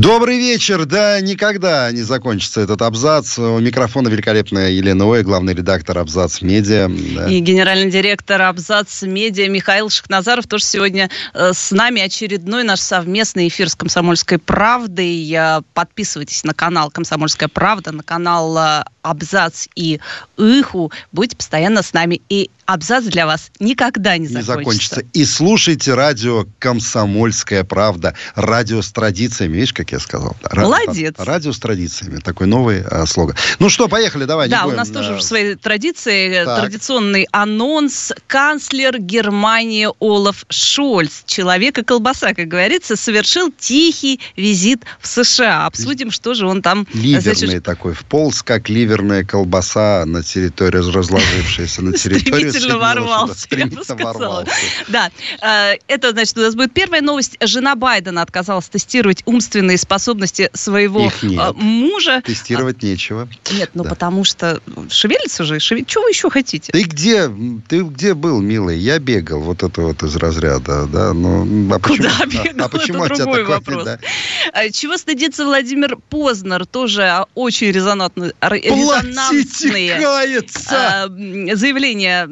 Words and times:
Добрый 0.00 0.38
вечер. 0.38 0.86
Да, 0.86 1.20
никогда 1.20 1.92
не 1.92 2.00
закончится 2.00 2.62
этот 2.62 2.80
абзац. 2.80 3.38
У 3.38 3.58
микрофона 3.58 4.08
великолепная 4.08 4.70
Елена 4.70 5.04
Ой, 5.04 5.22
главный 5.22 5.52
редактор 5.52 5.98
Абзац 5.98 6.40
Медиа. 6.40 6.88
Да. 6.88 7.28
И 7.28 7.38
генеральный 7.40 7.90
директор 7.90 8.40
Абзац 8.40 9.02
Медиа 9.02 9.50
Михаил 9.50 9.90
Шахназаров 9.90 10.46
тоже 10.46 10.64
сегодня 10.64 11.10
э, 11.34 11.52
с 11.52 11.70
нами. 11.70 12.00
Очередной 12.00 12.64
наш 12.64 12.80
совместный 12.80 13.48
эфир 13.48 13.68
с 13.68 13.74
«Комсомольской 13.74 14.38
правдой». 14.38 15.36
Подписывайтесь 15.74 16.44
на 16.44 16.54
канал 16.54 16.90
«Комсомольская 16.90 17.50
правда», 17.50 17.92
на 17.92 18.02
канал 18.02 18.56
э, 18.56 18.84
Абзац 19.02 19.66
и 19.74 20.00
Иху. 20.38 20.90
Будьте 21.12 21.36
постоянно 21.36 21.82
с 21.82 21.92
нами. 21.92 22.22
И 22.30 22.48
абзац 22.64 23.04
для 23.04 23.26
вас 23.26 23.50
никогда 23.60 24.16
не 24.16 24.28
закончится. 24.28 24.52
Не 24.52 24.64
закончится. 24.64 25.02
И 25.12 25.24
слушайте 25.26 25.92
радио 25.92 26.46
«Комсомольская 26.58 27.64
правда». 27.64 28.14
Радио 28.34 28.80
с 28.80 28.90
традициями. 28.92 29.56
Видишь, 29.56 29.74
как 29.74 29.89
я 29.92 29.98
сказал? 29.98 30.36
Радио, 30.42 30.62
Молодец. 30.62 31.14
Радио 31.18 31.52
с 31.52 31.58
традициями. 31.58 32.18
Такой 32.18 32.46
новый 32.46 32.82
а, 32.82 33.06
слоган. 33.06 33.36
Ну 33.58 33.68
что, 33.68 33.88
поехали, 33.88 34.24
давай. 34.24 34.48
Да, 34.48 34.64
будем, 34.64 34.74
у 34.74 34.76
нас 34.78 34.88
тоже 34.90 35.14
в 35.14 35.22
своей 35.22 35.54
традиции 35.54 36.42
э, 36.42 36.44
так. 36.44 36.60
традиционный 36.60 37.26
анонс. 37.32 38.12
Канцлер 38.26 38.98
Германии 38.98 39.88
Олаф 40.00 40.44
Шольц, 40.48 41.22
человек 41.26 41.78
и 41.78 41.82
колбаса, 41.82 42.34
как 42.34 42.48
говорится, 42.48 42.96
совершил 42.96 43.52
тихий 43.56 44.20
визит 44.36 44.82
в 45.00 45.06
США. 45.06 45.66
Обсудим, 45.66 46.10
что 46.10 46.34
же 46.34 46.46
он 46.46 46.62
там... 46.62 46.86
Ливерный 46.92 47.34
значит... 47.34 47.64
такой, 47.64 47.94
вполз, 47.94 48.42
как 48.42 48.68
ливерная 48.68 49.24
колбаса 49.24 50.04
на 50.06 50.22
территории, 50.22 50.78
разложившаяся 50.78 51.82
на 51.82 51.92
территории 51.92 52.50
стремительно 52.50 52.78
ворвался, 52.78 53.46
я 53.50 53.66
бы 53.66 53.84
сказала. 53.84 54.46
Да, 54.88 55.10
э, 55.42 55.76
это, 55.88 56.10
значит, 56.10 56.36
у 56.38 56.40
нас 56.40 56.54
будет 56.54 56.72
первая 56.72 57.02
новость. 57.02 57.36
Жена 57.40 57.74
Байдена 57.74 58.22
отказалась 58.22 58.68
тестировать 58.68 59.22
умственные 59.70 59.78
способности 59.78 60.50
своего 60.52 61.10
э, 61.22 61.52
мужа. 61.54 62.22
Тестировать 62.22 62.82
нечего. 62.82 63.28
Нет, 63.52 63.70
ну 63.74 63.84
потому 63.84 64.24
что 64.24 64.60
шевелится 64.88 65.44
же, 65.44 65.60
шевелится. 65.60 65.92
Чего 65.92 66.04
вы 66.04 66.10
еще 66.10 66.30
хотите? 66.30 66.72
Ты 66.72 66.82
где, 66.82 67.30
ты 67.68 67.82
где 67.82 68.14
был, 68.14 68.40
милый? 68.40 68.78
Я 68.78 68.98
бегал 68.98 69.40
вот 69.40 69.62
это 69.62 69.82
вот 69.82 70.02
из 70.02 70.16
разряда, 70.16 70.86
да? 70.86 71.12
Ну, 71.12 71.72
а 71.72 71.78
почему, 71.78 72.08
Куда 72.08 72.26
бегал? 72.26 72.64
А, 72.64 72.64
а 72.64 72.68
почему 72.68 73.04
это 73.04 73.16
другой 73.16 73.44
вопрос. 73.44 73.84
Да? 73.84 73.98
Э, 74.54 74.70
чего 74.70 74.96
стыдится 74.96 75.44
Владимир 75.44 75.96
Познер? 76.08 76.66
Тоже 76.66 77.24
очень 77.34 77.70
резонантный, 77.70 78.32
резонансные 78.40 80.00
заявления 81.56 82.26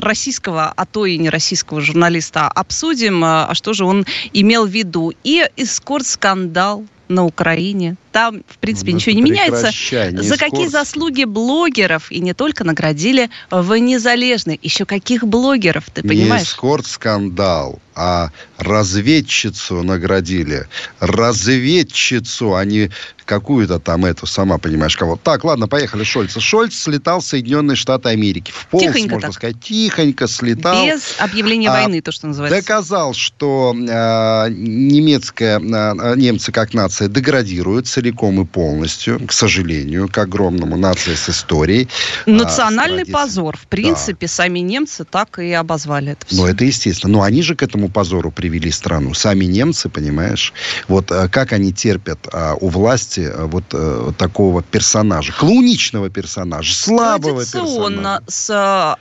российского, 0.00 0.72
а 0.76 0.86
то 0.86 1.06
и 1.06 1.18
не 1.18 1.30
российского 1.30 1.80
журналиста 1.80 2.48
обсудим, 2.48 3.24
а 3.24 3.54
что 3.54 3.72
же 3.72 3.84
он 3.84 4.06
имел 4.32 4.66
в 4.66 4.70
виду. 4.70 5.12
И 5.24 5.44
эскорт-скандал 5.56 6.75
на 7.08 7.24
Украине. 7.24 7.96
Там, 8.16 8.42
в 8.48 8.56
принципе, 8.56 8.92
ну, 8.92 8.96
ничего 8.96 9.14
не 9.14 9.20
меняется. 9.20 9.70
Не 10.10 10.22
За 10.22 10.38
какие 10.38 10.68
заслуги 10.68 11.24
блогеров, 11.24 12.10
и 12.10 12.20
не 12.20 12.32
только 12.32 12.64
наградили 12.64 13.28
в 13.50 13.76
Незалежной. 13.76 14.58
Еще 14.62 14.86
каких 14.86 15.22
блогеров, 15.24 15.84
ты 15.92 16.00
понимаешь? 16.00 16.40
Не 16.40 16.46
эскорт-скандал, 16.46 17.78
а 17.94 18.30
разведчицу 18.56 19.82
наградили. 19.82 20.66
Разведчицу, 21.00 22.54
а 22.54 22.64
не 22.64 22.90
какую-то 23.26 23.78
там 23.78 24.04
эту, 24.06 24.26
сама 24.26 24.56
понимаешь, 24.56 24.96
кого. 24.96 25.18
Так, 25.22 25.44
ладно, 25.44 25.68
поехали, 25.68 26.04
Шольц. 26.04 26.38
Шольц 26.38 26.74
слетал 26.74 27.20
в 27.20 27.24
Соединенные 27.24 27.76
Штаты 27.76 28.08
Америки. 28.08 28.52
В 28.54 28.66
полз, 28.68 28.84
тихонько 28.84 29.14
можно 29.14 29.28
так. 29.28 29.34
сказать. 29.34 29.60
Тихонько 29.60 30.28
слетал. 30.28 30.86
Без 30.86 31.16
объявления 31.18 31.68
а, 31.68 31.72
войны, 31.72 32.00
то, 32.00 32.12
что 32.12 32.28
называется. 32.28 32.60
Доказал, 32.60 33.12
что 33.12 33.74
э, 33.76 34.48
немецкая, 34.50 35.58
э, 35.58 36.16
немцы 36.16 36.52
как 36.52 36.72
нация 36.72 37.08
деградируют 37.08 37.88
целиком 38.06 38.40
и 38.40 38.44
полностью, 38.44 39.26
к 39.26 39.32
сожалению, 39.32 40.08
к 40.08 40.18
огромному 40.18 40.76
нации 40.76 41.14
с 41.14 41.28
историей. 41.28 41.88
Национальный 42.26 43.02
а, 43.02 43.12
позор. 43.12 43.56
В 43.56 43.66
принципе, 43.66 44.26
да. 44.26 44.32
сами 44.32 44.60
немцы 44.60 45.04
так 45.04 45.38
и 45.38 45.52
обозвали 45.52 46.12
это 46.12 46.26
все. 46.26 46.36
Ну, 46.36 46.46
это 46.46 46.64
естественно. 46.64 47.12
Но 47.14 47.22
они 47.22 47.42
же 47.42 47.56
к 47.56 47.62
этому 47.62 47.88
позору 47.88 48.30
привели 48.30 48.70
страну. 48.70 49.14
Сами 49.14 49.44
немцы, 49.46 49.88
понимаешь? 49.88 50.52
Вот 50.88 51.10
э, 51.10 51.28
как 51.28 51.52
они 51.52 51.72
терпят 51.72 52.18
а, 52.32 52.54
у 52.60 52.68
власти 52.68 53.20
э, 53.20 53.44
вот 53.44 53.64
э, 53.72 54.12
такого 54.16 54.62
персонажа, 54.62 55.32
клоуничного 55.32 56.10
персонажа, 56.10 56.74
слабого 56.74 57.40
персонажа. 57.40 58.22
с 58.28 58.50
а, 58.50 58.96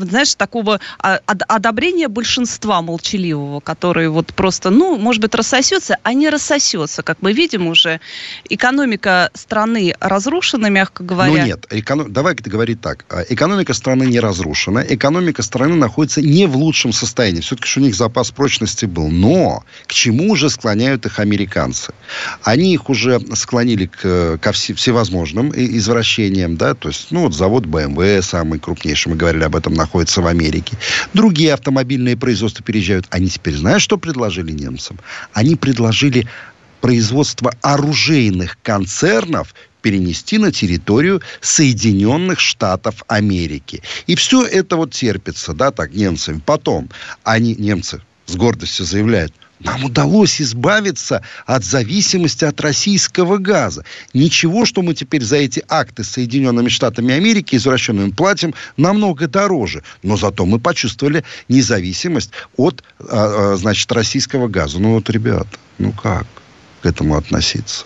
знаешь, 0.00 0.34
такого 0.34 0.80
а, 0.98 1.20
одобрения 1.26 2.08
большинства 2.08 2.82
молчаливого, 2.82 3.60
который 3.60 4.08
вот 4.08 4.34
просто, 4.34 4.70
ну, 4.70 4.96
может 4.96 5.22
быть, 5.22 5.34
рассосется, 5.34 5.98
а 6.02 6.12
не 6.14 6.28
рассосется. 6.28 7.02
Как 7.02 7.18
мы 7.20 7.32
видим 7.32 7.66
уже, 7.66 8.00
экономика 8.48 9.30
страны 9.34 9.94
разрушена, 10.00 10.66
мягко 10.66 11.04
говоря. 11.04 11.32
Ну 11.32 11.46
нет, 11.46 11.66
эконом... 11.70 12.12
давай 12.12 12.34
говорить 12.34 12.80
так. 12.80 13.04
А, 13.08 13.22
экономика 13.28 13.74
страны 13.74 14.04
не 14.04 14.20
разрушена, 14.20 14.84
экономика 14.88 15.42
страны 15.42 15.74
находится 15.74 16.20
не 16.20 16.46
в 16.46 16.56
лучшем 16.56 16.92
состоянии. 16.92 17.40
Все-таки 17.40 17.80
у 17.80 17.82
них 17.82 17.94
запас 17.94 18.30
прочности 18.30 18.86
был. 18.86 19.08
Но 19.08 19.64
к 19.86 19.92
чему 19.92 20.30
уже 20.32 20.50
склоняют 20.50 21.06
их 21.06 21.18
американцы? 21.18 21.92
Они 22.42 22.72
их 22.74 22.90
уже 22.90 23.20
склонили 23.34 23.86
к, 23.86 24.38
ко 24.38 24.52
всевозможным 24.52 25.52
извращениям, 25.54 26.56
да, 26.56 26.74
то 26.74 26.88
есть, 26.88 27.08
ну, 27.10 27.22
вот 27.22 27.34
завод 27.34 27.64
BMW 27.64 28.22
самый 28.22 28.58
крупнейший, 28.58 29.10
мы 29.10 29.16
говорили 29.16 29.44
об 29.44 29.51
об 29.52 29.56
этом 29.56 29.74
находится 29.74 30.22
в 30.22 30.26
Америке. 30.26 30.76
Другие 31.12 31.52
автомобильные 31.52 32.16
производства 32.16 32.64
переезжают. 32.64 33.06
Они 33.10 33.28
теперь 33.28 33.54
знаешь, 33.54 33.82
что 33.82 33.98
предложили 33.98 34.50
немцам? 34.50 34.98
Они 35.34 35.56
предложили 35.56 36.26
производство 36.80 37.54
оружейных 37.60 38.58
концернов 38.62 39.54
перенести 39.82 40.38
на 40.38 40.52
территорию 40.52 41.20
Соединенных 41.40 42.40
Штатов 42.40 43.02
Америки. 43.08 43.82
И 44.06 44.14
все 44.14 44.44
это 44.44 44.76
вот 44.76 44.92
терпится, 44.92 45.52
да, 45.52 45.70
так, 45.70 45.92
немцами. 45.92 46.40
Потом 46.44 46.88
они, 47.24 47.54
немцы, 47.54 48.00
с 48.26 48.36
гордостью 48.36 48.86
заявляют, 48.86 49.34
нам 49.64 49.84
удалось 49.84 50.40
избавиться 50.40 51.22
от 51.46 51.64
зависимости 51.64 52.44
от 52.44 52.60
российского 52.60 53.38
газа. 53.38 53.84
Ничего, 54.14 54.64
что 54.64 54.82
мы 54.82 54.94
теперь 54.94 55.22
за 55.22 55.36
эти 55.36 55.62
акты 55.68 56.04
с 56.04 56.10
Соединенными 56.10 56.68
Штатами 56.68 57.14
Америки 57.14 57.56
извращенными 57.56 58.10
платим 58.10 58.54
намного 58.76 59.28
дороже. 59.28 59.82
Но 60.02 60.16
зато 60.16 60.46
мы 60.46 60.58
почувствовали 60.58 61.24
независимость 61.48 62.30
от, 62.56 62.82
а, 62.98 63.54
а, 63.54 63.56
значит, 63.56 63.90
российского 63.92 64.48
газа. 64.48 64.78
Ну 64.78 64.94
вот, 64.94 65.10
ребята, 65.10 65.58
ну 65.78 65.92
как 65.92 66.26
к 66.80 66.86
этому 66.86 67.16
относиться? 67.16 67.84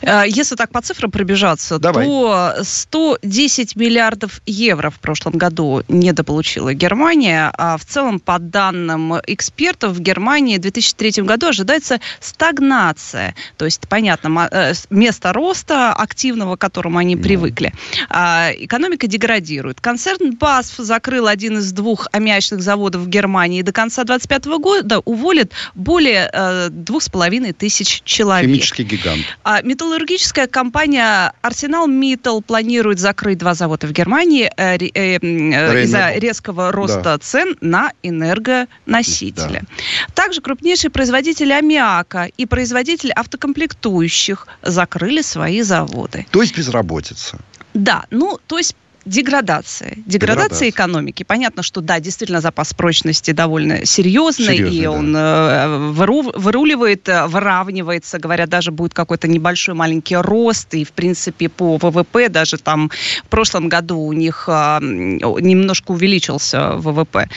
Э, 0.00 0.24
если 0.26 0.56
так 0.56 0.70
по 0.70 0.80
цифрам 0.80 1.10
пробежаться, 1.10 1.78
Давай. 1.78 2.06
то 2.06 2.54
110 2.62 3.76
миллиардов 3.76 4.40
евро 4.46 4.90
в 4.90 4.98
прошлом 4.98 5.34
году 5.34 5.82
недополучила 5.88 6.74
Германия, 6.74 7.52
а 7.56 7.76
в 7.76 7.84
целом, 7.84 8.20
по 8.20 8.38
данным 8.38 9.14
экспертов, 9.26 9.92
в 9.92 10.00
Германии 10.00 10.58
в 10.58 10.60
2003 10.60 11.22
году 11.22 11.48
ожидается 11.48 12.00
стагнация. 12.20 13.34
То 13.56 13.64
есть, 13.64 13.88
понятно, 13.88 14.48
э, 14.50 14.72
место 14.90 15.32
роста 15.32 15.92
активного, 15.92 16.56
к 16.56 16.60
которому 16.60 16.98
они 16.98 17.16
ну. 17.16 17.22
привыкли. 17.22 17.72
А 18.08 18.50
экономика 18.56 19.06
деградирует. 19.06 19.80
Концерн 19.80 20.32
BASF 20.32 20.82
закрыл 20.82 21.26
один 21.26 21.58
из 21.58 21.72
двух 21.72 22.08
аммиачных 22.12 22.62
заводов 22.62 23.02
в 23.02 23.08
Германии 23.08 23.60
и 23.60 23.62
до 23.62 23.72
конца 23.72 24.04
2025 24.04 24.60
года 24.60 25.00
уволит 25.00 25.52
более 25.74 26.30
э, 26.32 26.68
двух 26.70 27.02
с 27.02 27.08
половиной 27.08 27.52
тысяч 27.52 28.02
человек. 28.04 28.48
Химический 28.48 28.84
гигант. 28.84 29.24
А 29.42 29.62
металлургическая 29.82 30.46
компания 30.46 31.32
Арсенал 31.42 31.88
Миттл 31.88 32.40
планирует 32.40 33.00
закрыть 33.00 33.38
два 33.38 33.54
завода 33.54 33.88
в 33.88 33.92
Германии 33.92 34.50
э, 34.56 34.76
э, 34.76 35.18
э, 35.20 35.82
из-за 35.82 36.12
резкого 36.12 36.70
роста 36.70 37.02
да. 37.02 37.18
цен 37.18 37.56
на 37.60 37.92
энергоносители. 38.04 39.62
Да. 39.62 40.14
Также 40.14 40.40
крупнейшие 40.40 40.90
производители 40.90 41.52
аммиака 41.52 42.28
и 42.36 42.46
производители 42.46 43.10
автокомплектующих 43.10 44.46
закрыли 44.62 45.20
свои 45.22 45.62
заводы. 45.62 46.26
То 46.30 46.42
есть 46.42 46.56
безработица. 46.56 47.38
Да, 47.74 48.04
ну, 48.10 48.38
то 48.46 48.58
есть 48.58 48.76
деградация. 49.04 49.94
Деградация, 49.96 50.06
деградация 50.06 50.68
экономики. 50.70 51.22
Понятно, 51.22 51.62
что 51.62 51.80
да, 51.80 52.00
действительно 52.00 52.40
запас 52.40 52.74
прочности 52.74 53.32
довольно 53.32 53.84
серьезный, 53.84 54.56
серьезный 54.56 54.78
и 54.78 54.82
да. 54.82 54.90
он 54.90 55.16
э, 55.16 55.78
выру, 55.90 56.22
выруливает, 56.34 57.08
э, 57.08 57.26
выравнивается, 57.26 58.18
говорят, 58.18 58.48
даже 58.48 58.70
будет 58.70 58.94
какой-то 58.94 59.28
небольшой 59.28 59.74
маленький 59.74 60.16
рост, 60.16 60.74
и 60.74 60.84
в 60.84 60.92
принципе 60.92 61.48
по 61.48 61.76
ВВП 61.76 62.28
даже 62.28 62.58
там 62.58 62.90
в 63.24 63.28
прошлом 63.28 63.68
году 63.68 63.98
у 63.98 64.12
них 64.12 64.44
э, 64.48 64.78
немножко 64.80 65.92
увеличился 65.92 66.72
ВВП. 66.72 67.28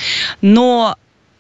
Но 0.42 0.98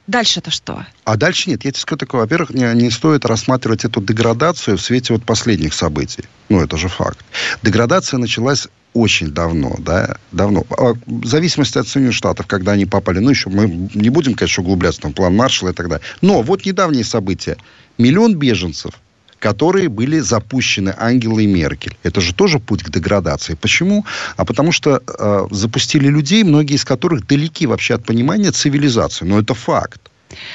Дальше-то 0.08 0.52
что? 0.52 0.86
А 1.04 1.18
дальше 1.18 1.50
нет. 1.50 1.66
Я 1.66 1.72
тебе 1.72 1.80
скажу 1.80 1.98
такое. 1.98 2.22
Во-первых, 2.22 2.52
не, 2.52 2.72
не 2.76 2.92
стоит 2.92 3.26
рассматривать 3.26 3.86
эту 3.86 4.02
деградацию 4.02 4.78
в 4.78 4.82
свете 4.82 5.14
вот 5.14 5.24
последних 5.24 5.74
событий. 5.74 6.26
Ну, 6.48 6.62
это 6.62 6.78
же 6.78 6.90
факт. 6.90 7.18
Деградация 7.64 8.20
началась 8.20 8.68
очень 8.96 9.32
давно, 9.32 9.76
да, 9.80 10.16
давно. 10.32 10.66
А, 10.72 10.94
в 11.06 11.26
зависимости 11.26 11.78
от 11.78 11.88
Соединенных 11.88 12.16
Штатов, 12.16 12.48
когда 12.48 12.72
они 12.72 12.86
попали, 12.86 13.20
ну, 13.20 13.30
еще 13.30 13.50
мы 13.50 13.90
не 13.94 14.10
будем, 14.10 14.34
конечно, 14.34 14.64
углубляться 14.64 15.02
там, 15.02 15.14
план 15.14 15.36
Маршалла 15.36 15.72
и 15.72 15.74
так 15.74 15.90
далее. 15.90 16.04
Но 16.22 16.42
вот 16.42 16.66
недавние 16.66 17.04
события. 17.04 17.58
Миллион 17.98 18.36
беженцев, 18.36 18.94
которые 19.40 19.90
были 19.90 20.20
запущены 20.20 20.96
Ангелой 20.98 21.46
Меркель. 21.46 21.98
Это 22.04 22.22
же 22.22 22.34
тоже 22.34 22.60
путь 22.60 22.84
к 22.84 22.90
деградации. 22.90 23.56
Почему? 23.56 24.06
А 24.38 24.46
потому 24.46 24.72
что 24.72 25.02
э, 25.06 25.48
запустили 25.52 26.08
людей, 26.08 26.44
многие 26.44 26.76
из 26.76 26.86
которых 26.86 27.28
далеки 27.28 27.68
вообще 27.68 27.96
от 27.96 28.06
понимания 28.06 28.52
цивилизации. 28.52 29.26
Но 29.26 29.40
это 29.40 29.54
факт. 29.54 30.10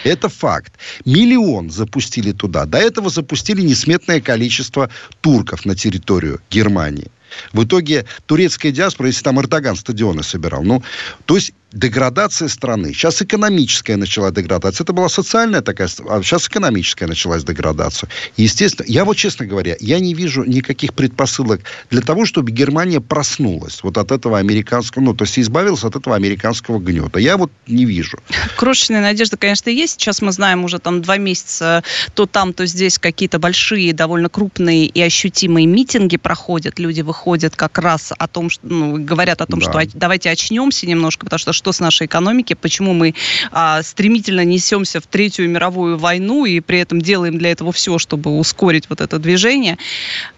Это 0.05 0.28
факт. 0.28 0.75
Миллион 1.05 1.70
запустили 1.70 2.32
туда. 2.32 2.67
До 2.67 2.78
этого 2.78 3.11
запустили 3.11 3.62
несметное 3.62 4.20
количество 4.20 4.90
турков 5.20 5.64
на 5.64 5.75
территорию 5.75 6.40
Германии. 6.50 7.11
В 7.52 7.64
итоге 7.64 8.06
турецкая 8.26 8.72
диаспора, 8.72 9.08
если 9.08 9.22
там 9.22 9.40
Эрдоган 9.40 9.76
стадионы 9.76 10.22
собирал, 10.22 10.62
ну, 10.64 10.82
то 11.26 11.37
есть 11.37 11.52
деградация 11.72 12.49
страны. 12.49 12.93
Сейчас 12.93 13.22
экономическая 13.22 13.96
начала 13.96 14.31
деградация. 14.31 14.84
Это 14.84 14.93
была 14.93 15.08
социальная 15.08 15.62
такая, 15.62 15.88
а 16.08 16.22
сейчас 16.22 16.49
экономическая 16.49 17.06
началась 17.06 17.44
деградация. 17.44 18.08
Естественно, 18.37 18.87
я 18.88 19.05
вот, 19.05 19.17
честно 19.17 19.46
говоря, 19.46 19.76
я 19.81 20.00
не 20.00 20.14
вижу 20.14 20.44
никаких 20.44 20.94
предпосылок 20.94 21.61
для 21.90 22.00
того, 22.00 22.26
чтобы 22.26 22.50
Германия 22.50 23.00
проснулась 23.00 23.82
вот 23.82 23.99
от 23.99 24.11
этого 24.11 24.38
американского, 24.38 25.02
ну, 25.02 25.14
то 25.14 25.25
есть 25.25 25.38
избавилась 25.38 25.84
от 25.84 25.96
этого 25.96 26.17
американского 26.17 26.78
гнета. 26.78 27.19
Я 27.19 27.37
вот 27.37 27.50
не 27.67 27.84
вижу. 27.84 28.19
Крошечная 28.56 29.00
надежда, 29.00 29.37
конечно, 29.37 29.70
есть. 29.70 30.00
Сейчас 30.00 30.22
мы 30.22 30.32
знаем 30.32 30.64
уже 30.64 30.78
там 30.78 31.02
два 31.02 31.17
месяца 31.19 31.84
то 32.14 32.26
там, 32.26 32.52
то 32.52 32.67
здесь 32.67 32.99
какие-то 32.99 33.38
большие, 33.38 33.93
довольно 33.93 34.28
крупные 34.28 34.87
и 34.87 35.00
ощутимые 35.00 35.67
митинги 35.67 36.17
проходят. 36.17 36.78
Люди 36.78 37.02
выходят 37.02 37.55
как 37.56 37.78
раз 37.78 38.12
о 38.17 38.26
том, 38.26 38.50
что, 38.50 38.67
ну, 38.67 39.02
говорят 39.02 39.40
о 39.40 39.46
том, 39.46 39.61
да. 39.61 39.67
что 39.70 39.99
давайте 39.99 40.31
очнемся 40.31 40.87
немножко, 40.87 41.25
потому 41.25 41.38
что 41.38 41.52
что 41.60 41.72
с 41.72 41.80
нашей 41.80 42.06
экономики, 42.06 42.54
почему 42.54 42.94
мы 42.94 43.14
а, 43.52 43.82
стремительно 43.82 44.46
несемся 44.46 44.98
в 44.98 45.06
Третью 45.06 45.50
мировую 45.50 45.98
войну 45.98 46.46
и 46.46 46.60
при 46.60 46.78
этом 46.78 47.02
делаем 47.02 47.36
для 47.36 47.50
этого 47.50 47.70
все, 47.70 47.98
чтобы 47.98 48.38
ускорить 48.38 48.88
вот 48.88 49.02
это 49.02 49.18
движение. 49.18 49.76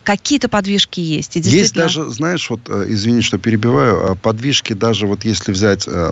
Какие-то 0.02 0.48
подвижки 0.48 0.98
есть. 0.98 1.36
И 1.36 1.40
действительно... 1.40 1.62
Есть 1.62 1.74
даже, 1.74 2.10
знаешь, 2.10 2.50
вот, 2.50 2.60
э, 2.68 2.86
извини, 2.88 3.22
что 3.22 3.38
перебиваю, 3.38 4.10
а 4.10 4.14
подвижки 4.16 4.72
даже 4.72 5.06
вот 5.06 5.24
если 5.24 5.52
взять 5.52 5.84
э, 5.86 6.10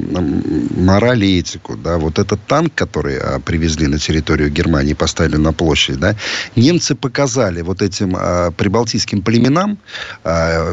мораль 0.77 1.25
и 1.25 1.41
этику, 1.41 1.77
да, 1.77 1.99
вот 1.99 2.21
этот 2.21 2.41
танк, 2.47 2.73
который 2.77 3.17
э, 3.17 3.41
привезли 3.41 3.89
на 3.89 3.99
территорию 3.99 4.49
Германии, 4.49 4.95
поставили 4.95 5.37
на 5.37 5.53
площадь, 5.53 5.99
да, 5.99 6.15
немцы 6.55 6.95
показали 6.95 7.63
вот 7.63 7.83
этим 7.83 8.17
э, 8.17 8.53
прибалтийским 8.53 9.23
племенам, 9.23 9.79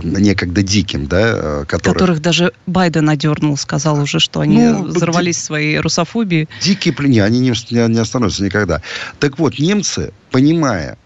некогда 0.04 0.62
диким, 0.62 1.08
да, 1.08 1.22
э, 1.22 1.66
которых... 1.68 1.98
которых 1.98 2.22
даже 2.22 2.52
Байден 2.68 3.10
одернул, 3.10 3.58
сказал 3.58 4.00
уже, 4.00 4.20
что 4.28 4.42
они 4.42 4.60
ну, 4.60 4.84
взорвались 4.84 5.38
ди... 5.38 5.42
своей 5.42 5.80
русофобией. 5.80 6.50
Дикие 6.62 6.94
плены, 6.94 7.22
они 7.22 7.40
не, 7.40 7.54
не 7.72 8.00
остановятся 8.00 8.44
никогда. 8.44 8.82
Так 9.20 9.40
вот, 9.40 9.58
немцы, 9.58 10.12
понимая, 10.32 10.98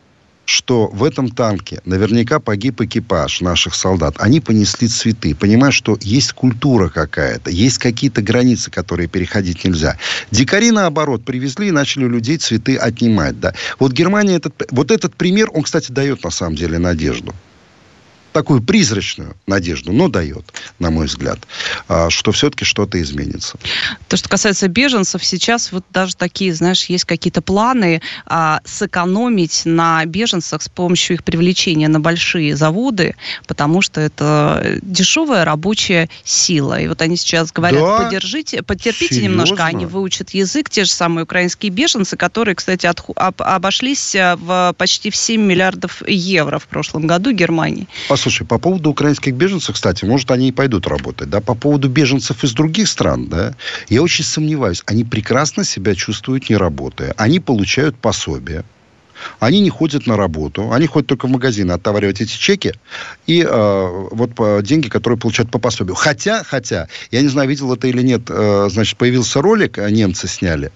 что 0.46 0.88
в 0.88 1.04
этом 1.04 1.30
танке 1.30 1.82
наверняка 1.86 2.40
погиб 2.40 2.82
экипаж 2.82 3.42
наших 3.42 3.76
солдат. 3.76 4.16
Они 4.18 4.40
понесли 4.42 4.88
цветы, 4.88 5.36
понимая, 5.36 5.70
что 5.70 5.98
есть 6.02 6.34
культура 6.34 6.90
какая-то, 6.90 7.52
есть 7.52 7.78
какие-то 7.78 8.24
границы, 8.24 8.72
которые 8.72 9.08
переходить 9.08 9.64
нельзя. 9.64 9.98
Дикари, 10.32 10.72
наоборот, 10.72 11.24
привезли 11.24 11.68
и 11.68 11.72
начали 11.72 12.06
у 12.06 12.10
людей 12.10 12.38
цветы 12.38 12.76
отнимать. 12.76 13.40
Да? 13.40 13.54
Вот 13.78 13.92
Германия, 13.92 14.38
этот, 14.38 14.68
вот 14.72 14.90
этот 14.90 15.16
пример, 15.16 15.50
он, 15.54 15.62
кстати, 15.62 15.92
дает 15.92 16.24
на 16.24 16.32
самом 16.32 16.56
деле 16.56 16.80
надежду 16.80 17.36
такую 18.32 18.62
призрачную 18.62 19.36
надежду, 19.48 19.92
но 19.92 20.08
дает, 20.08 20.46
на 20.80 20.90
мой 20.92 21.08
взгляд, 21.08 21.40
а, 21.88 22.10
что 22.10 22.32
все-таки 22.32 22.66
что-то 22.66 23.02
изменится. 23.02 23.58
То, 24.08 24.18
что 24.18 24.30
касается 24.30 24.68
беженцев, 24.68 25.24
сейчас 25.24 25.72
вот 25.72 25.86
даже 25.92 26.16
такие, 26.16 26.54
знаешь, 26.54 26.86
есть 26.86 27.06
какие-то 27.06 27.42
планы 27.42 28.02
а, 28.26 28.62
сэкономить 28.66 29.64
на 29.66 30.06
беженцах 30.06 30.62
с 30.62 30.70
помощью 30.70 31.16
их 31.16 31.24
привлечения 31.24 31.88
на 31.88 32.00
большие 32.00 32.56
заводы, 32.56 33.16
потому 33.48 33.82
что 33.82 34.02
это 34.02 34.80
дешевая 34.82 35.46
рабочая 35.46 36.10
сила. 36.24 36.80
И 36.80 36.88
вот 36.88 37.02
они 37.02 37.18
сейчас 37.18 37.52
говорят, 37.52 37.82
да? 37.82 38.04
подержите, 38.04 38.64
потерпите 38.64 39.16
Серьезно? 39.16 39.30
немножко, 39.30 39.66
они 39.66 39.86
выучат 39.86 40.32
язык, 40.32 40.70
те 40.70 40.86
же 40.86 40.92
самые 40.92 41.24
украинские 41.24 41.72
беженцы, 41.72 42.18
которые, 42.18 42.56
кстати, 42.56 42.86
от, 42.86 43.04
об, 43.16 43.42
обошлись 43.42 44.16
а, 44.16 44.36
в 44.38 44.74
почти 44.78 45.10
в 45.10 45.16
7 45.16 45.42
миллиардов 45.42 46.02
евро 46.08 46.60
в 46.60 46.68
прошлом 46.68 47.08
году 47.08 47.32
Германии. 47.32 47.88
Послушай, 48.22 48.46
по 48.46 48.60
поводу 48.60 48.92
украинских 48.92 49.34
беженцев, 49.34 49.74
кстати, 49.74 50.06
может, 50.06 50.30
они 50.30 50.50
и 50.50 50.52
пойдут 50.52 50.86
работать, 50.86 51.28
да, 51.32 51.42
по 51.42 51.56
поводу 51.56 51.90
беженцев 51.90 52.44
из 52.44 52.54
других 52.54 52.88
стран, 52.88 53.26
да, 53.26 53.56
я 53.90 54.04
очень 54.04 54.24
сомневаюсь. 54.24 54.84
Они 54.86 55.04
прекрасно 55.04 55.64
себя 55.64 55.96
чувствуют, 55.96 56.48
не 56.48 56.56
работая. 56.56 57.16
Они 57.18 57.40
получают 57.40 57.96
пособие 57.96 58.64
они 59.40 59.60
не 59.60 59.70
ходят 59.70 60.08
на 60.08 60.18
работу, 60.18 60.72
они 60.72 60.88
ходят 60.88 61.08
только 61.08 61.28
в 61.28 61.30
магазин 61.30 61.72
отоваривать 61.72 62.22
эти 62.22 62.38
чеки 62.38 62.74
и 63.28 63.46
э, 63.48 64.08
вот 64.12 64.36
по, 64.36 64.62
деньги, 64.62 64.88
которые 64.90 65.18
получают 65.18 65.52
по 65.52 65.60
пособию. 65.60 65.96
Хотя, 65.96 66.44
хотя, 66.44 66.88
я 67.12 67.22
не 67.22 67.28
знаю, 67.28 67.50
видел 67.50 67.74
это 67.74 67.88
или 67.88 68.02
нет, 68.02 68.24
э, 68.30 68.68
значит, 68.70 68.98
появился 68.98 69.42
ролик, 69.42 69.78
а 69.78 69.90
немцы 69.90 70.28
сняли. 70.28 70.72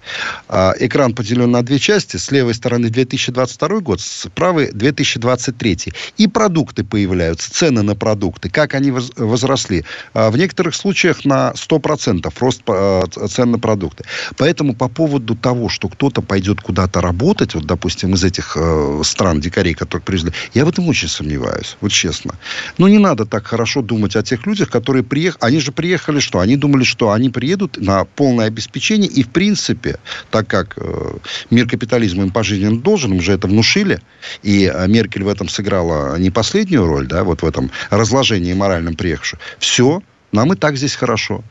Э, 0.48 0.72
экран 0.78 1.14
поделен 1.14 1.50
на 1.50 1.62
две 1.62 1.78
части. 1.78 2.16
С 2.16 2.30
левой 2.30 2.54
стороны 2.54 2.88
2022 2.88 3.80
год, 3.80 4.00
с 4.00 4.28
правой 4.34 4.70
2023. 4.72 5.92
И 6.16 6.26
продукты 6.28 6.84
появляются, 6.84 7.52
цены 7.52 7.82
на 7.82 7.94
продукты, 7.94 8.48
как 8.48 8.74
они 8.74 8.92
возросли. 9.16 9.84
Э, 10.14 10.30
в 10.30 10.36
некоторых 10.36 10.74
случаях 10.74 11.24
на 11.24 11.52
100% 11.52 12.32
рост 12.38 12.62
э, 12.66 13.02
цен 13.28 13.50
на 13.50 13.58
продукты. 13.58 14.04
Поэтому 14.36 14.74
по 14.74 14.88
поводу 14.88 15.34
того, 15.34 15.68
что 15.68 15.88
кто-то 15.88 16.22
пойдет 16.22 16.60
куда-то 16.60 17.00
работать, 17.00 17.54
вот, 17.54 17.64
допустим, 17.64 18.14
из 18.14 18.24
этих 18.24 18.35
этих 18.36 18.56
э, 18.56 19.02
стран, 19.04 19.40
дикарей, 19.40 19.74
которых 19.74 20.04
привезли, 20.04 20.32
я 20.54 20.64
в 20.64 20.68
этом 20.68 20.88
очень 20.88 21.08
сомневаюсь, 21.08 21.76
вот 21.80 21.92
честно. 21.92 22.34
Но 22.78 22.88
не 22.88 22.98
надо 22.98 23.24
так 23.24 23.46
хорошо 23.46 23.82
думать 23.82 24.16
о 24.16 24.22
тех 24.22 24.46
людях, 24.46 24.70
которые 24.70 25.02
приехали. 25.02 25.44
Они 25.44 25.60
же 25.60 25.72
приехали 25.72 26.20
что? 26.20 26.40
Они 26.40 26.56
думали, 26.56 26.84
что 26.84 27.10
они 27.10 27.30
приедут 27.30 27.78
на 27.78 28.04
полное 28.04 28.46
обеспечение, 28.46 29.10
и 29.10 29.22
в 29.22 29.28
принципе, 29.28 29.98
так 30.30 30.46
как 30.48 30.74
э, 30.76 31.16
мир 31.50 31.68
капитализма 31.68 32.24
им 32.24 32.30
пожизненно 32.30 32.80
должен, 32.80 33.12
им 33.12 33.20
же 33.20 33.32
это 33.32 33.46
внушили, 33.48 34.00
и 34.42 34.70
э, 34.72 34.88
Меркель 34.88 35.24
в 35.24 35.28
этом 35.28 35.48
сыграла 35.48 36.18
не 36.18 36.30
последнюю 36.30 36.86
роль, 36.86 37.06
да, 37.06 37.24
вот 37.24 37.42
в 37.42 37.46
этом 37.46 37.70
разложении 37.90 38.54
моральном 38.54 38.94
приехавших. 38.94 39.38
Все, 39.58 40.02
нам 40.32 40.52
и 40.52 40.56
так 40.56 40.76
здесь 40.76 40.94
хорошо. 40.94 41.42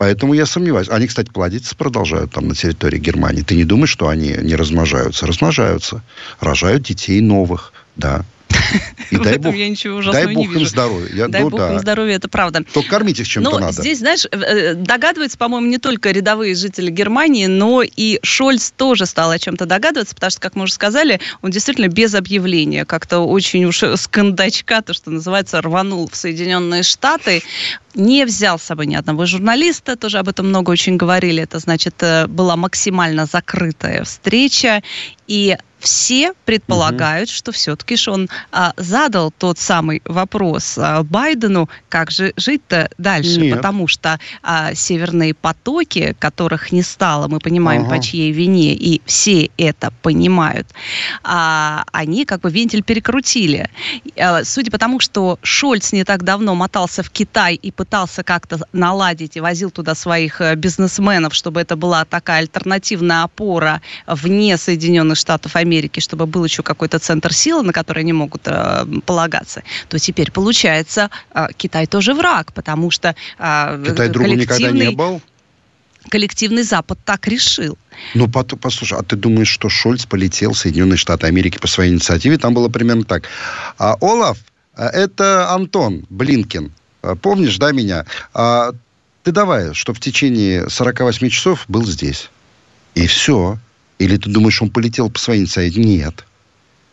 Поэтому 0.00 0.32
я 0.32 0.46
сомневаюсь. 0.46 0.88
Они, 0.88 1.06
кстати, 1.06 1.28
плодиться 1.28 1.76
продолжают 1.76 2.32
там 2.32 2.48
на 2.48 2.54
территории 2.54 2.98
Германии. 2.98 3.42
Ты 3.42 3.54
не 3.54 3.64
думаешь, 3.64 3.90
что 3.90 4.08
они 4.08 4.34
не 4.40 4.56
размножаются? 4.56 5.26
Размножаются. 5.26 6.02
Рожают 6.40 6.84
детей 6.84 7.20
новых, 7.20 7.74
да. 8.00 8.24
И 9.10 9.16
в 9.16 9.22
дай 9.22 9.34
этом 9.34 9.50
бог, 9.50 9.54
я 9.54 9.68
ничего 9.68 9.98
ужасного 9.98 10.26
дай 10.26 10.34
бог 10.34 10.42
не 10.42 10.48
вижу. 10.48 10.60
им 10.60 10.66
здоровья. 10.66 11.14
Я, 11.14 11.28
дай 11.28 11.42
ну, 11.42 11.50
бог 11.50 11.60
да. 11.60 11.72
им 11.72 11.78
здоровья, 11.78 12.16
это 12.16 12.28
правда. 12.28 12.64
То 12.72 12.82
кормить 12.82 13.20
их 13.20 13.28
чем-то 13.28 13.50
но 13.50 13.58
надо. 13.58 13.72
здесь, 13.72 13.98
знаешь, 13.98 14.26
э, 14.30 14.74
догадываются, 14.74 15.38
по-моему, 15.38 15.66
не 15.66 15.78
только 15.78 16.10
рядовые 16.10 16.54
жители 16.54 16.90
Германии, 16.90 17.46
но 17.46 17.82
и 17.82 18.18
Шольц 18.22 18.72
тоже 18.76 19.06
стал 19.06 19.30
о 19.30 19.38
чем-то 19.38 19.66
догадываться, 19.66 20.14
потому 20.14 20.30
что, 20.30 20.40
как 20.40 20.56
мы 20.56 20.64
уже 20.64 20.72
сказали, 20.72 21.20
он 21.42 21.50
действительно 21.50 21.88
без 21.88 22.14
объявления, 22.14 22.84
как-то 22.84 23.20
очень 23.20 23.64
уж 23.64 23.82
с 23.82 24.06
кондачка, 24.06 24.82
то, 24.82 24.94
что 24.94 25.10
называется, 25.10 25.60
рванул 25.60 26.08
в 26.08 26.16
Соединенные 26.16 26.82
Штаты 26.82 27.42
не 27.94 28.24
взял 28.24 28.58
с 28.58 28.62
собой 28.62 28.86
ни 28.86 28.94
одного 28.94 29.26
журналиста, 29.26 29.96
тоже 29.96 30.18
об 30.18 30.28
этом 30.28 30.48
много 30.48 30.70
очень 30.70 30.96
говорили. 30.96 31.42
Это 31.42 31.58
значит, 31.58 31.96
э, 32.02 32.28
была 32.28 32.56
максимально 32.56 33.26
закрытая 33.26 34.04
встреча. 34.04 34.82
И 35.26 35.56
все 35.80 36.32
предполагают, 36.44 37.28
угу. 37.28 37.34
что 37.34 37.52
все-таки 37.52 37.96
он 38.08 38.28
а, 38.52 38.72
задал 38.76 39.32
тот 39.36 39.58
самый 39.58 40.02
вопрос 40.04 40.78
а, 40.78 41.02
Байдену, 41.02 41.68
как 41.88 42.10
же 42.10 42.32
жить-то 42.36 42.90
дальше, 42.98 43.40
Нет. 43.40 43.56
потому 43.56 43.88
что 43.88 44.18
а, 44.42 44.74
северные 44.74 45.34
потоки, 45.34 46.14
которых 46.18 46.72
не 46.72 46.82
стало, 46.82 47.28
мы 47.28 47.40
понимаем 47.40 47.82
ага. 47.82 47.96
по 47.96 48.02
чьей 48.02 48.32
вине, 48.32 48.74
и 48.74 49.00
все 49.06 49.50
это 49.56 49.92
понимают, 50.02 50.68
а, 51.24 51.84
они 51.92 52.24
как 52.24 52.40
бы 52.40 52.50
вентиль 52.50 52.82
перекрутили. 52.82 53.70
А, 54.16 54.44
судя 54.44 54.70
по 54.70 54.78
тому, 54.78 55.00
что 55.00 55.38
Шольц 55.42 55.92
не 55.92 56.04
так 56.04 56.22
давно 56.22 56.54
мотался 56.54 57.02
в 57.02 57.10
Китай 57.10 57.54
и 57.54 57.70
пытался 57.70 58.22
как-то 58.22 58.60
наладить 58.72 59.36
и 59.36 59.40
возил 59.40 59.70
туда 59.70 59.94
своих 59.94 60.40
э, 60.40 60.54
бизнесменов, 60.54 61.34
чтобы 61.34 61.60
это 61.60 61.76
была 61.76 62.04
такая 62.04 62.40
альтернативная 62.40 63.22
опора 63.22 63.80
вне 64.06 64.56
Соединенных 64.56 65.16
Штатов 65.16 65.56
Америки, 65.56 65.69
Америки, 65.70 66.00
чтобы 66.00 66.26
был 66.26 66.44
еще 66.44 66.62
какой-то 66.62 66.98
центр 66.98 67.32
силы, 67.32 67.62
на 67.62 67.72
который 67.72 68.00
они 68.00 68.12
могут 68.12 68.42
э, 68.46 68.84
полагаться, 69.06 69.62
то 69.88 69.98
теперь 69.98 70.30
получается 70.32 71.10
э, 71.34 71.46
Китай 71.56 71.86
тоже 71.86 72.14
враг, 72.14 72.52
потому 72.52 72.90
что 72.90 73.14
э, 73.38 73.84
Китай 73.86 74.08
другом 74.08 74.36
никогда 74.36 74.70
не 74.70 74.90
был. 74.90 75.20
Коллективный 76.08 76.62
Запад 76.62 76.98
так 77.04 77.28
решил. 77.28 77.76
Ну, 78.14 78.28
послушай, 78.28 78.98
а 78.98 79.02
ты 79.02 79.16
думаешь, 79.16 79.48
что 79.48 79.68
Шольц 79.68 80.06
полетел 80.06 80.52
в 80.52 80.58
Соединенные 80.58 80.96
Штаты 80.96 81.26
Америки 81.26 81.58
по 81.58 81.68
своей 81.68 81.92
инициативе? 81.92 82.38
Там 82.38 82.54
было 82.54 82.68
примерно 82.68 83.04
так. 83.04 83.24
А, 83.78 83.96
Олаф, 84.00 84.38
э, 84.76 84.86
это 84.86 85.50
Антон 85.50 86.06
Блинкин. 86.08 86.72
Э, 87.02 87.14
помнишь, 87.20 87.58
да, 87.58 87.72
меня? 87.72 88.06
А, 88.34 88.72
ты 89.22 89.32
давай, 89.32 89.74
что 89.74 89.92
в 89.92 90.00
течение 90.00 90.68
48 90.68 91.28
часов 91.28 91.64
был 91.68 91.84
здесь. 91.86 92.30
И 92.94 93.06
все. 93.06 93.58
Или 94.00 94.16
ты 94.16 94.30
думаешь, 94.30 94.60
он 94.62 94.70
полетел 94.70 95.10
по 95.10 95.18
своей 95.18 95.42
инициативе? 95.42 95.84
Нет. 95.84 96.24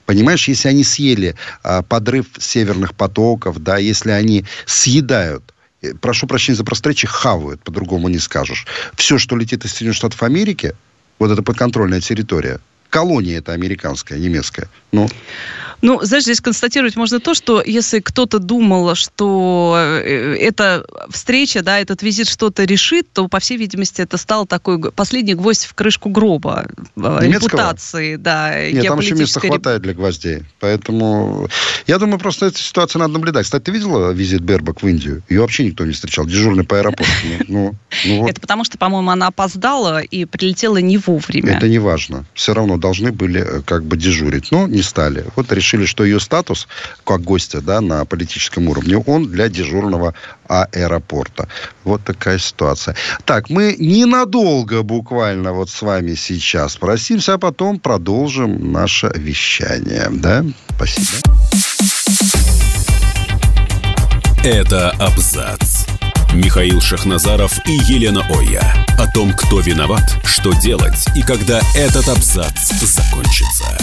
Понимаешь, 0.05 0.47
если 0.47 0.67
они 0.67 0.83
съели 0.83 1.35
а, 1.63 1.81
подрыв 1.81 2.27
северных 2.37 2.93
потоков, 2.93 3.59
да, 3.63 3.77
если 3.77 4.11
они 4.11 4.45
съедают 4.65 5.53
э, 5.81 5.93
прошу 5.93 6.27
прощения 6.27 6.57
за 6.57 6.65
просторечие, 6.65 7.09
хавают, 7.09 7.61
по-другому 7.63 8.09
не 8.09 8.19
скажешь. 8.19 8.67
Все, 8.95 9.17
что 9.17 9.37
летит 9.37 9.63
из 9.63 9.71
Соединенных 9.71 9.95
Штатов 9.95 10.21
Америки, 10.21 10.75
вот 11.17 11.31
это 11.31 11.41
подконтрольная 11.43 12.01
территория, 12.01 12.59
колония 12.89 13.39
это 13.39 13.53
американская, 13.53 14.20
немецкая. 14.20 14.70
Ну, 14.91 15.08
ну, 15.82 16.00
знаешь, 16.03 16.24
здесь 16.24 16.41
констатировать 16.41 16.96
можно 16.96 17.20
то, 17.20 17.34
что 17.34 17.62
если 17.63 18.00
кто-то 18.00 18.39
думал, 18.39 18.96
что 18.96 19.75
э, 19.77 20.36
эта 20.39 20.84
встреча, 21.10 21.62
да, 21.62 21.79
этот 21.79 22.01
визит 22.01 22.27
что-то 22.27 22.63
решит, 22.63 23.08
то, 23.13 23.27
по 23.27 23.39
всей 23.39 23.58
видимости, 23.58 24.01
это 24.01 24.17
стал 24.17 24.48
такой 24.48 24.91
последний 24.91 25.36
гвоздь 25.36 25.65
в 25.65 25.75
крышку 25.75 26.10
гроба. 26.10 26.67
Э, 26.96 27.20
Немецкого? 27.22 27.50
Репутации, 27.50 28.15
да. 28.15 28.70
Нет, 28.72 28.88
там 28.88 29.00
еще 29.00 29.13
места 29.13 29.39
хватает 29.39 29.84
для 29.84 29.94
гвоздей. 29.94 30.44
Поэтому 30.60 31.48
я 31.86 32.00
думаю, 32.00 32.17
просто 32.17 32.48
эту 32.48 32.58
ситуацию 32.58 33.00
надо 33.00 33.13
наблюдать. 33.13 33.46
Кстати, 33.46 33.65
ты 33.65 33.72
видела 33.72 34.12
визит 34.12 34.41
Бербак 34.41 34.82
в 34.82 34.88
Индию? 34.88 35.22
Ее 35.29 35.41
вообще 35.41 35.63
никто 35.65 35.86
не 35.86 35.94
встречал. 35.94 36.25
Дежурный 36.25 36.63
по 36.63 36.79
аэропорту. 36.79 37.12
Ну, 37.48 37.75
ну, 38.06 38.22
вот. 38.22 38.32
Это 38.32 38.41
потому, 38.41 38.63
что, 38.63 38.77
по-моему, 38.77 39.12
она 39.12 39.27
опоздала 39.27 40.01
и 40.01 40.25
прилетела 40.25 40.77
не 40.77 40.98
вовремя. 40.98 41.53
Это 41.53 41.70
не 41.70 41.79
важно. 41.79 42.25
Все 42.34 42.53
равно 42.53 42.76
должны 42.79 43.12
были 43.12 43.41
э, 43.41 43.62
как 43.62 43.84
бы 43.84 43.98
дежурить. 43.98 44.51
Но 44.51 44.67
не 44.67 44.81
стали. 44.81 45.25
Вот 45.36 45.51
решили 45.51 45.86
что 45.86 46.03
ее 46.03 46.19
статус 46.19 46.67
как 47.03 47.22
гостя 47.22 47.62
да, 47.62 47.81
на 47.81 48.05
политическом 48.05 48.67
уровне, 48.69 48.98
он 48.98 49.27
для 49.27 49.50
дежурного 49.50 50.13
аэропорта. 50.48 51.48
Вот 51.84 52.03
такая 52.03 52.38
ситуация. 52.38 52.96
Так, 53.25 53.50
мы 53.50 53.75
ненадолго 53.79 54.84
буквально 54.84 55.53
вот 55.53 55.69
с 55.69 55.81
вами 55.81 56.15
сейчас 56.15 56.77
просимся, 56.77 57.34
а 57.34 57.38
потом 57.38 57.79
продолжим 57.79 58.72
наше 58.72 59.12
вещание. 59.15 60.07
Да? 60.12 60.46
Спасибо. 60.75 61.07
Это 64.43 64.91
абзац. 64.91 65.87
Михаил 66.34 66.81
Шахназаров 66.81 67.57
и 67.67 67.72
Елена 67.72 68.25
Оя. 68.29 68.86
О 68.98 69.12
том, 69.12 69.34
кто 69.34 69.60
виноват, 69.60 70.15
что 70.24 70.53
делать 70.53 71.05
и 71.15 71.22
когда 71.22 71.62
этот 71.75 72.07
абзац 72.07 72.72
закончится. 72.81 73.77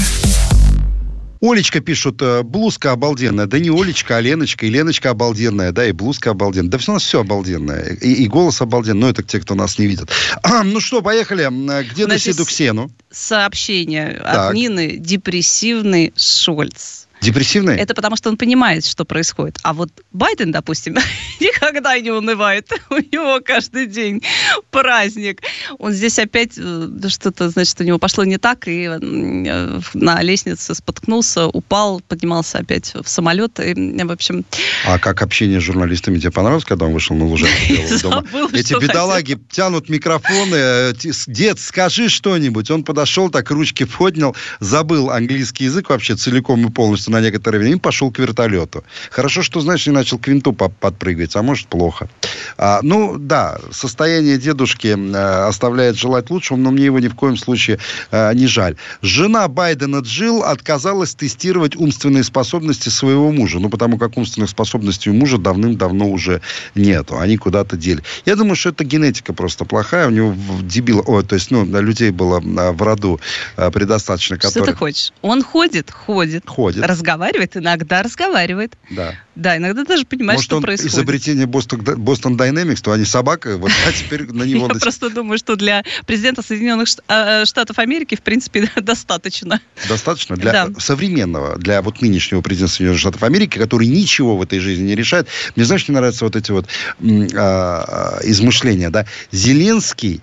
Олечка 1.40 1.80
пишут, 1.80 2.22
э, 2.22 2.42
блузка 2.42 2.92
обалденная. 2.92 3.46
Да 3.46 3.58
не 3.58 3.68
Олечка, 3.68 4.16
а 4.16 4.20
Леночка. 4.20 4.64
И 4.64 4.70
Леночка 4.70 5.10
обалденная, 5.10 5.72
да, 5.72 5.86
и 5.86 5.92
блузка 5.92 6.30
обалденная. 6.30 6.70
Да 6.70 6.78
все 6.78 6.92
у 6.92 6.94
нас 6.94 7.02
все 7.02 7.20
обалденное. 7.20 7.98
И, 8.00 8.24
и 8.24 8.28
голос 8.28 8.62
обалденный. 8.62 9.00
Но 9.00 9.08
это 9.10 9.22
те, 9.22 9.40
кто 9.40 9.54
нас 9.54 9.78
не 9.78 9.86
видит. 9.86 10.08
А, 10.42 10.62
ну 10.62 10.80
что, 10.80 11.02
поехали. 11.02 11.50
Где 11.90 12.06
на 12.06 12.18
Седуксену? 12.18 12.90
Сообщение 13.10 14.20
так. 14.22 14.50
от 14.50 14.54
Нины. 14.54 14.96
Депрессивный 14.96 16.14
Шольц. 16.16 17.03
Депрессивный? 17.24 17.76
Это 17.76 17.94
потому, 17.94 18.16
что 18.16 18.28
он 18.28 18.36
понимает, 18.36 18.84
что 18.84 19.04
происходит. 19.04 19.58
А 19.62 19.72
вот 19.72 19.88
Байден, 20.12 20.52
допустим, 20.52 20.96
никогда 21.40 21.98
не 21.98 22.10
унывает. 22.10 22.70
У 22.90 22.96
него 22.96 23.40
каждый 23.44 23.86
день 23.86 24.22
праздник. 24.70 25.42
Он 25.78 25.92
здесь 25.92 26.18
опять 26.18 26.52
э, 26.58 26.88
что-то, 27.08 27.48
значит, 27.48 27.80
у 27.80 27.84
него 27.84 27.98
пошло 27.98 28.24
не 28.24 28.38
так, 28.38 28.68
и 28.68 28.84
э, 28.84 29.80
на 29.94 30.22
лестнице 30.22 30.74
споткнулся, 30.74 31.46
упал, 31.46 32.00
поднимался 32.06 32.58
опять 32.58 32.92
в 32.94 33.08
самолет. 33.08 33.58
И, 33.60 33.74
в 33.74 34.12
общем... 34.12 34.44
А 34.86 34.98
как 34.98 35.22
общение 35.22 35.60
с 35.60 35.64
журналистами 35.64 36.18
тебе 36.18 36.30
понравилось, 36.30 36.64
когда 36.64 36.86
он 36.86 36.92
вышел 36.92 37.16
на 37.16 37.24
лужайку 37.24 37.54
Эти 38.52 38.78
бедолаги 38.78 39.38
тянут 39.50 39.88
микрофоны. 39.88 40.56
Э, 40.56 40.92
Дед, 41.26 41.58
скажи 41.58 42.08
что-нибудь. 42.08 42.70
Он 42.70 42.84
подошел, 42.84 43.30
так 43.30 43.50
ручки 43.50 43.84
поднял, 43.84 44.36
забыл 44.60 45.10
английский 45.10 45.64
язык 45.64 45.88
вообще 45.90 46.16
целиком 46.16 46.66
и 46.66 46.70
полностью 46.70 47.13
на 47.14 47.20
некоторое 47.20 47.58
время, 47.58 47.76
и 47.76 47.80
пошел 47.80 48.10
к 48.10 48.18
вертолету. 48.18 48.84
Хорошо, 49.10 49.42
что, 49.42 49.60
знаешь, 49.60 49.86
не 49.86 49.92
начал 49.92 50.18
к 50.18 50.26
винту 50.28 50.52
подпрыгивать, 50.52 51.36
а 51.36 51.42
может, 51.42 51.68
плохо. 51.68 52.08
А, 52.58 52.80
ну, 52.82 53.16
да, 53.18 53.58
состояние 53.70 54.38
дедушки 54.38 54.96
а, 54.96 55.48
оставляет 55.48 55.96
желать 55.96 56.30
лучшего, 56.30 56.56
но 56.56 56.70
мне 56.70 56.86
его 56.86 56.98
ни 56.98 57.08
в 57.08 57.14
коем 57.14 57.36
случае 57.36 57.78
а, 58.10 58.32
не 58.32 58.46
жаль. 58.46 58.76
Жена 59.02 59.48
Байдена 59.48 60.00
Джилл 60.00 60.42
отказалась 60.42 61.14
тестировать 61.14 61.76
умственные 61.76 62.24
способности 62.24 62.88
своего 62.88 63.30
мужа, 63.30 63.58
ну, 63.58 63.70
потому 63.70 63.98
как 63.98 64.16
умственных 64.16 64.50
способностей 64.50 65.10
у 65.10 65.14
мужа 65.14 65.38
давным-давно 65.38 66.08
уже 66.08 66.40
нету. 66.74 67.18
Они 67.18 67.36
куда-то 67.36 67.76
дели. 67.76 68.02
Я 68.26 68.36
думаю, 68.36 68.56
что 68.56 68.70
это 68.70 68.84
генетика 68.84 69.32
просто 69.32 69.64
плохая. 69.64 70.08
У 70.08 70.10
него 70.10 70.34
дебил, 70.62 71.02
о, 71.06 71.22
то 71.22 71.34
есть, 71.34 71.50
ну, 71.50 71.64
людей 71.64 72.10
было 72.10 72.42
а, 72.58 72.72
в 72.72 72.82
роду 72.82 73.20
а, 73.56 73.70
предостаточно. 73.70 74.36
Которых... 74.36 74.52
Что 74.52 74.64
ты 74.64 74.74
хочешь? 74.74 75.12
Он 75.22 75.42
ходит, 75.42 75.90
ходит. 75.90 76.44
Ходит 76.46 76.84
разговаривает, 76.94 77.56
иногда 77.56 78.02
разговаривает. 78.02 78.76
Да. 78.90 79.14
Да, 79.34 79.56
иногда 79.56 79.84
даже 79.84 80.06
понимает, 80.06 80.38
Может, 80.38 80.46
что 80.46 80.56
он 80.56 80.62
происходит. 80.62 80.94
изобретение 80.94 81.46
Boston, 81.46 81.82
Boston 81.96 82.36
Dynamics, 82.36 82.80
то 82.82 82.92
они 82.92 83.04
собака, 83.04 83.58
вот, 83.58 83.72
а 83.86 83.92
теперь 83.92 84.32
на 84.32 84.42
него... 84.44 84.68
Я 84.72 84.78
просто 84.78 85.10
думаю, 85.10 85.38
что 85.38 85.56
для 85.56 85.82
президента 86.06 86.42
Соединенных 86.42 86.88
а, 87.08 87.42
э, 87.42 87.44
Штатов 87.44 87.78
Америки, 87.78 88.14
в 88.14 88.22
принципе, 88.22 88.70
достаточно. 88.76 89.60
Достаточно? 89.88 90.36
Для 90.36 90.68
современного, 90.78 91.58
для 91.58 91.82
вот 91.82 92.00
нынешнего 92.00 92.40
президента 92.40 92.74
Соединенных 92.74 93.00
Штатов 93.00 93.22
Америки, 93.24 93.58
который 93.58 93.88
ничего 93.88 94.36
в 94.36 94.42
этой 94.42 94.60
жизни 94.60 94.84
не 94.84 94.94
решает. 94.94 95.28
Мне, 95.56 95.64
знаешь, 95.64 95.88
мне 95.88 95.98
нравятся 95.98 96.24
вот 96.24 96.36
эти 96.36 96.52
вот 96.52 96.66
а, 97.34 98.20
измышления, 98.22 98.90
да. 98.90 99.06
Зеленский 99.32 100.20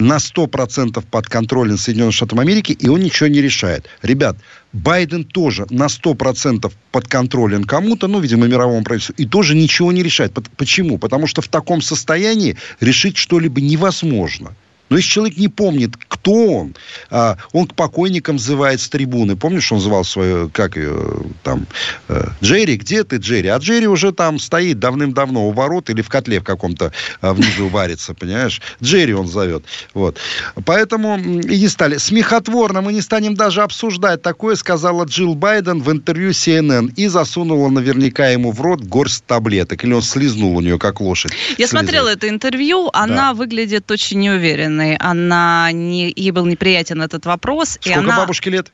на 0.00 0.16
100% 0.16 1.04
под 1.10 1.26
контролем 1.26 1.76
Соединенных 1.76 2.14
Штатов 2.14 2.38
Америки, 2.38 2.72
и 2.72 2.88
он 2.88 3.00
ничего 3.00 3.28
не 3.28 3.40
решает. 3.40 3.86
Ребят, 4.02 4.36
Байден 4.72 5.24
тоже 5.24 5.66
на 5.70 5.86
100% 5.86 6.72
подконтролен 6.92 7.64
кому-то, 7.64 8.08
ну, 8.08 8.20
видимо, 8.20 8.46
мировому 8.46 8.84
правительству, 8.84 9.14
и 9.16 9.26
тоже 9.26 9.54
ничего 9.54 9.92
не 9.92 10.02
решает. 10.02 10.32
Почему? 10.56 10.98
Потому 10.98 11.26
что 11.26 11.42
в 11.42 11.48
таком 11.48 11.82
состоянии 11.82 12.56
решить 12.80 13.16
что-либо 13.16 13.60
невозможно. 13.60 14.54
Но 14.90 14.96
если 14.96 15.08
человек 15.08 15.38
не 15.38 15.48
помнит, 15.48 15.92
кто 16.08 16.32
он, 16.32 16.74
а, 17.10 17.36
он 17.52 17.66
к 17.68 17.74
покойникам 17.74 18.36
взывает 18.36 18.80
с 18.80 18.88
трибуны. 18.88 19.36
Помнишь, 19.36 19.70
он 19.70 19.80
звал 19.80 20.04
свою, 20.04 20.50
как 20.50 20.76
ее, 20.76 21.22
там, 21.44 21.66
э, 22.08 22.26
Джерри, 22.42 22.76
где 22.76 23.04
ты, 23.04 23.16
Джерри? 23.16 23.48
А 23.48 23.58
Джерри 23.58 23.86
уже 23.86 24.12
там 24.12 24.40
стоит 24.40 24.80
давным-давно 24.80 25.48
у 25.48 25.52
ворот 25.52 25.90
или 25.90 26.02
в 26.02 26.08
котле 26.08 26.40
в 26.40 26.44
каком-то 26.44 26.92
а, 27.20 27.32
внизу 27.32 27.68
варится, 27.68 28.14
понимаешь? 28.14 28.60
Джерри 28.82 29.14
он 29.14 29.28
зовет. 29.28 29.64
Вот. 29.94 30.18
Поэтому 30.64 31.18
и 31.18 31.60
не 31.60 31.68
стали. 31.68 31.98
Смехотворно 31.98 32.80
мы 32.80 32.92
не 32.92 33.00
станем 33.00 33.36
даже 33.36 33.62
обсуждать. 33.62 34.22
Такое 34.22 34.56
сказала 34.56 35.04
Джилл 35.04 35.36
Байден 35.36 35.82
в 35.82 35.90
интервью 35.92 36.30
CNN 36.30 36.92
и 36.96 37.06
засунула 37.06 37.68
наверняка 37.68 38.28
ему 38.28 38.50
в 38.50 38.60
рот 38.60 38.80
горсть 38.80 39.24
таблеток. 39.24 39.84
Или 39.84 39.92
он 39.92 40.02
слизнул 40.02 40.56
у 40.56 40.60
нее, 40.60 40.80
как 40.80 41.00
лошадь. 41.00 41.32
Я 41.50 41.68
слезает. 41.68 41.70
смотрела 41.70 42.08
это 42.08 42.28
интервью. 42.28 42.90
Она 42.92 43.30
да. 43.30 43.34
выглядит 43.34 43.88
очень 43.88 44.18
неуверенно 44.18 44.79
стороны, 44.80 44.96
она 45.00 45.70
не, 45.72 46.12
ей 46.14 46.30
был 46.30 46.46
неприятен 46.46 47.02
этот 47.02 47.26
вопрос. 47.26 47.70
Сколько 47.70 47.90
и 47.90 47.92
она... 47.92 48.18
бабушке 48.18 48.50
лет? 48.50 48.72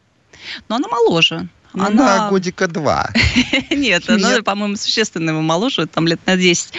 Но 0.69 0.77
она 0.77 0.89
моложе. 0.89 1.49
Ну, 1.77 1.85
она... 1.85 2.23
на 2.23 2.31
годика 2.31 2.69
два. 2.69 3.11
Нет, 3.71 4.09
она, 4.09 4.43
по-моему, 4.43 4.77
существенно 4.77 5.31
его 5.31 5.43
моложе, 5.43 5.87
там 5.87 6.07
лет 6.07 6.21
на 6.25 6.37
10. 6.37 6.73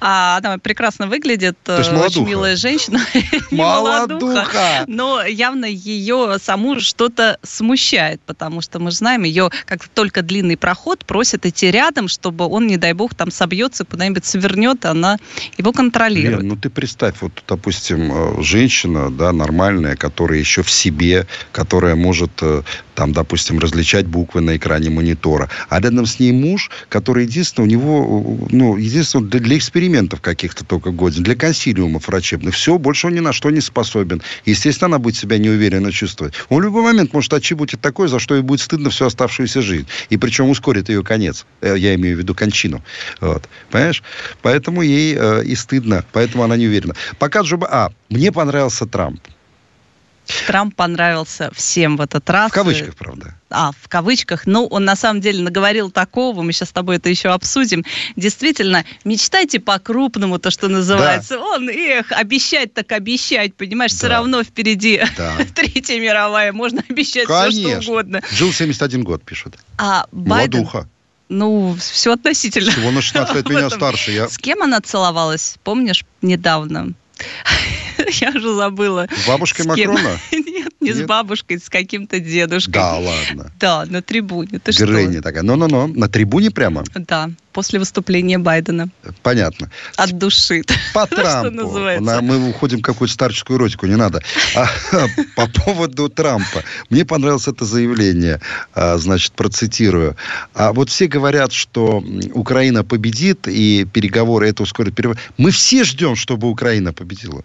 А 0.00 0.36
она 0.36 0.58
прекрасно 0.58 1.06
выглядит. 1.06 1.56
То 1.64 1.78
есть 1.78 1.90
Очень 1.90 2.26
милая 2.26 2.54
женщина. 2.56 3.00
Молодуха. 3.50 4.84
Но 4.86 5.24
явно 5.24 5.64
ее 5.64 6.36
саму 6.38 6.80
что-то 6.80 7.38
смущает, 7.42 8.20
потому 8.26 8.60
что 8.60 8.78
мы 8.78 8.90
знаем, 8.90 9.22
ее 9.22 9.50
как 9.64 9.88
только 9.88 10.20
длинный 10.20 10.58
проход 10.58 11.06
просят 11.06 11.46
идти 11.46 11.70
рядом, 11.70 12.08
чтобы 12.08 12.46
он, 12.46 12.66
не 12.66 12.76
дай 12.76 12.92
бог, 12.92 13.14
там 13.14 13.30
собьется, 13.30 13.86
куда-нибудь 13.86 14.26
свернет, 14.26 14.84
она 14.84 15.16
его 15.56 15.72
контролирует. 15.72 16.40
Лен, 16.40 16.48
ну 16.48 16.56
ты 16.56 16.68
представь, 16.68 17.14
вот, 17.22 17.42
допустим, 17.48 18.12
э, 18.12 18.42
женщина, 18.42 19.10
да, 19.10 19.32
нормальная, 19.32 19.96
которая 19.96 20.38
еще 20.38 20.62
в 20.62 20.70
себе, 20.70 21.26
которая 21.52 21.94
может, 21.94 22.32
э, 22.42 22.62
там, 22.94 23.12
допустим, 23.12 23.58
различать 23.58 24.06
буквы 24.06 24.40
на 24.40 24.56
экране 24.56 24.90
монитора, 24.90 25.48
а 25.68 25.80
рядом 25.80 26.06
с 26.06 26.18
ней 26.18 26.32
муж, 26.32 26.70
который 26.88 27.24
единственное, 27.24 27.66
у 27.66 27.70
него, 27.70 28.38
э, 28.42 28.46
ну, 28.50 28.76
единственное, 28.76 29.28
для, 29.28 29.40
для 29.40 29.58
экспериментов 29.58 30.20
каких-то 30.20 30.64
только 30.64 30.90
годен, 30.90 31.22
для 31.22 31.34
консилиумов 31.34 32.08
врачебных, 32.08 32.54
все, 32.54 32.78
больше 32.78 33.06
он 33.06 33.14
ни 33.14 33.20
на 33.20 33.32
что 33.32 33.50
не 33.50 33.60
способен. 33.60 34.22
Естественно, 34.44 34.86
она 34.86 34.98
будет 34.98 35.16
себя 35.16 35.38
неуверенно 35.38 35.92
чувствовать. 35.92 36.34
Он 36.48 36.60
в 36.60 36.64
любой 36.64 36.82
момент 36.82 37.12
может 37.12 37.32
отчебутить 37.32 37.80
такое, 37.80 38.08
за 38.08 38.18
что 38.18 38.34
ей 38.34 38.42
будет 38.42 38.60
стыдно 38.60 38.90
всю 38.90 39.06
оставшуюся 39.06 39.62
жизнь. 39.62 39.86
И 40.10 40.16
причем 40.16 40.48
ускорит 40.50 40.88
ее 40.88 41.02
конец. 41.02 41.46
Я 41.62 41.94
имею 41.94 42.16
в 42.16 42.18
виду 42.20 42.34
кончину. 42.34 42.82
Вот. 43.20 43.48
Понимаешь? 43.70 44.02
Поэтому 44.42 44.82
ей 44.82 45.16
э, 45.18 45.44
и 45.44 45.54
стыдно. 45.54 46.04
Поэтому 46.12 46.42
она 46.42 46.56
не 46.56 46.66
уверена. 46.66 46.94
Пока 47.18 47.40
Джо... 47.40 47.58
А, 47.62 47.90
мне 48.08 48.32
понравился 48.32 48.86
Трамп. 48.86 49.20
Трамп 50.46 50.74
понравился 50.74 51.50
всем 51.54 51.96
в 51.96 52.00
этот 52.00 52.28
раз. 52.30 52.50
В 52.50 52.54
кавычках, 52.54 52.94
правда. 52.96 53.34
А, 53.50 53.72
в 53.72 53.88
кавычках. 53.88 54.46
Ну, 54.46 54.66
он 54.66 54.84
на 54.84 54.96
самом 54.96 55.20
деле 55.20 55.42
наговорил 55.42 55.90
такого, 55.90 56.42
мы 56.42 56.52
сейчас 56.52 56.70
с 56.70 56.72
тобой 56.72 56.96
это 56.96 57.08
еще 57.08 57.30
обсудим. 57.30 57.84
Действительно, 58.16 58.84
мечтайте 59.04 59.60
по-крупному, 59.60 60.38
то, 60.38 60.50
что 60.50 60.68
называется. 60.68 61.36
Да. 61.36 61.42
Он, 61.42 61.68
эх, 61.68 62.12
обещать 62.12 62.72
так 62.72 62.92
обещать, 62.92 63.54
понимаешь, 63.54 63.92
да. 63.92 63.98
все 63.98 64.06
равно 64.08 64.42
впереди 64.42 65.02
да. 65.16 65.36
Третья 65.54 66.00
мировая, 66.00 66.52
можно 66.52 66.82
обещать 66.88 67.26
Конечно. 67.26 67.50
все, 67.50 67.80
что 67.82 67.92
угодно. 67.92 68.22
Жил 68.30 68.52
71 68.52 69.02
год, 69.04 69.22
пишут. 69.22 69.56
А 69.78 70.06
Байден... 70.12 70.60
Молодуха. 70.60 70.88
Ну, 71.28 71.76
все 71.80 72.12
относительно. 72.12 72.70
Всего 72.70 72.90
на 72.90 73.00
16 73.00 73.34
лет 73.34 73.48
меня 73.48 73.70
старше. 73.70 74.12
Я... 74.12 74.28
С 74.28 74.38
кем 74.38 74.62
она 74.62 74.80
целовалась, 74.80 75.56
помнишь, 75.64 76.04
недавно? 76.20 76.92
Я 78.20 78.30
уже 78.30 78.54
забыла. 78.54 79.08
С 79.24 79.26
бабушкой 79.26 79.66
Макрона? 79.66 80.18
Нет, 80.32 80.72
не 80.80 80.92
с 80.92 81.02
бабушкой, 81.02 81.58
с 81.58 81.68
каким-то 81.68 82.20
дедушкой. 82.20 82.72
Да, 82.72 82.98
ладно. 82.98 83.52
Да, 83.58 83.84
на 83.86 84.02
трибуне. 84.02 84.58
Ты 84.58 84.72
Грэнни 84.72 85.20
такая. 85.20 85.42
Ну-ну-ну, 85.42 85.86
на 85.86 86.08
трибуне 86.08 86.50
прямо? 86.50 86.84
Да, 86.94 87.30
после 87.52 87.78
выступления 87.78 88.38
Байдена. 88.38 88.88
Понятно. 89.22 89.70
От 89.96 90.18
души. 90.18 90.62
По 90.94 91.06
Трампу. 91.06 91.78
Мы 92.00 92.48
уходим 92.48 92.78
в 92.78 92.82
какую-то 92.82 93.14
старческую 93.14 93.58
эротику, 93.58 93.86
не 93.86 93.96
надо. 93.96 94.22
А, 94.54 94.66
по 95.36 95.46
поводу 95.46 96.08
Трампа. 96.08 96.62
Мне 96.90 97.04
понравилось 97.04 97.48
это 97.48 97.64
заявление. 97.64 98.40
А, 98.74 98.98
значит, 98.98 99.32
процитирую. 99.32 100.16
А 100.54 100.72
вот 100.72 100.90
все 100.90 101.06
говорят, 101.06 101.52
что 101.52 102.02
Украина 102.34 102.84
победит, 102.84 103.46
и 103.48 103.86
переговоры 103.92 104.48
это 104.48 104.62
ускорит 104.62 104.94
переговоры. 104.94 105.20
Мы 105.36 105.50
все 105.50 105.84
ждем, 105.84 106.16
чтобы 106.16 106.48
Украина 106.48 106.92
победила. 106.92 107.44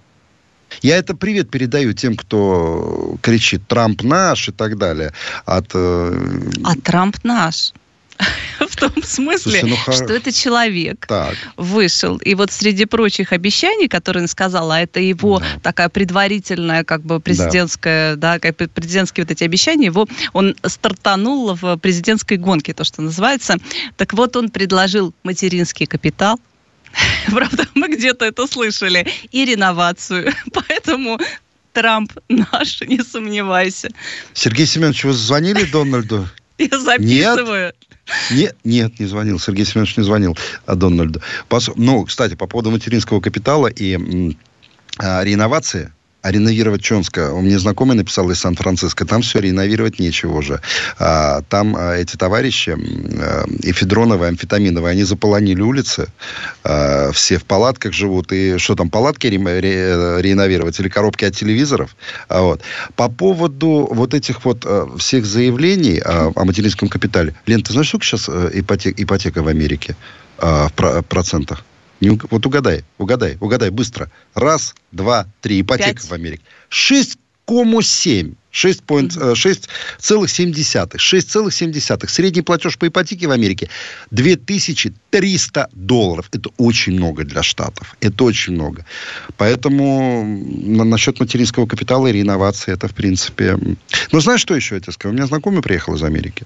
Я 0.82 0.98
это 0.98 1.16
привет 1.16 1.50
передаю 1.50 1.94
тем, 1.94 2.16
кто 2.16 3.18
кричит 3.22 3.68
«Трамп 3.68 4.04
наш» 4.04 4.50
и 4.50 4.52
так 4.52 4.78
далее. 4.78 5.14
От, 5.46 5.72
э... 5.74 6.50
А 6.64 6.76
Трамп 6.84 7.18
наш? 7.24 7.74
В 8.60 8.76
том 8.76 8.92
смысле, 9.04 9.62
Слушай, 9.62 9.78
ну, 9.88 9.94
что 9.94 10.14
это 10.14 10.32
человек 10.32 11.06
так. 11.08 11.36
вышел. 11.56 12.18
И 12.18 12.36
вот 12.36 12.52
среди 12.52 12.86
прочих 12.86 13.32
обещаний, 13.32 13.88
которые 13.88 14.24
он 14.24 14.28
сказал, 14.28 14.72
а 14.72 14.80
это 14.80 15.00
его 15.00 15.40
да. 15.40 15.46
такая 15.62 15.90
предварительная, 15.90 16.84
как 16.84 17.02
бы 17.04 17.20
президентская, 17.20 18.16
да, 18.16 18.40
да 18.40 18.52
президентские 18.52 19.26
вот 19.26 19.32
эти 19.32 19.44
обещания, 19.44 19.86
его 19.86 20.08
он 20.34 20.56
стартанул 20.66 21.54
в 21.54 21.78
президентской 21.78 22.38
гонке, 22.38 22.74
то, 22.74 22.84
что 22.84 23.02
называется. 23.02 23.58
Так 23.96 24.14
вот, 24.14 24.36
он 24.36 24.50
предложил 24.50 25.14
материнский 25.24 25.86
капитал, 25.86 26.40
Правда, 27.32 27.68
мы 27.76 27.90
где-то 27.90 28.26
это 28.26 28.48
слышали. 28.48 29.08
И 29.32 29.46
реновацию. 29.46 30.34
Поэтому 30.54 31.20
Трамп 31.74 32.12
наш, 32.30 32.82
не 32.88 33.04
сомневайся. 33.04 33.90
Сергей 34.34 34.66
Семенович, 34.66 35.04
вы 35.04 35.14
звонили 35.14 35.64
Дональду? 35.64 36.28
Я 36.58 36.80
записываю. 36.80 37.74
Нет, 38.32 38.56
нет, 38.64 39.00
не 39.00 39.06
звонил. 39.06 39.40
Сергей 39.40 39.66
Семенович 39.66 39.98
не 39.98 40.04
звонил 40.04 40.38
а 40.66 40.76
Дональду. 40.76 41.22
Ну, 41.76 42.06
кстати, 42.06 42.36
по 42.36 42.48
поводу 42.48 42.72
материнского 42.72 43.20
капитала 43.20 43.68
и 43.68 44.34
а, 44.98 45.24
реновации, 45.24 45.92
а 46.28 46.32
реновировать 46.32 46.82
Чонска, 46.82 47.32
у 47.32 47.40
меня 47.40 47.58
знакомый 47.58 47.96
написал 47.96 48.30
из 48.32 48.40
Сан-Франциско, 48.40 49.06
там 49.06 49.22
все, 49.22 49.40
реновировать 49.40 49.98
нечего 49.98 50.36
уже. 50.40 50.60
А, 51.00 51.42
там 51.48 51.74
а, 51.78 51.96
эти 51.96 52.18
товарищи, 52.18 52.72
а, 52.72 53.46
эфедроновые, 53.64 54.28
амфетаминовые, 54.30 54.92
они 54.92 55.04
заполонили 55.04 55.62
улицы, 55.62 56.10
а, 56.66 57.14
все 57.14 57.38
в 57.38 57.46
палатках 57.46 57.94
живут, 57.94 58.34
и 58.34 58.58
что 58.58 58.76
там, 58.76 58.90
палатки 58.90 59.28
ре, 59.28 59.38
ре, 59.38 60.22
реновировать 60.22 60.78
или 60.82 60.90
коробки 60.90 61.24
от 61.24 61.34
телевизоров? 61.34 61.96
А, 62.28 62.42
вот. 62.42 62.62
По 62.98 63.08
поводу 63.08 63.88
вот 63.90 64.14
этих 64.14 64.44
вот 64.44 64.66
а, 64.66 64.86
всех 64.98 65.26
заявлений 65.26 66.02
а, 66.04 66.34
о 66.36 66.44
материнском 66.44 66.90
капитале, 66.90 67.36
Лен, 67.46 67.64
ты 67.64 67.72
знаешь, 67.72 67.88
сколько 67.88 68.06
сейчас 68.06 68.26
э, 68.28 68.50
ипотека, 68.54 69.02
ипотека 69.02 69.44
в 69.44 69.48
Америке 69.48 69.96
а, 70.40 70.68
в 70.68 70.74
про, 70.74 71.02
процентах? 71.04 71.64
Не, 72.00 72.20
вот 72.30 72.46
угадай, 72.46 72.84
угадай, 72.98 73.38
угадай 73.40 73.70
быстро. 73.70 74.10
Раз, 74.34 74.76
два, 74.92 75.28
три. 75.42 75.62
Ипотека 75.62 75.94
Пять. 75.94 76.10
в 76.10 76.14
Америке. 76.14 76.44
6,7. 76.70 78.36
6,7. 78.52 80.98
6,7. 80.98 82.08
Средний 82.08 82.42
платеж 82.42 82.78
по 82.78 82.88
ипотеке 82.88 83.28
в 83.28 83.32
Америке 83.32 83.70
2300 84.12 85.70
долларов. 85.74 86.30
Это 86.32 86.50
очень 86.58 86.94
много 86.94 87.24
для 87.24 87.44
Штатов. 87.44 87.96
Это 88.00 88.24
очень 88.24 88.54
много. 88.54 88.86
Поэтому 89.38 90.24
насчет 90.86 91.20
материнского 91.20 91.68
капитала 91.68 92.08
и 92.08 92.14
реновации 92.14 92.74
это, 92.74 92.88
в 92.88 92.94
принципе... 92.94 93.58
Ну, 94.12 94.20
знаешь, 94.20 94.42
что 94.42 94.56
еще 94.56 94.76
я 94.76 94.82
тебе 94.82 94.94
скажу? 94.94 95.14
У 95.14 95.16
меня 95.16 95.28
знакомый 95.28 95.62
приехал 95.62 95.96
из 95.96 96.04
Америки. 96.04 96.46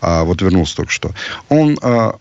А, 0.00 0.24
вот 0.24 0.42
вернулся 0.42 0.76
только 0.76 0.92
что. 0.92 1.14
Он 1.48 1.78
а, 1.82 2.16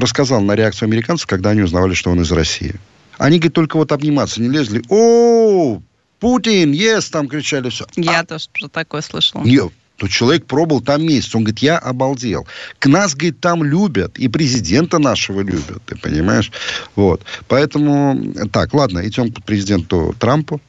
рассказал 0.00 0.40
на 0.40 0.54
реакцию 0.54 0.86
американцев, 0.86 1.26
когда 1.26 1.50
они 1.50 1.62
узнавали, 1.62 1.94
что 1.94 2.10
он 2.10 2.20
из 2.20 2.32
России. 2.32 2.74
Они, 3.18 3.38
говорит, 3.38 3.54
только 3.54 3.76
вот 3.76 3.92
обниматься 3.92 4.40
не 4.40 4.48
лезли. 4.48 4.82
О, 4.88 5.80
Путин, 6.20 6.72
yes, 6.72 7.10
там 7.10 7.28
кричали 7.28 7.68
все. 7.70 7.86
Я 7.96 8.20
а, 8.20 8.24
тоже 8.24 8.48
про 8.52 8.68
такое 8.68 9.02
слышал. 9.02 9.42
Нет, 9.44 9.72
то 9.96 10.06
человек 10.08 10.46
пробовал 10.46 10.80
там 10.80 11.04
месяц. 11.04 11.34
Он 11.34 11.42
говорит, 11.42 11.58
я 11.58 11.78
обалдел. 11.78 12.46
К 12.78 12.86
нас, 12.86 13.14
говорит, 13.14 13.40
там 13.40 13.64
любят. 13.64 14.18
И 14.18 14.28
президента 14.28 14.98
нашего 14.98 15.40
любят. 15.40 15.82
Ты 15.86 15.96
понимаешь? 15.96 16.52
Вот. 16.94 17.22
Поэтому, 17.48 18.32
так, 18.52 18.74
ладно, 18.74 19.06
идем 19.06 19.32
к 19.32 19.42
президенту 19.42 20.14
Трампу. 20.18 20.60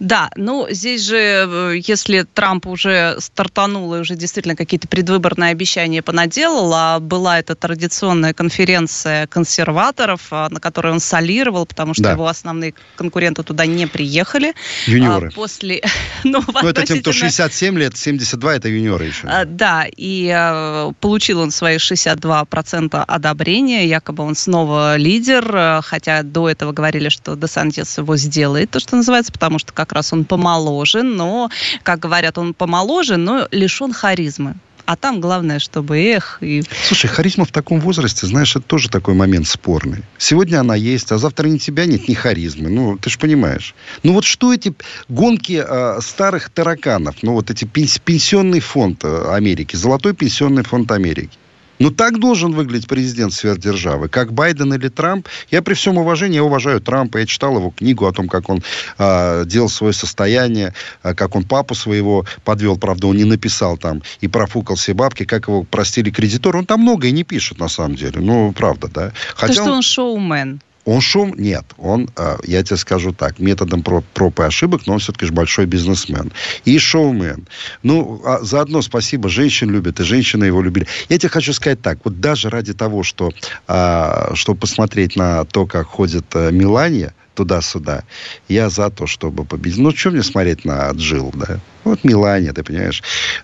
Да, 0.00 0.30
ну 0.36 0.66
здесь 0.70 1.02
же, 1.02 1.16
э, 1.16 1.80
если 1.86 2.22
Трамп 2.22 2.66
уже 2.66 3.16
стартанул 3.20 3.94
и 3.94 4.00
уже 4.00 4.16
действительно 4.16 4.56
какие-то 4.56 4.88
предвыборные 4.88 5.50
обещания 5.50 6.02
понаделал, 6.02 6.72
а 6.74 7.00
была 7.00 7.38
эта 7.38 7.54
традиционная 7.54 8.34
конференция 8.34 9.26
консерваторов, 9.26 10.28
а, 10.30 10.48
на 10.50 10.60
которой 10.60 10.92
он 10.92 11.00
солировал, 11.00 11.66
потому 11.66 11.94
что 11.94 12.04
да. 12.04 12.12
его 12.12 12.26
основные 12.26 12.74
конкуренты 12.96 13.42
туда 13.42 13.66
не 13.66 13.86
приехали. 13.86 14.54
Юниоры. 14.86 15.28
А 15.28 15.30
после... 15.30 15.82
ну, 16.24 16.42
ну 16.62 16.68
это 16.68 16.86
тем, 16.86 17.00
кто 17.00 17.12
67 17.12 17.78
лет, 17.78 17.96
72 17.96 18.54
это 18.54 18.68
юниоры 18.68 19.06
еще. 19.06 19.26
А, 19.26 19.44
да, 19.44 19.86
и 19.96 20.30
а, 20.34 20.92
получил 21.00 21.40
он 21.40 21.50
свои 21.50 21.76
62% 21.76 23.04
одобрения, 23.06 23.86
якобы 23.86 24.24
он 24.24 24.34
снова 24.34 24.96
лидер, 24.96 25.50
а, 25.54 25.80
хотя 25.82 26.22
до 26.22 26.48
этого 26.48 26.72
говорили, 26.72 27.08
что 27.08 27.36
Десантис 27.36 27.98
его 27.98 28.16
сделает, 28.16 28.70
то, 28.70 28.80
что 28.80 28.96
называется, 28.96 29.32
потому 29.44 29.58
что 29.58 29.74
как 29.74 29.92
раз 29.92 30.10
он 30.10 30.24
помоложе, 30.24 31.02
но, 31.02 31.50
как 31.82 31.98
говорят, 31.98 32.38
он 32.38 32.54
помоложе, 32.54 33.18
но 33.18 33.46
лишен 33.50 33.92
харизмы. 33.92 34.54
А 34.86 34.96
там 34.96 35.20
главное, 35.20 35.58
чтобы 35.58 35.98
эх. 35.98 36.38
И... 36.40 36.62
Слушай, 36.84 37.08
харизма 37.08 37.44
в 37.44 37.50
таком 37.50 37.78
возрасте, 37.78 38.26
знаешь, 38.26 38.56
это 38.56 38.64
тоже 38.64 38.88
такой 38.88 39.12
момент 39.12 39.46
спорный. 39.46 40.02
Сегодня 40.16 40.60
она 40.60 40.74
есть, 40.74 41.12
а 41.12 41.18
завтра 41.18 41.48
ни 41.48 41.58
тебя 41.58 41.84
нет, 41.84 42.08
ни 42.08 42.14
харизмы. 42.14 42.70
Ну, 42.70 42.96
ты 42.96 43.10
же 43.10 43.18
понимаешь. 43.18 43.74
Ну, 44.02 44.14
вот 44.14 44.24
что 44.24 44.54
эти 44.54 44.74
гонки 45.10 45.62
э, 45.66 46.00
старых 46.00 46.48
тараканов, 46.48 47.16
ну, 47.22 47.34
вот 47.34 47.50
эти 47.50 47.66
пенс- 47.66 48.00
пенсионный 48.02 48.60
фонд 48.60 49.04
э, 49.04 49.26
Америки, 49.30 49.76
золотой 49.76 50.14
пенсионный 50.14 50.64
фонд 50.64 50.90
Америки. 50.90 51.36
Ну, 51.78 51.90
так 51.90 52.18
должен 52.18 52.52
выглядеть 52.52 52.88
президент 52.88 53.32
сверхдержавы. 53.32 54.08
Как 54.08 54.32
Байден 54.32 54.72
или 54.74 54.88
Трамп. 54.88 55.28
Я 55.50 55.62
при 55.62 55.74
всем 55.74 55.98
уважении, 55.98 56.36
я 56.36 56.44
уважаю 56.44 56.80
Трампа. 56.80 57.18
Я 57.18 57.26
читал 57.26 57.56
его 57.56 57.70
книгу 57.70 58.06
о 58.06 58.12
том, 58.12 58.28
как 58.28 58.48
он 58.48 58.62
э, 58.98 59.44
делал 59.46 59.68
свое 59.68 59.92
состояние, 59.92 60.72
э, 61.02 61.14
как 61.14 61.34
он 61.34 61.44
папу 61.44 61.74
своего 61.74 62.24
подвел. 62.44 62.78
Правда, 62.78 63.08
он 63.08 63.16
не 63.16 63.24
написал 63.24 63.76
там 63.76 64.02
и 64.20 64.28
профукал 64.28 64.76
все 64.76 64.94
бабки, 64.94 65.24
как 65.24 65.48
его 65.48 65.64
простили 65.64 66.10
кредиторы. 66.10 66.58
Он 66.58 66.66
там 66.66 66.80
многое 66.80 67.10
не 67.10 67.24
пишет, 67.24 67.58
на 67.58 67.68
самом 67.68 67.96
деле. 67.96 68.20
Ну, 68.20 68.52
правда, 68.52 68.88
да. 68.88 69.12
Хотя 69.34 69.54
То, 69.54 69.60
что 69.60 69.70
он, 69.70 69.76
он 69.76 69.82
шоумен. 69.82 70.60
Он 70.84 71.00
шум? 71.00 71.34
Нет. 71.36 71.64
Он, 71.78 72.08
э, 72.16 72.36
я 72.44 72.62
тебе 72.62 72.76
скажу 72.76 73.12
так, 73.12 73.38
методом 73.38 73.82
проб 73.82 74.40
и 74.40 74.42
ошибок, 74.42 74.82
но 74.86 74.94
он 74.94 74.98
все-таки 74.98 75.26
же 75.26 75.32
большой 75.32 75.66
бизнесмен. 75.66 76.32
И 76.64 76.78
шоумен. 76.78 77.46
Ну, 77.82 78.20
а 78.24 78.40
заодно 78.42 78.82
спасибо, 78.82 79.28
женщин 79.28 79.70
любит, 79.70 80.00
и 80.00 80.04
женщины 80.04 80.44
его 80.44 80.62
любили. 80.62 80.86
Я 81.08 81.18
тебе 81.18 81.30
хочу 81.30 81.52
сказать 81.52 81.80
так, 81.80 81.98
вот 82.04 82.20
даже 82.20 82.50
ради 82.50 82.74
того, 82.74 83.02
что, 83.02 83.30
а, 83.66 84.32
чтобы 84.34 84.60
посмотреть 84.60 85.16
на 85.16 85.44
то, 85.44 85.66
как 85.66 85.86
ходит 85.86 86.26
э, 86.34 86.50
Миланья, 86.52 87.14
туда-сюда. 87.34 88.04
Я 88.48 88.70
за 88.70 88.90
то, 88.90 89.06
чтобы 89.06 89.44
победить. 89.44 89.78
Ну, 89.78 89.90
что 89.94 90.10
мне 90.10 90.22
смотреть 90.22 90.64
на 90.64 90.90
Джил, 90.92 91.32
да? 91.34 91.60
Вот 91.84 92.04
Милане, 92.04 92.52
ты 92.52 92.62
понимаешь? 92.62 93.02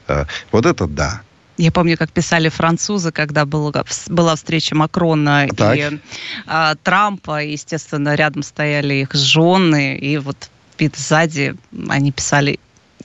Э, 0.08 0.24
вот 0.52 0.66
это 0.66 0.86
да. 0.86 1.22
Я 1.60 1.70
помню, 1.70 1.98
как 1.98 2.10
писали 2.10 2.48
французы, 2.48 3.12
когда 3.12 3.44
был, 3.44 3.70
была 4.06 4.34
встреча 4.34 4.74
Макрона 4.74 5.46
так. 5.54 5.76
и 5.76 6.00
а, 6.46 6.74
Трампа. 6.76 7.44
Естественно, 7.44 8.14
рядом 8.14 8.42
стояли 8.42 8.94
их 8.94 9.12
жены. 9.12 9.94
И 9.98 10.16
вот 10.16 10.48
вид 10.78 10.96
сзади 10.96 11.54
они 11.90 12.12
писали 12.12 12.58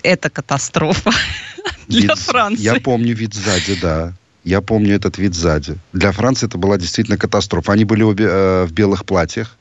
«Это 0.04 0.30
катастрофа 0.30 1.12
для 1.90 2.14
вид, 2.14 2.18
Франции». 2.18 2.64
Я 2.64 2.80
помню 2.80 3.14
вид 3.14 3.34
сзади, 3.34 3.78
да. 3.82 4.14
Я 4.46 4.62
помню 4.62 4.96
этот 4.96 5.18
вид 5.18 5.36
сзади. 5.36 5.76
Для 5.92 6.14
Франции 6.14 6.48
это 6.48 6.58
была 6.58 6.78
действительно 6.78 7.18
катастрофа. 7.18 7.74
Они 7.74 7.84
были 7.84 8.04
обе 8.04 8.26
э, 8.26 8.66
в 8.66 8.72
белых 8.72 9.04
платьях. 9.04 9.58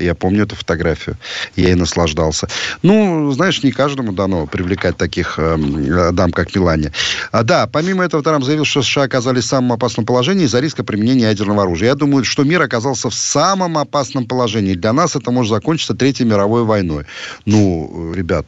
Я 0.00 0.14
помню 0.14 0.44
эту 0.44 0.56
фотографию. 0.56 1.16
Я 1.56 1.70
и 1.70 1.74
наслаждался. 1.74 2.48
Ну, 2.82 3.30
знаешь, 3.32 3.62
не 3.62 3.72
каждому 3.72 4.12
дано 4.12 4.46
привлекать 4.46 4.96
таких 4.96 5.38
э, 5.38 6.10
дам, 6.12 6.32
как 6.32 6.54
Милане. 6.54 6.92
А, 7.32 7.42
да, 7.42 7.66
помимо 7.66 8.04
этого, 8.04 8.22
Трамп 8.22 8.44
заявил, 8.44 8.64
что 8.64 8.82
США 8.82 9.02
оказались 9.02 9.44
в 9.44 9.48
самом 9.48 9.72
опасном 9.72 10.06
положении 10.06 10.44
из-за 10.46 10.60
риска 10.60 10.84
применения 10.84 11.24
ядерного 11.24 11.62
оружия. 11.62 11.88
Я 11.88 11.94
думаю, 11.94 12.24
что 12.24 12.44
мир 12.44 12.62
оказался 12.62 13.10
в 13.10 13.14
самом 13.14 13.78
опасном 13.78 14.26
положении. 14.26 14.74
Для 14.74 14.92
нас 14.92 15.16
это 15.16 15.30
может 15.30 15.50
закончиться 15.50 15.94
Третьей 15.94 16.26
мировой 16.26 16.64
войной. 16.64 17.04
Ну, 17.46 18.12
ребят, 18.14 18.46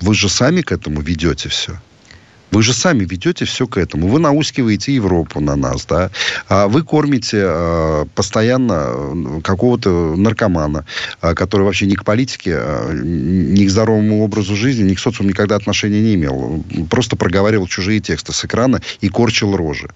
вы 0.00 0.14
же 0.14 0.28
сами 0.28 0.62
к 0.62 0.72
этому 0.72 1.00
ведете 1.00 1.48
все. 1.48 1.80
Вы 2.50 2.62
же 2.62 2.72
сами 2.72 3.04
ведете 3.04 3.44
все 3.44 3.66
к 3.66 3.76
этому. 3.76 4.08
Вы 4.08 4.18
наускиваете 4.18 4.94
Европу 4.94 5.40
на 5.40 5.56
нас, 5.56 5.86
да. 5.86 6.10
А 6.48 6.68
вы 6.68 6.82
кормите 6.82 7.42
а, 7.44 8.06
постоянно 8.14 9.40
какого-то 9.42 10.16
наркомана, 10.16 10.84
а, 11.20 11.34
который 11.34 11.62
вообще 11.62 11.86
ни 11.86 11.94
к 11.94 12.04
политике, 12.04 12.60
ни 12.92 13.64
к 13.64 13.70
здоровому 13.70 14.22
образу 14.22 14.56
жизни, 14.56 14.82
ни 14.82 14.94
к 14.94 14.98
социуму 14.98 15.30
никогда 15.30 15.56
отношения 15.56 16.00
не 16.00 16.14
имел. 16.14 16.64
Просто 16.90 17.16
проговаривал 17.16 17.66
чужие 17.66 18.00
тексты 18.00 18.32
с 18.32 18.44
экрана 18.44 18.80
и 19.00 19.08
корчил 19.08 19.56
рожи. 19.56 19.88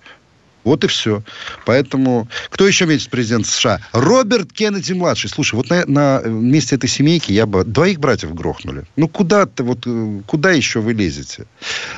Вот 0.64 0.84
и 0.84 0.86
все. 0.86 1.22
Поэтому 1.66 2.28
кто 2.50 2.66
еще 2.66 2.86
месяц 2.86 3.06
президент 3.06 3.46
США? 3.46 3.80
Роберт 3.92 4.52
Кеннеди 4.52 4.92
младший. 4.92 5.30
Слушай, 5.30 5.56
вот 5.56 5.70
на, 5.70 5.84
на 5.86 6.20
месте 6.24 6.76
этой 6.76 6.88
семейки 6.88 7.32
я 7.32 7.46
бы 7.46 7.64
двоих 7.64 8.00
братьев 8.00 8.34
грохнули. 8.34 8.84
Ну 8.96 9.08
куда 9.08 9.46
ты 9.46 9.62
вот 9.62 9.80
э, 9.86 10.20
куда 10.26 10.52
еще 10.52 10.80
вы 10.80 10.94
лезете? 10.94 11.46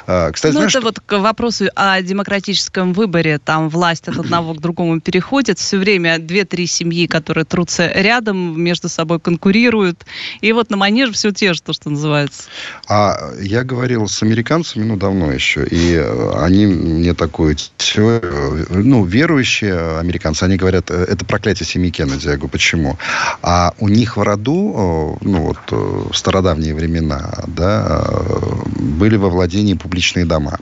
А, 0.07 0.31
кстати, 0.33 0.53
ну 0.53 0.59
знаешь, 0.59 0.73
это 0.75 0.81
что... 0.81 0.87
вот 0.89 1.01
к 1.01 1.19
вопросу 1.19 1.67
о 1.75 2.03
демократическом 2.03 2.93
выборе. 2.93 3.39
Там 3.39 3.69
власть 3.69 4.09
от 4.09 4.19
одного 4.19 4.55
к 4.55 4.61
другому 4.61 5.01
переходит. 5.01 5.59
Все 5.59 5.79
время 5.79 6.19
две-три 6.19 6.67
семьи, 6.67 7.07
которые 7.07 7.45
трутся 7.45 7.87
рядом, 7.87 8.61
между 8.61 8.89
собой 8.89 9.21
конкурируют. 9.21 10.05
И 10.41 10.53
вот 10.53 10.71
на 10.71 10.77
манеж 10.77 11.13
все 11.13 11.31
те 11.31 11.55
же, 11.55 11.63
то, 11.63 11.73
что 11.73 11.91
называется. 11.91 12.45
А 12.89 13.33
я 13.41 13.63
говорил 13.63 14.09
с 14.09 14.23
американцами, 14.23 14.85
ну 14.85 14.97
давно 14.97 15.33
еще, 15.33 15.67
и 15.67 15.95
э, 15.95 16.33
они 16.37 16.67
мне 16.67 17.15
такую 17.15 17.57
теорию 17.77 18.56
ну, 18.69 19.05
верующие 19.05 19.99
американцы, 19.99 20.45
они 20.45 20.57
говорят, 20.57 20.91
э, 20.91 20.95
это 20.95 21.25
проклятие 21.25 21.67
семьи 21.67 21.91
Кеннеди. 21.91 22.27
Я 22.27 22.37
говорю, 22.37 22.49
почему? 22.49 22.99
А 23.43 23.73
у 23.79 23.89
них 23.89 24.17
в 24.17 24.23
роду, 24.23 25.19
ну, 25.21 25.43
вот, 25.43 25.59
э, 25.71 26.03
в 26.11 26.17
стародавние 26.17 26.75
времена, 26.75 27.45
да, 27.47 28.05
э, 28.07 28.63
были 28.79 29.17
во 29.17 29.29
владении 29.29 29.75
публичные 29.75 30.25
дома. 30.25 30.59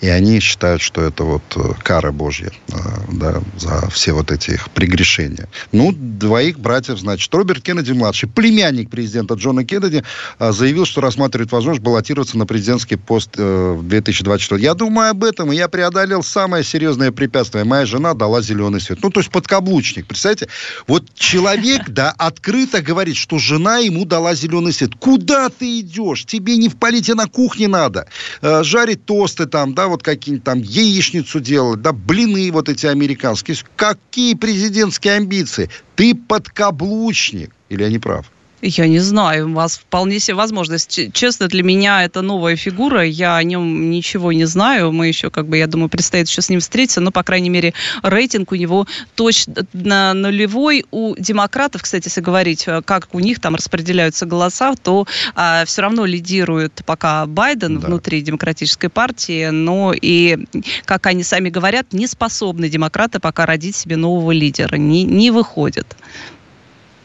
И 0.00 0.08
они 0.08 0.40
считают, 0.40 0.82
что 0.82 1.02
это 1.02 1.24
вот 1.24 1.42
э, 1.56 1.72
кара 1.82 2.12
Божья 2.12 2.50
э, 2.68 2.74
да, 3.12 3.40
за 3.56 3.88
все 3.88 4.12
вот 4.12 4.30
эти 4.30 4.50
их 4.50 4.70
прегрешения. 4.70 5.48
Ну, 5.72 5.92
двоих 5.92 6.58
братьев, 6.58 6.98
значит, 6.98 7.32
Роберт 7.32 7.62
Кеннеди 7.62 7.92
младший, 7.92 8.28
племянник 8.28 8.90
президента 8.90 9.34
Джона 9.34 9.64
Кеннеди, 9.64 10.04
э, 10.38 10.52
заявил, 10.52 10.84
что 10.84 11.00
рассматривает 11.00 11.50
возможность 11.50 11.82
баллотироваться 11.82 12.36
на 12.36 12.44
президентский 12.44 12.96
пост 12.96 13.36
в 13.36 13.82
2024. 13.82 14.62
Я 14.62 14.74
думаю 14.74 15.10
об 15.10 15.24
этом, 15.24 15.50
и 15.52 15.56
я 15.56 15.68
преодолел 15.68 16.22
самое 16.22 16.62
серьезное 16.62 17.10
препятствие. 17.10 17.64
Моя 17.64 17.86
жена 17.86 18.12
дала 18.12 18.42
зеленый 18.42 18.80
свет. 18.80 18.98
Ну, 19.02 19.10
то 19.10 19.20
есть 19.20 19.30
подкаблучник. 19.30 20.06
Представляете? 20.06 20.48
Вот 20.86 21.04
человек, 21.14 21.88
да, 21.88 22.14
открыто 22.18 22.82
говорит, 22.82 23.16
что 23.16 23.38
жена 23.38 23.78
ему 23.78 24.04
дала 24.04 24.34
зеленый 24.34 24.72
свет. 24.72 24.90
Куда 24.98 25.48
ты 25.48 25.80
идешь? 25.80 26.26
Тебе 26.26 26.56
не 26.58 26.68
в 26.68 26.76
полите 26.76 27.14
на 27.14 27.28
кухне 27.28 27.68
надо. 27.68 28.06
Жарить 28.42 29.04
тосты 29.06 29.46
там, 29.46 29.74
да, 29.74 29.86
вот 29.88 29.95
какие-нибудь 30.02 30.44
там 30.44 30.60
яичницу 30.60 31.40
делать, 31.40 31.82
да, 31.82 31.92
блины 31.92 32.50
вот 32.52 32.68
эти 32.68 32.86
американские. 32.86 33.56
Какие 33.76 34.34
президентские 34.34 35.14
амбиции? 35.14 35.70
Ты 35.94 36.14
подкаблучник. 36.14 37.52
Или 37.68 37.82
я 37.82 37.90
не 37.90 37.98
прав? 37.98 38.30
Я 38.62 38.86
не 38.86 39.00
знаю, 39.00 39.50
у 39.50 39.52
вас 39.52 39.76
вполне 39.76 40.18
себе 40.18 40.34
возможность. 40.34 41.12
Честно, 41.12 41.46
для 41.46 41.62
меня 41.62 42.04
это 42.04 42.22
новая 42.22 42.56
фигура, 42.56 43.04
я 43.04 43.36
о 43.36 43.42
нем 43.42 43.90
ничего 43.90 44.32
не 44.32 44.46
знаю, 44.46 44.92
мы 44.92 45.08
еще, 45.08 45.30
как 45.30 45.46
бы, 45.46 45.58
я 45.58 45.66
думаю, 45.66 45.90
предстоит 45.90 46.28
еще 46.28 46.40
с 46.40 46.48
ним 46.48 46.60
встретиться, 46.60 47.00
но, 47.00 47.10
по 47.10 47.22
крайней 47.22 47.50
мере, 47.50 47.74
рейтинг 48.02 48.52
у 48.52 48.54
него 48.54 48.86
точно 49.14 50.14
нулевой. 50.14 50.86
У 50.90 51.14
демократов, 51.18 51.82
кстати, 51.82 52.06
если 52.06 52.22
говорить, 52.22 52.64
э, 52.66 52.80
как 52.82 53.08
у 53.12 53.20
них 53.20 53.40
там 53.40 53.54
распределяются 53.54 54.24
голоса, 54.24 54.74
то 54.82 55.06
а, 55.34 55.64
все 55.66 55.82
равно 55.82 56.06
лидирует 56.06 56.82
пока 56.86 57.26
Байден 57.26 57.78
да. 57.78 57.86
внутри 57.86 58.22
демократической 58.22 58.88
партии, 58.88 59.48
но 59.50 59.92
и, 59.92 60.38
как 60.86 61.06
они 61.06 61.22
сами 61.22 61.50
говорят, 61.50 61.92
не 61.92 62.06
способны 62.06 62.70
демократы 62.70 63.20
пока 63.20 63.44
родить 63.44 63.76
себе 63.76 63.96
нового 63.96 64.32
лидера, 64.32 64.76
не, 64.76 65.04
не 65.04 65.30
выходят 65.30 65.96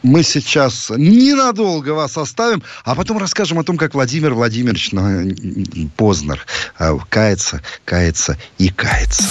мы 0.03 0.23
сейчас 0.23 0.91
ненадолго 0.95 1.91
вас 1.91 2.17
оставим, 2.17 2.63
а 2.83 2.95
потом 2.95 3.17
расскажем 3.17 3.59
о 3.59 3.63
том, 3.63 3.77
как 3.77 3.93
Владимир 3.93 4.33
Владимирович 4.33 4.91
ну, 4.91 5.89
Познер 5.95 6.45
э, 6.79 6.97
кается, 7.09 7.61
кается 7.85 8.37
и 8.57 8.69
кается. 8.69 9.29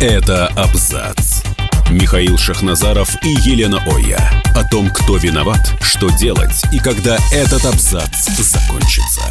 Это 0.00 0.46
абзац. 0.48 1.42
Михаил 1.90 2.36
Шахназаров 2.36 3.10
и 3.24 3.30
Елена 3.30 3.82
Оя. 3.86 4.42
О 4.54 4.62
том, 4.64 4.90
кто 4.90 5.16
виноват, 5.16 5.72
что 5.80 6.10
делать 6.10 6.62
и 6.72 6.78
когда 6.78 7.16
этот 7.32 7.64
абзац 7.64 8.28
закончится. 8.38 9.22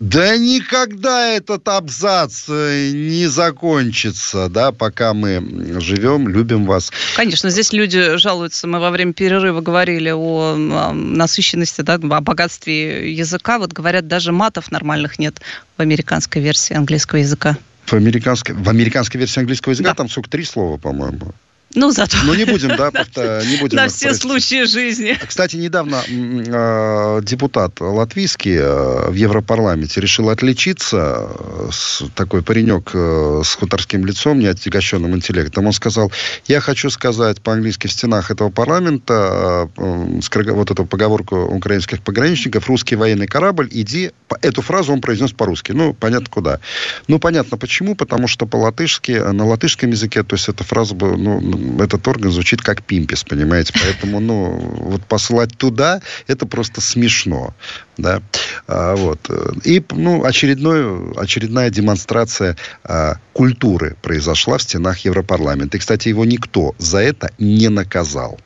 Да 0.00 0.38
никогда 0.38 1.28
этот 1.28 1.68
абзац 1.68 2.46
э, 2.48 2.90
не 2.94 3.26
закончится, 3.26 4.48
да, 4.48 4.72
пока 4.72 5.12
мы 5.12 5.78
живем, 5.78 6.26
любим 6.26 6.64
вас. 6.64 6.90
Конечно, 7.16 7.50
здесь 7.50 7.74
люди 7.74 8.16
жалуются. 8.16 8.66
Мы 8.66 8.80
во 8.80 8.90
время 8.90 9.12
перерыва 9.12 9.60
говорили 9.60 10.10
о, 10.10 10.54
насыщенности, 10.56 11.82
да, 11.82 11.94
о 11.96 12.20
богатстве 12.22 13.12
языка. 13.12 13.58
Вот 13.58 13.74
говорят, 13.74 14.08
даже 14.08 14.32
матов 14.32 14.70
нормальных 14.70 15.18
нет 15.18 15.42
в 15.76 15.82
американской 15.82 16.40
версии 16.40 16.74
английского 16.74 17.18
языка. 17.18 17.58
В 17.84 17.92
американской, 17.92 18.54
в 18.54 18.68
американской 18.70 19.20
версии 19.20 19.40
английского 19.40 19.72
языка 19.72 19.90
да. 19.90 19.96
там 19.96 20.08
сколько, 20.08 20.30
три 20.30 20.44
слова, 20.44 20.78
по-моему. 20.78 21.34
Ну, 21.74 21.92
зато... 21.92 22.16
Ну, 22.24 22.34
не 22.34 22.44
будем, 22.44 22.76
да, 22.76 22.90
не 23.44 23.56
будем... 23.58 23.76
На 23.76 23.88
все 23.88 24.12
случаи 24.14 24.64
жизни. 24.64 25.16
Кстати, 25.24 25.54
недавно 25.56 26.02
э, 26.08 27.20
депутат 27.22 27.80
латвийский 27.80 28.56
э, 28.56 29.10
в 29.10 29.14
Европарламенте 29.14 30.00
решил 30.00 30.30
отличиться. 30.30 31.28
Э, 31.30 31.68
с, 31.70 32.02
такой 32.16 32.42
паренек 32.42 32.90
э, 32.92 33.42
с 33.44 33.54
хуторским 33.54 34.04
лицом, 34.04 34.40
неотягощенным 34.40 35.14
интеллектом. 35.14 35.66
Он 35.66 35.72
сказал, 35.72 36.10
я 36.46 36.60
хочу 36.60 36.90
сказать 36.90 37.40
по-английски 37.40 37.86
в 37.86 37.92
стенах 37.92 38.32
этого 38.32 38.50
парламента 38.50 39.68
вот 39.76 40.70
эту 40.70 40.86
поговорку 40.86 41.36
украинских 41.36 42.02
пограничников, 42.02 42.68
русский 42.68 42.96
военный 42.96 43.28
корабль, 43.28 43.68
иди... 43.70 44.10
Эту 44.42 44.62
фразу 44.62 44.92
он 44.92 45.00
произнес 45.00 45.32
по-русски. 45.32 45.72
Ну, 45.72 45.94
понятно, 45.94 46.28
куда. 46.30 46.60
Ну, 47.08 47.18
понятно, 47.18 47.56
почему. 47.56 47.94
Потому 47.94 48.26
что 48.26 48.46
по-латышски, 48.46 49.12
на 49.12 49.46
латышском 49.46 49.90
языке, 49.90 50.22
то 50.22 50.34
есть 50.34 50.48
эта 50.48 50.64
фраза 50.64 50.94
бы, 50.94 51.16
ну, 51.16 51.59
этот 51.78 52.06
орган 52.08 52.30
звучит 52.30 52.62
как 52.62 52.82
пимпис, 52.82 53.24
понимаете? 53.24 53.72
Поэтому, 53.82 54.20
ну, 54.20 54.50
вот 54.50 55.04
посылать 55.04 55.56
туда, 55.56 56.00
это 56.26 56.46
просто 56.46 56.80
смешно, 56.80 57.54
да, 57.96 58.22
а, 58.66 58.96
вот. 58.96 59.20
И, 59.64 59.82
ну, 59.90 60.24
очередной, 60.24 61.12
очередная 61.16 61.70
демонстрация 61.70 62.56
а, 62.84 63.16
культуры 63.32 63.96
произошла 64.02 64.58
в 64.58 64.62
стенах 64.62 64.98
Европарламента. 65.00 65.76
И, 65.76 65.80
кстати, 65.80 66.08
его 66.08 66.24
никто 66.24 66.74
за 66.78 66.98
это 66.98 67.32
не 67.38 67.68
наказал. 67.68 68.38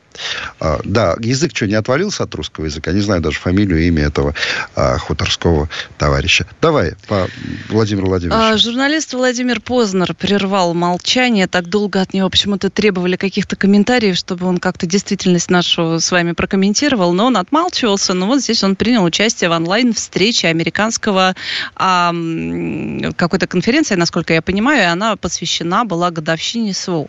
А, 0.59 0.79
да, 0.83 1.15
язык 1.19 1.51
что, 1.55 1.67
не 1.67 1.75
отвалился 1.75 2.23
от 2.23 2.33
русского 2.35 2.65
языка? 2.65 2.91
Не 2.91 3.01
знаю 3.01 3.21
даже 3.21 3.39
фамилию, 3.39 3.81
имя 3.87 4.03
этого 4.03 4.33
а, 4.75 4.97
хуторского 4.97 5.69
товарища. 5.97 6.45
Давай, 6.61 6.93
по 7.07 7.27
Владимиру 7.69 8.07
Владимировичу. 8.07 8.43
А, 8.43 8.57
журналист 8.57 9.13
Владимир 9.13 9.61
Познер 9.61 10.13
прервал 10.13 10.73
молчание. 10.73 11.47
Так 11.47 11.67
долго 11.67 12.01
от 12.01 12.13
него 12.13 12.29
почему-то 12.29 12.69
требовали 12.69 13.15
каких-то 13.15 13.55
комментариев, 13.55 14.17
чтобы 14.17 14.47
он 14.47 14.57
как-то 14.57 14.85
действительность 14.85 15.49
нашу 15.49 15.99
с 15.99 16.11
вами 16.11 16.33
прокомментировал. 16.33 17.13
Но 17.13 17.27
он 17.27 17.37
отмалчивался. 17.37 18.13
Но 18.13 18.27
вот 18.27 18.41
здесь 18.41 18.63
он 18.63 18.75
принял 18.75 19.03
участие 19.03 19.49
в 19.49 19.53
онлайн-встрече 19.53 20.47
американского 20.47 21.35
а, 21.75 22.13
какой-то 23.15 23.47
конференции, 23.47 23.95
насколько 23.95 24.33
я 24.33 24.41
понимаю, 24.41 24.81
и 24.81 24.85
она 24.85 25.15
посвящена 25.15 25.85
была 25.85 26.11
годовщине 26.11 26.73
СВО. 26.73 27.07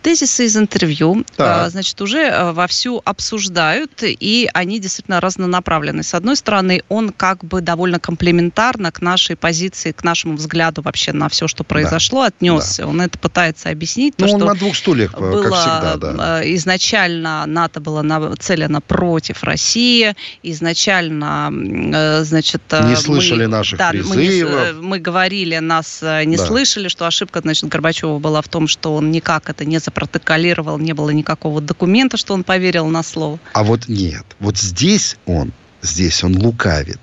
Тезисы 0.00 0.46
из 0.46 0.56
интервью, 0.56 1.24
а, 1.38 1.68
значит, 1.70 2.00
уже 2.00 2.31
вовсю 2.52 3.02
обсуждают, 3.04 4.02
и 4.02 4.48
они 4.52 4.78
действительно 4.78 5.20
разнонаправлены. 5.20 6.02
С 6.02 6.14
одной 6.14 6.36
стороны, 6.36 6.82
он 6.88 7.10
как 7.10 7.44
бы 7.44 7.60
довольно 7.60 7.98
комплементарно 7.98 8.92
к 8.92 9.00
нашей 9.00 9.36
позиции, 9.36 9.92
к 9.92 10.04
нашему 10.04 10.36
взгляду 10.36 10.82
вообще 10.82 11.12
на 11.12 11.28
все, 11.28 11.48
что 11.48 11.64
произошло, 11.64 12.22
да. 12.22 12.26
отнесся. 12.28 12.82
Да. 12.82 12.88
Он 12.88 13.00
это 13.00 13.18
пытается 13.18 13.70
объяснить. 13.70 14.14
Ну, 14.18 14.26
он 14.26 14.40
что 14.40 14.46
на 14.46 14.54
двух 14.54 14.76
стульях, 14.76 15.18
было, 15.18 15.42
как 15.42 15.54
всегда, 15.54 15.96
да. 15.96 16.42
Э, 16.42 16.54
изначально 16.54 17.44
НАТО 17.46 17.80
было 17.80 18.02
нацелено 18.02 18.80
против 18.80 19.42
России, 19.42 20.14
изначально, 20.42 21.50
э, 21.52 22.24
значит... 22.24 22.62
Не 22.70 22.96
слышали 22.96 23.46
мы, 23.46 23.52
наших 23.52 23.78
да, 23.78 23.90
призывов. 23.90 24.14
Мы, 24.14 24.80
не, 24.80 24.88
мы 24.88 24.98
говорили, 24.98 25.58
нас 25.58 26.02
не 26.02 26.36
да. 26.36 26.46
слышали, 26.46 26.88
что 26.88 27.06
ошибка, 27.06 27.40
значит, 27.40 27.68
Горбачева 27.68 28.18
была 28.18 28.42
в 28.42 28.48
том, 28.48 28.68
что 28.68 28.94
он 28.94 29.10
никак 29.10 29.48
это 29.48 29.64
не 29.64 29.78
запротоколировал, 29.78 30.78
не 30.78 30.92
было 30.92 31.10
никакого 31.10 31.60
документа, 31.60 32.16
что 32.22 32.34
он 32.34 32.44
поверил 32.44 32.86
на 32.86 33.02
слово. 33.02 33.40
А 33.52 33.64
вот 33.64 33.88
нет. 33.88 34.24
Вот 34.38 34.56
здесь 34.56 35.16
он, 35.26 35.52
здесь 35.82 36.22
он 36.22 36.36
лукавит. 36.36 37.00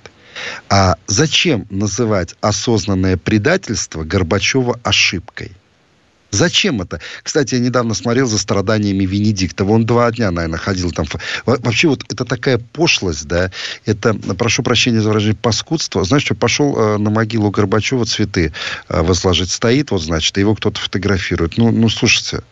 А 0.69 0.95
зачем 1.07 1.67
называть 1.69 2.35
осознанное 2.39 3.17
предательство 3.17 4.05
Горбачева 4.05 4.79
ошибкой? 4.81 5.51
Зачем 6.31 6.81
это? 6.81 7.01
Кстати, 7.23 7.55
я 7.55 7.59
недавно 7.59 7.93
смотрел 7.95 8.27
за 8.27 8.37
страданиями 8.37 9.03
Венедиктова. 9.03 9.71
Он 9.71 9.85
два 9.85 10.09
дня, 10.11 10.31
наверное, 10.31 10.59
ходил 10.59 10.91
там. 10.91 11.05
Вообще 11.45 11.89
вот 11.89 12.05
это 12.07 12.23
такая 12.23 12.59
пошлость, 12.59 13.27
да. 13.27 13.51
Это, 13.85 14.13
прошу 14.13 14.63
прощения 14.63 15.01
за 15.01 15.09
выражение, 15.09 15.35
паскудство. 15.35 16.03
Знаешь, 16.05 16.23
что 16.23 16.35
пошел 16.35 16.77
э, 16.77 16.97
на 16.97 17.09
могилу 17.09 17.49
Горбачева 17.49 18.05
цветы 18.05 18.53
э, 18.87 19.01
возложить. 19.01 19.51
Стоит 19.51 19.91
вот, 19.91 20.01
значит, 20.03 20.37
его 20.37 20.55
кто-то 20.55 20.79
фотографирует. 20.79 21.57
Ну, 21.57 21.71
ну, 21.71 21.89
слушайте, 21.89 22.43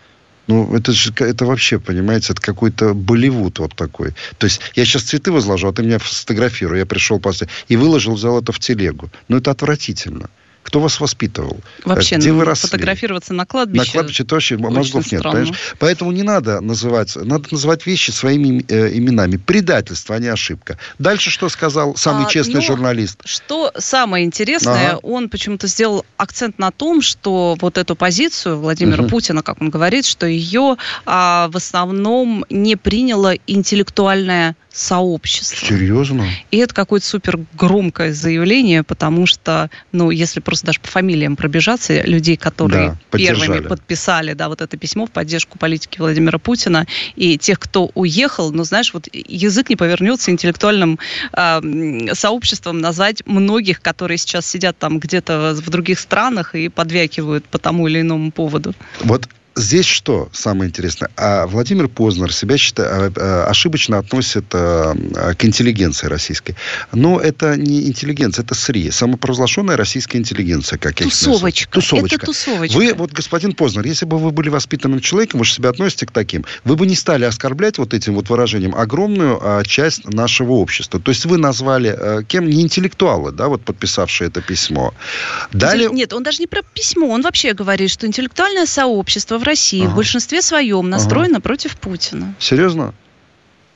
ну, 0.47 0.75
это 0.75 0.93
же, 0.93 1.13
это 1.17 1.45
вообще, 1.45 1.79
понимаете, 1.79 2.33
это 2.33 2.41
какой-то 2.41 2.93
Болливуд 2.93 3.59
вот 3.59 3.75
такой. 3.75 4.13
То 4.37 4.45
есть 4.45 4.61
я 4.75 4.85
сейчас 4.85 5.03
цветы 5.03 5.31
возложу, 5.31 5.67
а 5.67 5.73
ты 5.73 5.83
меня 5.83 5.99
фотографируй. 5.99 6.79
Я 6.79 6.85
пришел 6.85 7.19
после... 7.19 7.47
И 7.67 7.75
выложил, 7.75 8.13
взял 8.13 8.39
это 8.39 8.51
в 8.51 8.59
телегу. 8.59 9.09
Ну, 9.27 9.37
это 9.37 9.51
отвратительно. 9.51 10.29
Кто 10.67 10.81
вас 10.81 10.99
воспитывал? 10.99 11.61
Вообще, 11.85 12.17
Где 12.17 12.33
ну, 12.33 12.39
вы 12.39 12.43
росли? 12.43 12.69
фотографироваться 12.69 13.33
на 13.33 13.45
кладбище. 13.45 13.85
На 13.85 13.91
кладбище 13.93 14.23
это 14.23 14.35
вообще 14.35 14.57
мозгов 14.57 15.09
нет, 15.09 15.23
понимаешь? 15.23 15.53
Поэтому 15.79 16.11
не 16.11 16.23
надо 16.23 16.59
называть, 16.59 17.15
надо 17.15 17.47
называть 17.51 17.85
вещи 17.85 18.11
своими 18.11 18.65
э, 18.67 18.97
именами. 18.97 19.37
Предательство, 19.37 20.17
а 20.17 20.19
не 20.19 20.27
ошибка. 20.27 20.77
Дальше 20.99 21.31
что 21.31 21.47
сказал 21.47 21.95
самый 21.95 22.25
а, 22.25 22.29
честный 22.29 22.55
ну, 22.55 22.61
журналист? 22.63 23.21
Что 23.23 23.71
самое 23.77 24.25
интересное, 24.25 24.89
ага. 24.89 24.99
он 25.03 25.29
почему-то 25.29 25.67
сделал 25.67 26.05
акцент 26.17 26.59
на 26.59 26.71
том, 26.71 27.01
что 27.01 27.55
вот 27.61 27.77
эту 27.77 27.95
позицию 27.95 28.59
Владимира 28.59 29.03
угу. 29.03 29.11
Путина, 29.11 29.43
как 29.43 29.61
он 29.61 29.69
говорит, 29.69 30.05
что 30.05 30.27
ее 30.27 30.75
а, 31.05 31.47
в 31.49 31.55
основном 31.55 32.43
не 32.49 32.75
приняло 32.75 33.35
интеллектуальное 33.47 34.57
сообщества. 34.77 35.67
Серьезно? 35.67 36.27
И 36.51 36.57
это 36.57 36.73
какое-то 36.73 37.05
супер 37.05 37.39
громкое 37.57 38.13
заявление, 38.13 38.83
потому 38.83 39.25
что, 39.25 39.71
ну, 39.91 40.11
если 40.11 40.39
просто 40.39 40.67
даже 40.67 40.79
по 40.79 40.87
фамилиям 40.87 41.35
пробежаться, 41.35 42.01
людей, 42.03 42.37
которые 42.37 42.97
да, 43.11 43.17
первыми 43.17 43.59
подписали, 43.59 44.33
да, 44.33 44.49
вот 44.49 44.61
это 44.61 44.77
письмо 44.77 45.07
в 45.07 45.11
поддержку 45.11 45.57
политики 45.57 45.97
Владимира 45.99 46.37
Путина, 46.37 46.85
и 47.15 47.37
тех, 47.37 47.59
кто 47.59 47.91
уехал, 47.95 48.51
ну, 48.51 48.63
знаешь, 48.63 48.93
вот 48.93 49.07
язык 49.11 49.69
не 49.69 49.75
повернется 49.75 50.29
интеллектуальным 50.29 50.99
э, 51.33 52.13
сообществом 52.13 52.79
назвать 52.79 53.25
многих, 53.25 53.81
которые 53.81 54.19
сейчас 54.19 54.47
сидят 54.47 54.77
там 54.77 54.99
где-то 54.99 55.55
в 55.55 55.69
других 55.69 55.99
странах 55.99 56.53
и 56.53 56.69
подвякивают 56.69 57.45
по 57.45 57.57
тому 57.57 57.87
или 57.87 58.01
иному 58.01 58.31
поводу. 58.31 58.75
Вот 59.01 59.27
здесь 59.57 59.85
что 59.85 60.29
самое 60.31 60.69
интересное? 60.69 61.09
А 61.17 61.47
Владимир 61.47 61.87
Познер 61.87 62.33
себя 62.33 62.57
считает, 62.57 63.17
а, 63.17 63.45
а, 63.45 63.49
ошибочно 63.49 63.97
относит 63.97 64.45
а, 64.53 64.95
к 65.37 65.45
интеллигенции 65.45 66.07
российской. 66.07 66.55
Но 66.93 67.19
это 67.19 67.57
не 67.57 67.87
интеллигенция, 67.87 68.43
это 68.43 68.55
СРИ. 68.55 68.91
Самопровозглашенная 68.91 69.77
российская 69.77 70.17
интеллигенция, 70.17 70.77
как 70.77 70.99
я 70.99 71.05
тусовочка. 71.05 71.71
Тусовочка. 71.71 72.15
Это 72.15 72.25
тусовочка. 72.25 72.75
Вы, 72.77 72.93
вот, 72.93 73.11
господин 73.11 73.53
Познер, 73.53 73.85
если 73.85 74.05
бы 74.05 74.17
вы 74.17 74.31
были 74.31 74.49
воспитанным 74.49 74.99
человеком, 74.99 75.39
вы 75.39 75.45
же 75.45 75.53
себя 75.53 75.69
относите 75.69 76.05
к 76.05 76.11
таким, 76.11 76.45
вы 76.63 76.75
бы 76.75 76.85
не 76.85 76.95
стали 76.95 77.25
оскорблять 77.25 77.77
вот 77.77 77.93
этим 77.93 78.15
вот 78.15 78.29
выражением 78.29 78.75
огромную 78.75 79.39
а, 79.41 79.63
часть 79.63 80.05
нашего 80.05 80.53
общества. 80.53 80.99
То 80.99 81.11
есть 81.11 81.25
вы 81.25 81.37
назвали 81.37 81.89
а, 81.89 82.23
кем? 82.23 82.47
Не 82.47 82.61
интеллектуалы, 82.61 83.31
да, 83.31 83.47
вот 83.47 83.61
подписавшие 83.63 84.29
это 84.29 84.41
письмо. 84.41 84.93
Далее... 85.51 85.89
Нет, 85.91 86.13
он 86.13 86.23
даже 86.23 86.39
не 86.39 86.47
про 86.47 86.61
письмо, 86.61 87.09
он 87.09 87.21
вообще 87.21 87.53
говорит, 87.53 87.89
что 87.89 88.07
интеллектуальное 88.07 88.65
сообщество 88.65 89.37
в 89.37 89.43
России 89.47 89.83
ага. 89.83 89.91
в 89.91 89.95
большинстве 89.95 90.41
своем 90.41 90.89
настроена 90.89 91.37
ага. 91.37 91.41
против 91.41 91.77
Путина. 91.77 92.35
Серьезно? 92.39 92.93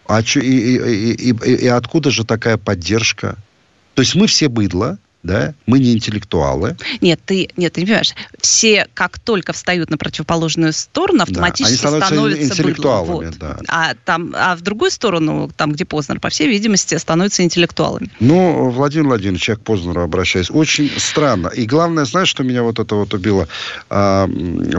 А 0.07 0.21
чё, 0.21 0.39
и, 0.41 0.49
и, 0.49 1.13
и, 1.13 1.31
и, 1.31 1.55
и 1.55 1.67
откуда 1.67 2.11
же 2.11 2.23
такая 2.25 2.57
поддержка? 2.57 3.37
То 3.95 4.01
есть 4.01 4.15
мы 4.15 4.27
все 4.27 4.47
быдло, 4.47 4.99
да, 5.23 5.53
мы 5.65 5.79
не 5.79 5.93
интеллектуалы. 5.93 6.75
Нет, 6.99 7.19
ты, 7.25 7.49
нет, 7.57 7.73
ты 7.73 7.81
не 7.81 7.85
понимаешь. 7.85 8.13
Все, 8.39 8.87
как 8.93 9.19
только 9.19 9.53
встают 9.53 9.89
на 9.89 9.97
противоположную 9.97 10.73
сторону, 10.73 11.23
автоматически 11.23 11.81
да, 11.83 11.89
они 11.89 12.01
становятся, 12.01 12.15
становятся 12.15 12.43
интеллектуалами. 12.43 13.25
Вот. 13.25 13.37
Да. 13.37 13.59
А, 13.67 13.93
там, 14.05 14.33
а 14.35 14.55
в 14.55 14.61
другую 14.61 14.91
сторону, 14.91 15.51
там, 15.55 15.73
где 15.73 15.85
Познер, 15.85 16.19
по 16.19 16.29
всей 16.29 16.47
видимости, 16.47 16.95
становятся 16.95 17.43
интеллектуалами. 17.43 18.09
Ну, 18.19 18.69
Владимир 18.69 19.07
Владимирович, 19.07 19.49
я 19.49 19.55
к 19.55 19.61
Познеру 19.61 20.01
обращаюсь. 20.01 20.49
Очень 20.49 20.91
странно. 20.97 21.49
И 21.49 21.65
главное, 21.65 22.05
знаешь, 22.05 22.29
что 22.29 22.43
меня 22.43 22.63
вот 22.63 22.79
это 22.79 22.95
вот 22.95 23.13
убило? 23.13 23.47
А, 23.89 24.27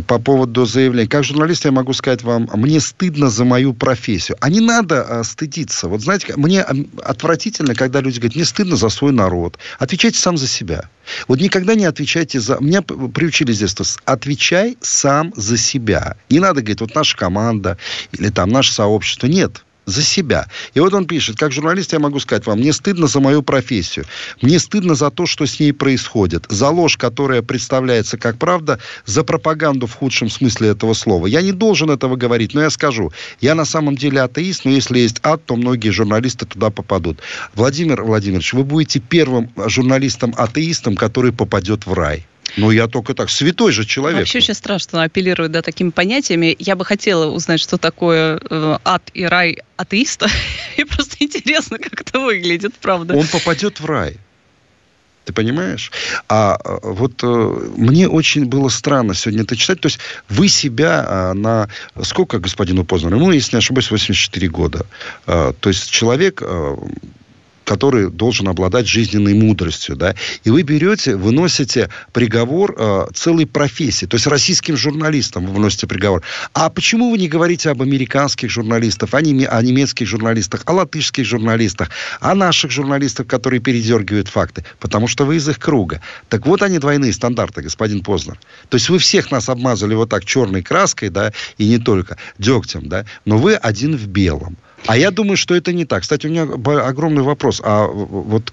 по 0.07 0.19
поводу 0.19 0.67
заявления. 0.67 1.09
Как 1.09 1.25
журналист 1.25 1.65
я 1.65 1.73
могу 1.73 1.93
сказать 1.93 2.23
вам, 2.23 2.49
мне 2.55 2.81
стыдно 2.81 3.31
за 3.31 3.45
мою 3.45 3.75
профессию. 3.75 4.37
А 4.41 4.51
не 4.51 4.61
надо 4.61 5.03
а, 5.03 5.25
стыдиться. 5.25 5.89
Вот 5.89 6.01
знаете, 6.01 6.35
мне 6.37 6.63
отвратительно, 7.05 7.75
когда 7.75 8.01
люди 8.01 8.19
говорят, 8.19 8.35
мне 8.35 8.45
стыдно 8.45 8.77
за 8.77 8.89
свой 8.89 9.13
народ. 9.13 9.59
Отвечайте 9.79 10.19
сам 10.19 10.32
сам 10.33 10.37
за 10.37 10.47
себя. 10.47 10.89
Вот 11.29 11.41
никогда 11.41 11.75
не 11.75 11.85
отвечайте 11.85 12.41
за... 12.41 12.59
Меня 12.61 12.83
приучили 12.83 13.53
с 13.53 13.59
детства. 13.59 13.85
Отвечай 14.05 14.77
сам 14.81 15.33
за 15.37 15.57
себя. 15.57 16.17
Не 16.31 16.41
надо 16.41 16.61
говорить, 16.61 16.81
вот 16.81 16.95
наша 16.95 17.17
команда 17.17 17.77
или 18.13 18.31
там 18.31 18.49
наше 18.49 18.73
сообщество. 18.73 19.27
Нет 19.27 19.65
за 19.87 20.03
себя. 20.03 20.47
И 20.75 20.81
вот 20.81 20.95
он 20.95 21.07
пишет, 21.07 21.37
как 21.37 21.53
журналист 21.53 21.93
я 21.93 21.99
могу 21.99 22.19
сказать 22.21 22.47
вам, 22.47 22.59
мне 22.59 22.73
стыдно 22.73 23.07
за 23.07 23.21
мою 23.21 23.43
профессию, 23.43 24.07
мне 24.41 24.59
стыдно 24.59 24.95
за 24.95 25.11
то, 25.11 25.27
что 25.27 25.47
с 25.47 25.59
ней 25.61 25.73
происходит, 25.73 26.47
за 26.49 26.69
ложь, 26.69 26.97
которая 26.97 27.43
представляется 27.43 28.17
как 28.17 28.39
правда, 28.39 28.79
за 29.05 29.25
пропаганду 29.25 29.87
в 29.87 29.95
худшем 29.95 30.31
смысле 30.31 30.71
этого 30.71 30.95
слова. 30.95 31.27
Я 31.27 31.43
не 31.43 31.53
должен 31.53 31.91
этого 31.91 32.17
говорить, 32.17 32.55
но 32.55 32.63
я 32.63 32.71
скажу, 32.71 33.13
я 33.41 33.55
на 33.55 33.65
самом 33.65 33.97
деле 33.97 34.21
атеист, 34.21 34.65
но 34.65 34.71
если 34.71 35.01
есть 35.01 35.19
ад, 35.23 35.45
то 35.45 35.57
многие 35.57 35.91
журналисты 35.91 36.47
туда 36.47 36.71
попадут. 36.71 37.19
Владимир 37.55 38.03
Владимирович, 38.03 38.53
вы 38.53 38.65
будете 38.65 39.01
первым 39.01 39.51
журналистом-атеистом, 39.57 40.97
который 40.97 41.33
попадет 41.33 41.87
в 41.87 41.93
рай. 41.93 42.27
Ну, 42.57 42.71
я 42.71 42.87
только 42.87 43.15
так. 43.15 43.31
Святой 43.31 43.73
же 43.73 43.85
человек. 43.85 44.21
Вообще 44.21 44.39
очень 44.39 44.55
страшно 44.55 45.03
апеллировать 45.03 45.53
да, 45.53 45.63
такими 45.63 45.91
понятиями. 45.91 46.57
Я 46.59 46.77
бы 46.77 46.85
хотела 46.85 47.31
узнать, 47.31 47.61
что 47.61 47.79
такое 47.79 48.41
э, 48.51 48.79
ад 48.85 49.11
и 49.15 49.25
рай 49.25 49.59
атеиста. 49.77 50.29
И 50.77 50.85
просто 50.85 51.17
интересно, 51.21 51.79
как 51.79 52.01
это 52.01 52.21
выглядит, 52.21 52.75
правда. 52.75 53.15
Он 53.15 53.27
попадет 53.27 53.81
в 53.81 53.87
рай. 53.87 54.19
Ты 55.25 55.33
понимаешь? 55.33 55.93
А 56.29 56.59
э, 56.65 56.79
вот 56.83 57.23
э, 57.23 57.71
мне 57.77 58.09
очень 58.09 58.47
было 58.47 58.69
странно 58.69 59.15
сегодня 59.15 59.43
это 59.43 59.57
читать. 59.57 59.81
То 59.81 59.87
есть 59.87 60.01
вы 60.29 60.49
себя 60.49 61.05
э, 61.07 61.33
на... 61.35 61.69
Сколько 62.03 62.39
господину 62.39 62.85
Познеру? 62.85 63.17
Ему, 63.17 63.31
если 63.31 63.57
не 63.57 63.59
ошибаюсь, 63.59 63.91
84 63.91 64.49
года. 64.49 64.87
Э, 65.27 65.53
то 65.59 65.69
есть 65.69 65.91
человек... 65.91 66.43
Который 67.65 68.11
должен 68.11 68.49
обладать 68.49 68.87
жизненной 68.87 69.35
мудростью, 69.35 69.97
да, 69.97 70.15
и 70.45 70.51
вы 70.51 70.63
берете, 70.63 71.17
выносите 71.17 71.91
приговор 72.13 72.75
э, 72.77 73.07
целой 73.15 73.47
профессии, 73.47 74.07
то 74.07 74.17
есть 74.17 74.27
российским 74.27 74.77
журналистам 74.77 75.47
вы 75.47 75.55
выносите 75.55 75.87
приговор. 75.87 76.23
А 76.55 76.71
почему 76.71 77.11
вы 77.11 77.19
не 77.19 77.29
говорите 77.29 77.71
об 77.71 77.83
американских 77.83 78.51
журналистах, 78.51 79.15
о, 79.15 79.21
неме, 79.21 79.47
о 79.47 79.63
немецких 79.63 80.07
журналистах, 80.07 80.63
о 80.67 80.73
латышских 80.73 81.25
журналистах, 81.25 81.91
о 82.21 82.35
наших 82.35 82.71
журналистах, 82.71 83.27
которые 83.27 83.61
передергивают 83.61 84.29
факты? 84.29 84.65
Потому 84.81 85.07
что 85.07 85.25
вы 85.25 85.37
из 85.37 85.49
их 85.49 85.59
круга. 85.59 86.01
Так 86.29 86.47
вот 86.47 86.63
они 86.63 86.79
двойные 86.79 87.13
стандарты, 87.13 87.63
господин 87.63 88.03
Познер. 88.03 88.39
То 88.69 88.77
есть 88.77 88.89
вы 88.89 88.99
всех 88.99 89.31
нас 89.31 89.49
обмазали 89.49 89.95
вот 89.95 90.09
так 90.09 90.25
черной 90.25 90.63
краской, 90.63 91.09
да, 91.09 91.33
и 91.59 91.69
не 91.69 91.79
только 91.79 92.17
дегтем, 92.39 92.89
да, 92.89 93.05
но 93.25 93.39
вы 93.39 93.55
один 93.55 93.97
в 93.97 94.07
белом. 94.07 94.57
А 94.87 94.97
я 94.97 95.11
думаю, 95.11 95.37
что 95.37 95.55
это 95.55 95.73
не 95.73 95.85
так. 95.85 96.03
Кстати, 96.03 96.27
у 96.27 96.31
меня 96.31 96.43
огромный 96.43 97.23
вопрос. 97.23 97.61
А 97.65 97.87
вот 97.87 98.53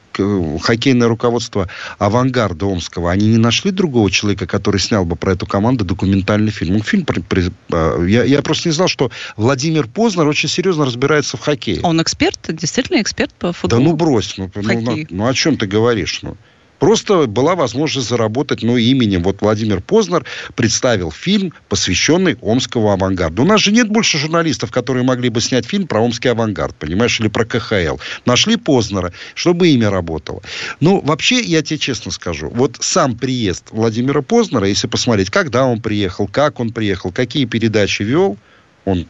хоккейное 0.62 1.08
руководство 1.08 1.70
«Авангарда» 1.98 2.65
Омского, 2.65 3.12
они 3.12 3.28
не 3.28 3.38
нашли 3.38 3.72
другого 3.72 4.12
человека, 4.12 4.46
который 4.46 4.80
снял 4.80 5.06
бы 5.06 5.15
про 5.15 5.34
эту 5.34 5.46
команду 5.46 5.86
документальный 5.86 6.52
фильм? 6.52 6.78
Ну, 6.78 6.84
фильм 6.84 7.06
при, 7.06 7.22
при, 7.22 7.52
а, 7.72 8.04
я, 8.04 8.24
я 8.24 8.42
просто 8.42 8.70
не 8.70 8.74
знал, 8.74 8.88
что 8.88 9.12
Владимир 9.38 9.88
Познер 9.88 10.28
очень 10.28 10.50
серьезно 10.50 10.86
разбирается 10.86 11.38
в 11.38 11.42
хоккее. 11.42 11.80
Он 11.84 12.02
эксперт? 12.02 12.39
Действительно 12.48 13.02
эксперт 13.02 13.34
по 13.34 13.54
футболу? 13.54 13.82
Да 13.82 13.89
ну 13.89 13.96
брось. 13.96 14.36
Ну, 14.38 14.52
ну, 14.56 14.82
ну, 14.82 15.06
ну 15.10 15.28
о 15.28 15.34
чем 15.34 15.58
ты 15.58 15.68
говоришь? 15.68 16.20
Ну? 16.22 16.38
Просто 16.80 17.28
была 17.28 17.56
возможность 17.56 18.10
заработать, 18.10 18.63
ну, 18.63 18.78
именем. 18.78 19.24
Вот 19.24 19.42
Владимир 19.42 19.82
Познер 19.82 20.26
представил 20.56 21.12
фильм, 21.12 21.54
посвященный 21.68 22.38
Омскому 22.42 22.92
авангарду. 22.92 23.44
У 23.44 23.46
нас 23.46 23.62
же 23.62 23.72
нет 23.72 23.89
больше 23.89 24.18
журналистов, 24.18 24.72
которые 24.72 25.04
могли 25.04 25.30
бы 25.30 25.42
снять 25.42 25.65
фильм 25.65 25.88
про 25.88 26.02
Омский 26.02 26.32
авангард, 26.32 26.76
понимаешь, 26.76 27.20
или 27.20 27.28
про 27.28 27.46
КХЛ. 27.46 27.98
Нашли 28.26 28.56
Познера, 28.56 29.13
чтобы 29.36 29.70
имя 29.70 29.89
работало. 29.89 30.42
Ну, 30.80 31.02
вообще, 31.02 31.42
я 31.42 31.62
тебе 31.62 31.78
честно 31.78 32.12
скажу, 32.12 32.50
вот 32.50 32.78
сам 32.80 33.18
приезд 33.18 33.65
Владимира 33.72 34.22
Познера, 34.22 34.68
если 34.68 34.88
посмотреть, 34.88 35.30
когда 35.30 35.65
он 35.65 35.82
приехал, 35.82 36.28
как 36.28 36.60
он 36.60 36.72
приехал, 36.72 37.12
какие 37.12 37.46
передачи 37.46 38.04
вел, 38.04 38.38
он 38.86 39.06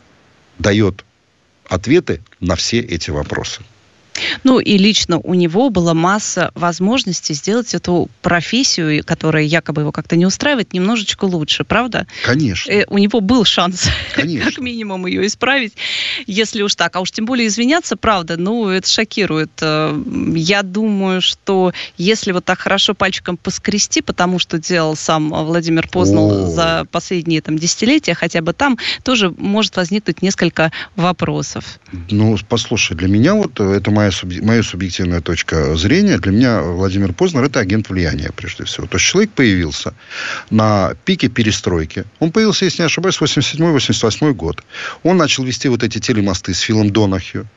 дает 0.57 1.05
ответы 1.67 2.21
на 2.39 2.55
все 2.55 2.79
эти 2.79 3.11
вопросы. 3.11 3.61
Ну 4.43 4.59
и 4.59 4.77
лично 4.77 5.19
у 5.19 5.33
него 5.33 5.69
была 5.69 5.93
масса 5.93 6.51
возможностей 6.55 7.33
сделать 7.33 7.73
эту 7.73 8.09
профессию, 8.21 9.03
которая 9.03 9.43
якобы 9.43 9.81
его 9.81 9.91
как-то 9.91 10.15
не 10.15 10.25
устраивает, 10.25 10.73
немножечко 10.73 11.25
лучше, 11.25 11.63
правда? 11.63 12.07
Конечно. 12.23 12.71
Э, 12.71 12.85
у 12.87 12.97
него 12.97 13.21
был 13.21 13.45
шанс 13.45 13.87
Конечно. 14.13 14.49
как 14.51 14.59
минимум 14.59 15.05
ее 15.05 15.25
исправить, 15.25 15.73
если 16.27 16.61
уж 16.61 16.75
так. 16.75 16.95
А 16.95 17.01
уж 17.01 17.11
тем 17.11 17.25
более 17.25 17.47
извиняться, 17.47 17.97
правда, 17.97 18.37
ну 18.37 18.67
это 18.67 18.87
шокирует. 18.87 19.51
Э, 19.61 20.01
я 20.35 20.63
думаю, 20.63 21.21
что 21.21 21.73
если 21.97 22.31
вот 22.31 22.45
так 22.45 22.59
хорошо 22.59 22.93
пальчиком 22.93 23.37
поскрести, 23.37 24.01
потому 24.01 24.39
что 24.39 24.57
делал 24.57 24.95
сам 24.95 25.29
Владимир 25.29 25.87
Познал 25.89 26.47
за 26.47 26.85
последние 26.91 27.41
там 27.41 27.57
десятилетия, 27.57 28.13
хотя 28.13 28.41
бы 28.41 28.53
там 28.53 28.77
тоже 29.03 29.33
может 29.37 29.75
возникнуть 29.75 30.21
несколько 30.21 30.71
вопросов. 30.95 31.79
Ну, 32.11 32.37
послушай, 32.47 32.95
для 32.95 33.07
меня 33.07 33.35
вот 33.35 33.59
это 33.59 33.91
моя, 33.91 34.08
субъ... 34.11 34.41
моя 34.41 34.63
субъективная 34.63 35.21
точка 35.21 35.75
зрения, 35.75 36.17
для 36.17 36.31
меня 36.31 36.61
Владимир 36.61 37.13
Познер 37.13 37.43
это 37.43 37.59
агент 37.59 37.89
влияния, 37.89 38.31
прежде 38.35 38.63
всего. 38.65 38.87
То 38.87 38.97
есть 38.97 39.05
человек 39.05 39.31
появился 39.31 39.93
на 40.49 40.93
пике 41.05 41.29
перестройки. 41.29 42.05
Он 42.19 42.31
появился, 42.31 42.65
если 42.65 42.81
не 42.81 42.87
ошибаюсь, 42.87 43.19
87-88 43.19 44.33
год. 44.33 44.63
Он 45.03 45.17
начал 45.17 45.43
вести 45.43 45.67
вот 45.67 45.83
эти 45.83 45.99
телемосты 45.99 46.53
с 46.53 46.59
Филом 46.59 46.89
Донахью. 46.91 47.47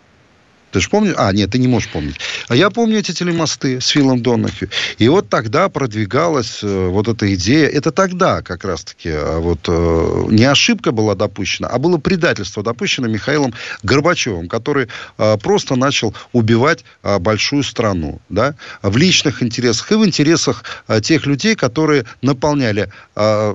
Ты 0.73 0.81
же 0.81 0.89
помнишь? 0.89 1.15
А, 1.19 1.33
нет, 1.33 1.51
ты 1.51 1.59
не 1.59 1.69
можешь 1.69 1.91
помнить. 1.91 2.17
А 2.49 2.57
я 2.57 2.71
помню 2.71 2.99
эти 2.99 3.13
телемосты 3.13 3.81
с 3.81 3.89
Филом 3.89 4.23
Донахью. 4.23 4.71
И 4.99 5.09
вот 5.09 5.29
тогда 5.29 5.69
продвигалась 5.69 6.61
э, 6.63 6.89
вот 6.89 7.09
эта 7.09 7.33
идея. 7.35 7.69
Это 7.69 7.93
тогда 7.93 8.41
как 8.41 8.65
раз-таки 8.65 9.11
э, 9.11 9.39
вот 9.39 9.61
э, 9.69 10.25
не 10.31 10.45
ошибка 10.45 10.91
была 10.91 11.15
допущена, 11.15 11.69
а 11.69 11.79
было 11.79 11.99
предательство 11.99 12.63
допущено 12.63 13.07
Михаилом 13.07 13.53
Горбачевым, 13.83 14.49
который 14.49 14.89
э, 15.19 15.37
просто 15.37 15.77
начал 15.77 16.15
убивать 16.33 16.85
э, 17.03 17.19
большую 17.19 17.63
страну. 17.63 18.21
Да? 18.31 18.55
В 18.81 18.97
личных 18.97 19.43
интересах 19.43 19.93
и 19.93 19.95
в 19.97 20.07
интересах 20.07 20.65
э, 20.89 21.03
тех 21.03 21.27
людей, 21.27 21.55
которые 21.55 22.07
наполняли 22.23 22.91
э, 23.15 23.55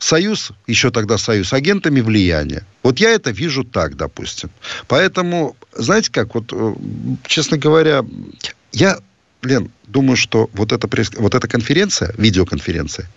Союз, 0.00 0.52
еще 0.66 0.90
тогда 0.90 1.18
Союз, 1.18 1.52
агентами 1.52 2.00
влияния. 2.00 2.64
Вот 2.82 2.98
я 2.98 3.10
это 3.10 3.30
вижу 3.30 3.64
так, 3.64 3.96
допустим. 3.96 4.50
Поэтому, 4.88 5.56
знаете 5.72 6.10
как, 6.10 6.34
вот, 6.34 6.52
э, 6.52 6.74
честно 7.26 7.58
говоря, 7.58 8.04
я 8.72 8.98
Лен, 9.42 9.70
думаю, 9.86 10.16
что 10.16 10.50
вот 10.52 10.72
эта, 10.72 10.88
вот 11.18 11.34
эта 11.34 11.48
конференция, 11.48 12.12
видеоконференция, 12.18 13.08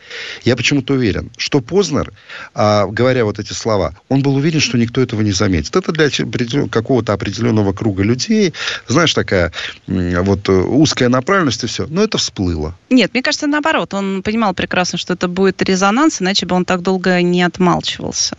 я 0.46 0.56
почему-то 0.56 0.94
уверен, 0.94 1.30
что 1.38 1.60
Познер, 1.60 2.14
а, 2.54 2.88
говоря 2.88 3.26
вот 3.26 3.40
эти 3.40 3.52
слова, 3.52 3.94
он 4.08 4.22
был 4.22 4.36
уверен, 4.36 4.62
что 4.62 4.78
никто 4.78 5.02
этого 5.02 5.22
не 5.22 5.34
заметит. 5.34 5.76
Это 5.76 5.92
для 5.92 6.10
какого-то 6.70 7.14
определенного 7.14 7.74
круга 7.74 8.04
людей, 8.04 8.54
знаешь, 8.88 9.14
такая 9.14 9.52
вот 9.88 10.48
э, 10.48 10.54
узкая 10.54 11.10
направленность 11.10 11.64
и 11.64 11.68
все. 11.68 11.88
Но 11.88 12.04
это 12.04 12.18
всплыло. 12.18 12.76
Нет, 12.90 13.14
мне 13.14 13.22
кажется, 13.22 13.48
наоборот. 13.48 13.94
Он 13.94 14.24
понимал 14.24 14.54
прекрасно, 14.54 14.98
что 14.98 15.14
это 15.14 15.28
будет 15.28 15.62
резонанс, 15.62 16.22
иначе 16.22 16.46
бы 16.46 16.56
он 16.56 16.64
так 16.64 16.82
долго 16.82 17.22
не 17.22 17.44
отмалчивался. 17.44 18.38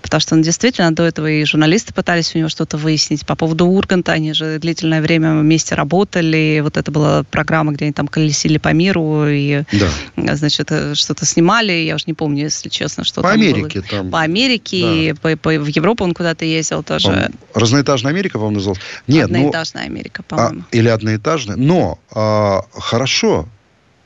Потому 0.00 0.20
что 0.20 0.34
он 0.34 0.42
действительно 0.42 0.94
до 0.94 1.04
этого 1.04 1.28
и 1.30 1.44
журналисты 1.44 1.92
пытались 1.92 2.34
у 2.34 2.38
него 2.38 2.48
что-то 2.48 2.76
выяснить 2.76 3.26
по 3.26 3.36
поводу 3.36 3.66
Урганта. 3.66 4.12
Они 4.12 4.32
же 4.32 4.58
длительное 4.58 5.00
время 5.00 5.38
вместе 5.38 5.74
работали. 5.74 6.60
Вот 6.62 6.76
это 6.76 6.90
была 6.90 7.22
программа, 7.24 7.72
где 7.72 7.86
они 7.86 7.92
там 7.92 8.08
колесили 8.08 8.58
по 8.58 8.72
миру 8.72 9.26
и, 9.28 9.64
да. 9.72 10.36
значит, 10.36 10.70
э, 10.70 10.94
что-то 10.94 11.24
снимали. 11.26 11.72
Я 11.72 11.94
уже 11.94 12.04
не 12.06 12.14
помню, 12.14 12.44
если 12.44 12.68
честно, 12.68 13.04
что 13.04 13.22
по 13.22 13.28
там 13.28 13.40
Америке 13.40 13.80
было. 13.80 13.88
там. 13.88 14.10
По 14.10 14.20
Америке, 14.20 15.14
да. 15.14 15.20
по, 15.20 15.36
по, 15.36 15.50
в 15.50 15.66
Европу 15.66 16.04
он 16.04 16.14
куда-то 16.14 16.44
ездил 16.44 16.82
тоже. 16.82 17.30
Разноэтажная 17.54 18.12
Америка, 18.12 18.38
по-моему, 18.38 18.56
называлась? 18.56 18.80
Нет, 19.06 19.28
ну, 19.28 19.36
Одноэтажная 19.38 19.84
ну, 19.84 19.90
Америка, 19.90 20.22
а, 20.28 20.34
по-моему. 20.34 20.64
А, 20.70 20.76
или 20.76 20.88
одноэтажная. 20.88 21.56
Но 21.56 21.98
а, 22.10 22.62
хорошо, 22.72 23.48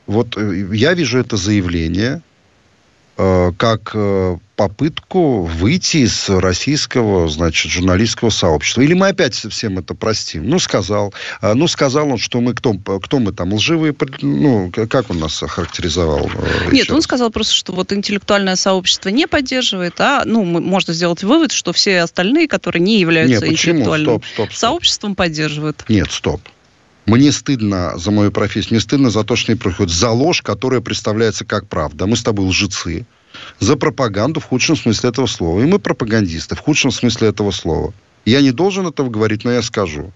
вот 0.05 0.37
э, 0.37 0.67
я 0.73 0.93
вижу 0.93 1.19
это 1.19 1.37
заявление 1.37 2.21
как 3.57 3.91
э, 3.95 4.37
попытку 4.55 5.43
выйти 5.43 5.97
из 5.97 6.29
российского, 6.29 7.27
значит, 7.29 7.71
журналистского 7.71 8.29
сообщества. 8.29 8.81
Или 8.81 8.93
мы 8.93 9.07
опять 9.09 9.33
всем 9.33 9.79
это 9.79 9.93
простим? 9.93 10.49
Ну, 10.49 10.59
сказал. 10.59 11.13
Э, 11.41 11.53
ну, 11.53 11.67
сказал 11.67 12.09
он, 12.09 12.17
что 12.17 12.41
мы 12.41 12.53
кто, 12.53 12.73
кто 12.73 13.19
мы 13.19 13.31
там, 13.31 13.53
лживые, 13.53 13.95
ну, 14.21 14.71
как 14.89 15.09
он 15.09 15.19
нас 15.19 15.41
охарактеризовал? 15.41 16.29
Нет, 16.71 16.91
он 16.91 17.01
сказал 17.01 17.29
просто, 17.31 17.53
что 17.53 17.73
вот 17.73 17.93
интеллектуальное 17.93 18.55
сообщество 18.55 19.09
не 19.09 19.27
поддерживает, 19.27 19.99
а, 20.01 20.23
ну, 20.25 20.43
можно 20.43 20.93
сделать 20.93 21.23
вывод, 21.23 21.51
что 21.51 21.71
все 21.73 22.01
остальные, 22.01 22.47
которые 22.47 22.81
не 22.81 22.99
являются 22.99 23.45
Нет, 23.45 23.53
интеллектуальным 23.53 24.15
стоп, 24.15 24.25
стоп, 24.25 24.45
стоп. 24.47 24.57
сообществом, 24.57 25.15
поддерживают. 25.15 25.85
Нет, 25.87 26.11
стоп. 26.11 26.41
Мне 27.07 27.31
стыдно 27.31 27.97
за 27.97 28.11
мою 28.11 28.31
профессию, 28.33 28.73
мне 28.73 28.81
стыдно 28.81 29.09
за 29.09 29.23
то, 29.23 29.37
что 29.37 29.53
они 29.53 29.59
проходят, 29.59 29.93
за 29.93 30.09
ложь, 30.09 30.41
которая 30.41 30.81
представляется 30.81 31.45
как 31.45 31.65
правда. 31.67 32.05
Мы 32.05 32.17
с 32.17 32.21
тобой 32.21 32.45
лжецы. 32.45 33.05
За 33.59 33.77
пропаганду 33.77 34.41
в 34.41 34.45
худшем 34.45 34.75
смысле 34.75 35.09
этого 35.09 35.25
слова. 35.25 35.61
И 35.61 35.65
мы 35.65 35.79
пропагандисты 35.79 36.55
в 36.55 36.59
худшем 36.59 36.91
смысле 36.91 37.29
этого 37.29 37.51
слова. 37.51 37.93
Я 38.25 38.41
не 38.41 38.51
должен 38.51 38.87
этого 38.87 39.09
говорить, 39.09 39.45
но 39.45 39.53
я 39.53 39.61
скажу. 39.61 40.11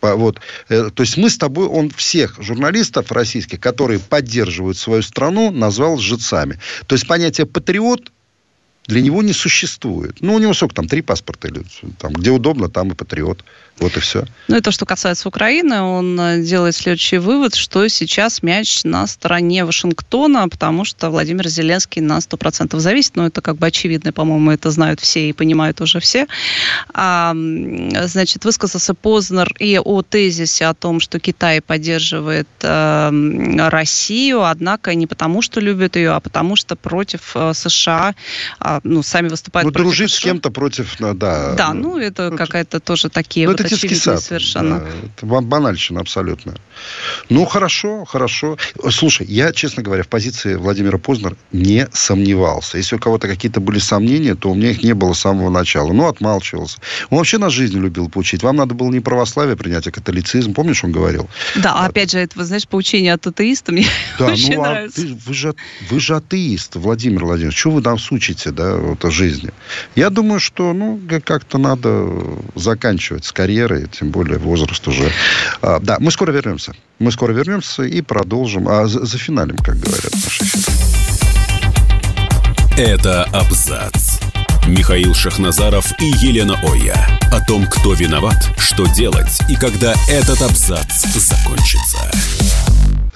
Вот. 0.00 0.40
Э, 0.68 0.90
то 0.92 1.02
есть 1.04 1.16
мы 1.18 1.30
с 1.30 1.38
тобой, 1.38 1.66
он 1.66 1.90
всех 1.90 2.42
журналистов 2.42 3.12
российских, 3.12 3.60
которые 3.60 4.00
поддерживают 4.00 4.76
свою 4.76 5.02
страну, 5.02 5.52
назвал 5.52 5.94
лжецами. 5.94 6.58
То 6.86 6.96
есть 6.96 7.06
понятие 7.06 7.46
патриот 7.46 8.10
для 8.88 9.02
него 9.02 9.22
не 9.22 9.34
существует. 9.34 10.16
Ну, 10.20 10.34
у 10.34 10.38
него 10.38 10.54
сколько 10.54 10.74
там, 10.74 10.88
три 10.88 11.02
паспорта 11.02 11.48
или 11.48 11.62
там, 11.98 12.14
где 12.14 12.30
удобно, 12.30 12.70
там 12.70 12.90
и 12.90 12.94
патриот. 12.94 13.44
Вот 13.80 13.96
и 13.96 14.00
все. 14.00 14.24
Ну 14.48 14.56
и 14.56 14.60
то, 14.60 14.72
что 14.72 14.86
касается 14.86 15.28
Украины, 15.28 15.82
он 15.82 16.18
э, 16.18 16.42
делает 16.42 16.74
следующий 16.74 17.18
вывод, 17.18 17.54
что 17.54 17.86
сейчас 17.86 18.42
мяч 18.42 18.82
на 18.82 19.06
стороне 19.06 19.64
Вашингтона, 19.64 20.48
потому 20.48 20.84
что 20.84 21.10
Владимир 21.10 21.46
Зеленский 21.48 22.02
на 22.02 22.18
100% 22.18 22.76
зависит. 22.80 23.14
Ну, 23.14 23.26
это 23.26 23.40
как 23.40 23.56
бы 23.56 23.66
очевидно, 23.66 24.12
по-моему, 24.12 24.50
это 24.50 24.70
знают 24.70 25.00
все 25.00 25.28
и 25.28 25.32
понимают 25.32 25.80
уже 25.80 26.00
все. 26.00 26.26
А, 26.92 27.34
значит, 27.34 28.44
высказался 28.44 28.94
Познер 28.94 29.52
и 29.60 29.78
о 29.78 30.02
тезисе 30.02 30.66
о 30.66 30.74
том, 30.74 30.98
что 30.98 31.20
Китай 31.20 31.60
поддерживает 31.60 32.48
э, 32.62 33.68
Россию, 33.68 34.44
однако 34.44 34.94
не 34.94 35.06
потому, 35.06 35.40
что 35.40 35.60
любит 35.60 35.94
ее, 35.94 36.10
а 36.12 36.20
потому, 36.20 36.56
что 36.56 36.74
против 36.74 37.36
э, 37.36 37.52
США 37.54 38.14
э, 38.60 38.77
ну, 38.84 39.02
сами 39.02 39.28
выступают 39.28 39.66
ну, 39.66 39.72
против 39.72 39.84
дружить 39.84 40.12
с 40.12 40.20
кем-то 40.20 40.50
против, 40.50 40.96
да. 40.98 41.54
Да, 41.54 41.72
ну, 41.72 41.98
это 41.98 42.30
ну, 42.30 42.36
какая-то 42.36 42.80
тоже 42.80 43.08
такие 43.08 43.46
ну, 43.46 43.52
вот 43.52 43.60
это 43.60 43.70
детский 43.70 43.94
сад, 43.94 44.22
совершенно. 44.22 44.80
Да, 44.80 44.86
это 45.16 45.26
банальщина 45.26 46.00
абсолютно. 46.00 46.54
Ну, 47.28 47.44
хорошо, 47.44 48.04
хорошо. 48.04 48.56
Слушай, 48.90 49.26
я, 49.26 49.52
честно 49.52 49.82
говоря, 49.82 50.02
в 50.02 50.08
позиции 50.08 50.54
Владимира 50.54 50.98
Познер 50.98 51.36
не 51.52 51.88
сомневался. 51.92 52.78
Если 52.78 52.96
у 52.96 52.98
кого-то 52.98 53.28
какие-то 53.28 53.60
были 53.60 53.78
сомнения, 53.78 54.34
то 54.34 54.50
у 54.50 54.54
меня 54.54 54.70
их 54.70 54.82
не 54.82 54.94
было 54.94 55.12
с 55.12 55.20
самого 55.20 55.50
начала. 55.50 55.92
Ну, 55.92 56.06
отмалчивался. 56.06 56.78
Он 57.10 57.18
вообще 57.18 57.38
на 57.38 57.50
жизнь 57.50 57.78
любил 57.78 58.08
поучить. 58.08 58.42
Вам 58.42 58.56
надо 58.56 58.74
было 58.74 58.90
не 58.90 59.00
православие 59.00 59.56
принять, 59.56 59.86
а 59.86 59.90
католицизм. 59.90 60.54
Помнишь, 60.54 60.84
он 60.84 60.92
говорил? 60.92 61.28
Да, 61.56 61.74
а, 61.74 61.86
опять 61.86 62.12
же, 62.12 62.18
это, 62.18 62.38
вы 62.38 62.44
знаешь, 62.44 62.66
поучение 62.68 63.14
от 63.14 63.26
атеиста 63.26 63.72
мне 63.72 63.86
да, 64.18 64.26
очень 64.32 64.54
ну, 64.54 64.62
нравится. 64.62 65.00
А 65.00 65.04
ты, 65.04 65.14
вы, 65.14 65.34
же, 65.34 65.54
вы 65.90 66.00
же 66.00 66.16
атеист, 66.16 66.76
Владимир 66.76 67.24
Владимирович. 67.24 67.58
Что 67.58 67.70
вы 67.70 67.82
там 67.82 67.98
сучите, 67.98 68.50
да, 68.50 68.67
вот 68.76 69.04
о 69.04 69.10
жизни? 69.10 69.50
Я 69.94 70.10
думаю, 70.10 70.40
что, 70.40 70.72
ну, 70.72 71.00
как-то 71.24 71.58
надо 71.58 72.08
заканчивать 72.54 73.24
с 73.24 73.32
карьерой, 73.32 73.86
тем 73.88 74.10
более 74.10 74.38
возраст 74.38 74.86
уже. 74.88 75.10
А, 75.62 75.78
да, 75.80 75.96
мы 76.00 76.10
скоро 76.10 76.32
вернемся. 76.32 76.72
Мы 76.98 77.12
скоро 77.12 77.32
вернемся 77.32 77.82
и 77.82 78.02
продолжим. 78.02 78.68
А 78.68 78.86
за, 78.86 79.04
за 79.04 79.18
финалем, 79.18 79.56
как 79.56 79.78
говорят 79.78 80.12
наши 80.12 80.44
Это 82.76 83.24
абзац. 83.24 84.20
Михаил 84.68 85.14
Шахназаров 85.14 85.90
и 86.00 86.04
Елена 86.04 86.60
Оя. 86.62 87.08
О 87.32 87.40
том, 87.46 87.66
кто 87.66 87.94
виноват, 87.94 88.36
что 88.58 88.86
делать 88.86 89.40
и 89.48 89.56
когда 89.56 89.94
этот 90.08 90.42
абзац 90.42 91.06
закончится. 91.14 92.10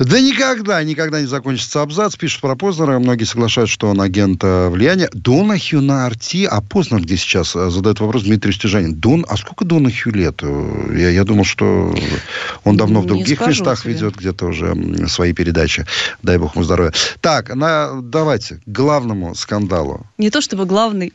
Да 0.05 0.21
никогда, 0.21 0.83
никогда 0.83 1.21
не 1.21 1.27
закончится 1.27 1.83
абзац. 1.83 2.17
Пишут 2.17 2.41
про 2.41 2.57
Познера. 2.57 2.99
Многие 2.99 3.25
соглашаются, 3.25 3.73
что 3.73 3.89
он 3.89 4.01
агент 4.01 4.43
э, 4.43 4.69
влияния. 4.69 5.09
Донахью 5.13 5.81
на 5.81 6.07
Арти. 6.07 6.45
А 6.45 6.61
Познер 6.61 7.01
где 7.01 7.17
сейчас? 7.17 7.55
Э, 7.55 7.71
задает 7.71 8.01
вопрос 8.01 8.25
Дмитрий 8.25 8.53
Стежанин. 8.53 8.95
Дон, 8.95 9.25
а 9.29 9.37
сколько 9.37 9.65
Донахью 9.65 10.13
лет? 10.13 10.43
Я, 10.43 11.11
я 11.11 11.25
думал, 11.25 11.45
что 11.45 11.95
он 12.65 12.77
давно 12.77 13.03
в 13.03 13.07
других 13.07 13.41
местах 13.47 13.83
тебе. 13.83 13.95
ведет 13.95 14.17
где-то 14.17 14.47
уже 14.47 14.75
свои 15.09 15.33
передачи. 15.33 15.87
Дай 16.23 16.39
бог 16.39 16.55
ему 16.55 16.65
здоровья. 16.65 16.93
Так, 17.21 17.55
на, 17.55 18.01
давайте 18.03 18.57
к 18.57 18.63
главному 18.67 19.35
скандалу. 19.35 20.07
Не 20.19 20.31
то 20.31 20.41
чтобы 20.41 20.67
главный, 20.67 21.13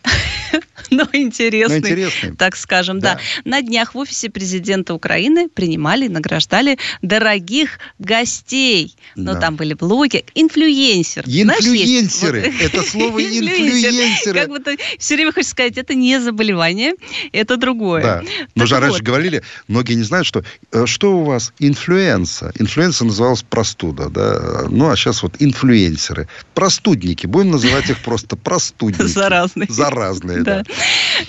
но 0.92 1.08
интересный, 1.14 1.80
но 1.80 1.88
интересный. 1.88 2.36
так 2.36 2.56
скажем. 2.56 3.00
Да. 3.00 3.16
да. 3.16 3.20
На 3.44 3.62
днях 3.62 3.94
в 3.94 3.98
офисе 3.98 4.30
президента 4.30 4.94
Украины 4.94 5.50
принимали, 5.50 6.08
награждали 6.08 6.78
дорогих 7.02 7.80
гостей. 8.00 8.96
Но 9.16 9.34
да. 9.34 9.42
там 9.42 9.56
были 9.56 9.74
блоги, 9.74 10.24
инфлюенсеры. 10.36 11.30
Инфлюенсеры. 11.30 12.42
Знаешь, 12.42 12.62
это 12.62 12.84
слово 12.84 13.20
инфлюенсеры. 13.24 14.40
Как 14.40 14.50
будто 14.50 14.76
все 14.98 15.16
время 15.16 15.34
хочешь 15.34 15.52
сказать, 15.52 15.78
это 15.78 15.94
не 15.94 16.20
заболевание, 16.20 16.94
это 17.32 17.58
другое. 17.58 18.02
Да. 18.02 18.24
Мы 18.56 18.68
же 18.68 18.80
раньше 18.80 19.04
говорили, 19.04 19.44
многие 19.68 19.94
не 19.94 20.04
знают, 20.04 20.28
что 20.28 20.44
э, 20.72 20.86
что 20.86 21.18
у 21.20 21.24
вас 21.24 21.54
инфлюенса. 21.60 22.52
Инфлюенса 22.60 23.06
называлась 23.06 23.44
простуда, 23.44 24.10
да. 24.10 24.66
Ну, 24.70 24.90
а 24.90 24.96
сейчас 24.96 25.24
вот 25.24 25.36
инфлюенсеры. 25.40 26.28
Простудники. 26.54 27.28
Будем 27.28 27.52
называть 27.52 27.90
их 27.90 28.00
просто 28.00 28.36
простудники. 28.36 29.02
Заразные. 29.08 29.68
Заразные, 29.70 30.44
да. 30.44 30.64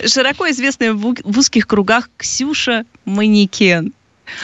Широко 0.05 0.49
известная 0.49 0.93
в 0.93 1.37
узких 1.37 1.67
кругах 1.67 2.09
Ксюша 2.17 2.85
Манекен. 3.05 3.93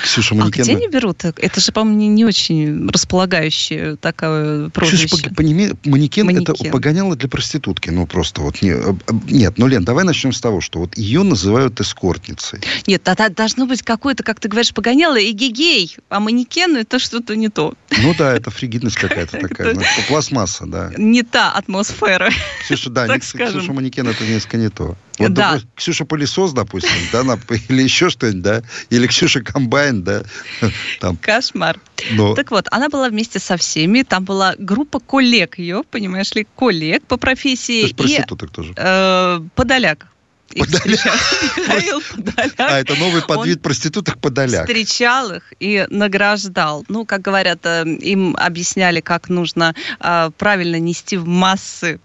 Ксюша 0.04 0.36
Манекен. 0.36 0.62
А 0.62 0.64
где 0.64 0.76
они 0.76 0.88
берут? 0.88 1.24
Это 1.26 1.60
же, 1.60 1.72
по-моему, 1.72 2.00
не, 2.00 2.08
не 2.08 2.26
очень 2.26 2.90
располагающее 2.90 3.96
такое 3.96 4.70
прозвище. 4.70 5.08
Ксюша 5.08 5.32
манекен, 5.38 5.78
манекен 5.86 6.30
это 6.30 6.54
погоняло 6.72 7.16
для 7.16 7.30
проститутки. 7.30 7.90
Ну, 7.90 8.06
просто 8.06 8.42
вот... 8.42 8.62
Не, 8.62 8.72
э, 8.72 8.94
э, 9.08 9.14
нет, 9.30 9.58
ну, 9.58 9.68
Лен, 9.68 9.84
давай 9.84 10.04
начнем 10.04 10.34
с 10.34 10.42
того, 10.42 10.62
что 10.62 10.80
вот 10.80 10.98
ее 10.98 11.24
называют 11.24 11.80
эскортницей. 11.80 12.60
Нет, 12.88 13.04
тогда 13.04 13.30
должно 13.30 13.66
быть 13.66 13.82
какое-то, 13.84 14.24
как 14.24 14.40
ты 14.40 14.48
говоришь, 14.48 14.74
погоняло 14.74 15.18
и 15.18 15.32
гигей, 15.32 15.96
а 16.10 16.20
манекен 16.20 16.76
это 16.76 17.00
что-то 17.00 17.36
не 17.36 17.50
то. 17.50 17.74
Ну 18.02 18.16
да, 18.18 18.34
это 18.36 18.52
фригидность 18.52 18.98
какая-то 18.98 19.38
такая. 19.42 19.74
Ну, 19.74 19.82
пластмасса, 20.08 20.66
да. 20.66 20.92
Не 20.98 21.24
та 21.24 21.52
атмосфера. 21.52 22.32
Ксюша, 22.62 22.90
да, 22.90 23.08
Ксюша 23.20 23.74
Манекен 23.74 24.08
это 24.08 24.24
несколько 24.24 24.58
не 24.58 24.70
то. 24.70 24.96
Вот, 25.18 25.34
да. 25.34 25.50
допустим, 25.50 25.70
Ксюша 25.76 26.06
пылесос, 26.06 26.54
допустим, 26.54 26.92
да, 27.12 27.24
или 27.70 27.82
еще 27.82 28.10
что-нибудь, 28.10 28.42
да, 28.42 28.62
или 28.90 29.08
Ксюша 29.08 29.42
комбайн, 29.42 30.04
да. 30.04 30.24
Там. 31.00 31.18
Кошмар. 31.18 31.80
Но... 32.12 32.36
Так 32.36 32.52
вот, 32.52 32.68
она 32.72 32.90
была 32.90 33.10
вместе 33.10 33.40
со 33.40 33.58
всеми, 33.58 34.04
там 34.04 34.26
была 34.26 34.56
группа 34.58 35.00
коллег 35.00 35.58
ее, 35.58 35.84
понимаешь 35.90 36.34
ли, 36.34 36.46
коллег 36.56 37.06
по 37.06 37.18
профессии. 37.18 37.82
То 37.82 37.86
есть 37.86 37.96
проституток 37.96 38.50
и, 38.50 38.54
тоже. 38.54 38.74
Э, 38.76 39.40
подоляк. 39.56 40.08
Подоляк. 40.58 42.54
А, 42.58 42.80
это 42.80 42.96
новый 42.96 43.22
подвид 43.22 43.62
проституток 43.62 44.20
подоляк. 44.20 44.68
Встречал 44.68 45.32
их 45.32 45.54
и 45.60 45.86
награждал. 45.90 46.86
Ну, 46.88 47.06
как 47.06 47.22
говорят, 47.22 47.60
э, 47.64 47.84
им 47.86 48.36
объясняли, 48.38 49.02
как 49.02 49.30
нужно 49.30 49.76
э, 50.00 50.30
правильно 50.38 50.80
нести 50.80 51.18
в 51.18 51.28
массы 51.28 52.00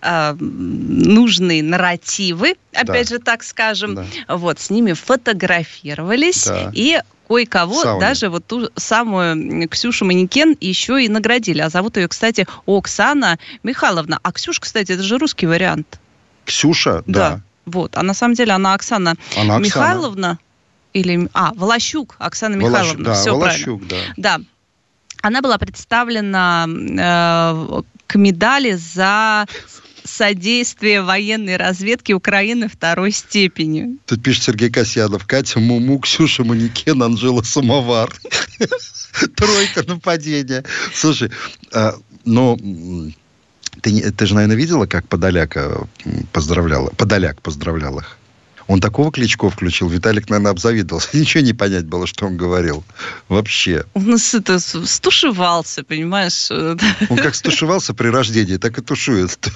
э, 0.00 0.34
нужные 0.38 1.62
нарративы, 1.62 2.54
опять 2.72 3.08
да. 3.08 3.16
же, 3.16 3.18
так 3.18 3.42
скажем. 3.42 3.96
Да. 3.96 4.06
Вот, 4.28 4.60
с 4.60 4.70
ними 4.70 4.92
фотографировались 4.92 6.46
да. 6.46 6.70
и 6.72 7.00
кое-кого, 7.28 7.98
даже 8.00 8.28
вот 8.28 8.46
ту 8.46 8.70
самую 8.76 9.68
Ксюшу 9.68 10.04
Манекен 10.04 10.56
еще 10.60 11.04
и 11.04 11.08
наградили. 11.08 11.60
А 11.60 11.68
зовут 11.68 11.96
ее, 11.96 12.08
кстати, 12.08 12.46
Оксана 12.66 13.38
Михайловна. 13.62 14.18
А 14.22 14.32
Ксюша, 14.32 14.60
кстати, 14.60 14.92
это 14.92 15.02
же 15.02 15.18
русский 15.18 15.46
вариант. 15.46 16.00
Ксюша, 16.44 17.04
да. 17.06 17.30
да. 17.30 17.40
Вот. 17.70 17.96
А 17.96 18.02
на 18.02 18.14
самом 18.14 18.34
деле 18.34 18.52
она 18.52 18.74
Оксана 18.74 19.16
она 19.36 19.58
Михайловна. 19.58 20.38
Или, 20.92 21.28
а, 21.34 21.52
Волощук, 21.54 22.16
Оксана 22.18 22.56
Михайловна. 22.56 23.04
Да, 23.04 23.14
Все 23.14 23.32
Волощук, 23.32 23.86
правильно. 23.86 24.14
да. 24.16 24.38
Да. 24.38 24.44
Она 25.22 25.42
была 25.42 25.58
представлена 25.58 26.66
э, 26.66 27.82
к 28.06 28.14
медали 28.16 28.72
за 28.72 29.46
содействие 30.02 31.02
военной 31.02 31.56
разведки 31.56 32.12
Украины 32.12 32.68
второй 32.68 33.12
степени. 33.12 33.98
Тут 34.06 34.22
пишет 34.22 34.44
Сергей 34.44 34.70
Касьянов. 34.70 35.26
Катя 35.26 35.60
Муму, 35.60 35.98
Ксюша 36.00 36.42
Манекен, 36.42 37.02
Анжела 37.02 37.42
Самовар. 37.42 38.10
Тройка 39.36 39.84
нападения. 39.86 40.64
Слушай, 40.94 41.30
а, 41.72 41.94
но 42.24 42.56
ты, 43.82 44.10
ты 44.10 44.26
же, 44.26 44.34
наверное, 44.34 44.56
видела, 44.56 44.86
как 44.86 45.06
Подоляка 45.08 45.86
поздравляла, 46.32 46.90
Подоляк 46.90 47.40
поздравлял 47.40 47.98
их? 47.98 48.16
Он 48.70 48.80
такого 48.80 49.10
Кличко 49.10 49.50
включил, 49.50 49.88
Виталик, 49.88 50.30
наверное, 50.30 50.52
обзавидовался. 50.52 51.08
Ничего 51.18 51.42
не 51.42 51.52
понять 51.52 51.86
было, 51.86 52.06
что 52.06 52.26
он 52.26 52.36
говорил. 52.36 52.84
Вообще. 53.28 53.84
Он 53.94 54.14
это, 54.14 54.60
стушевался, 54.60 55.82
понимаешь? 55.82 56.48
Он 57.10 57.16
как 57.16 57.34
стушевался 57.34 57.94
при 57.94 58.06
рождении, 58.06 58.58
так 58.58 58.78
и 58.78 58.82
тушует. 58.82 59.48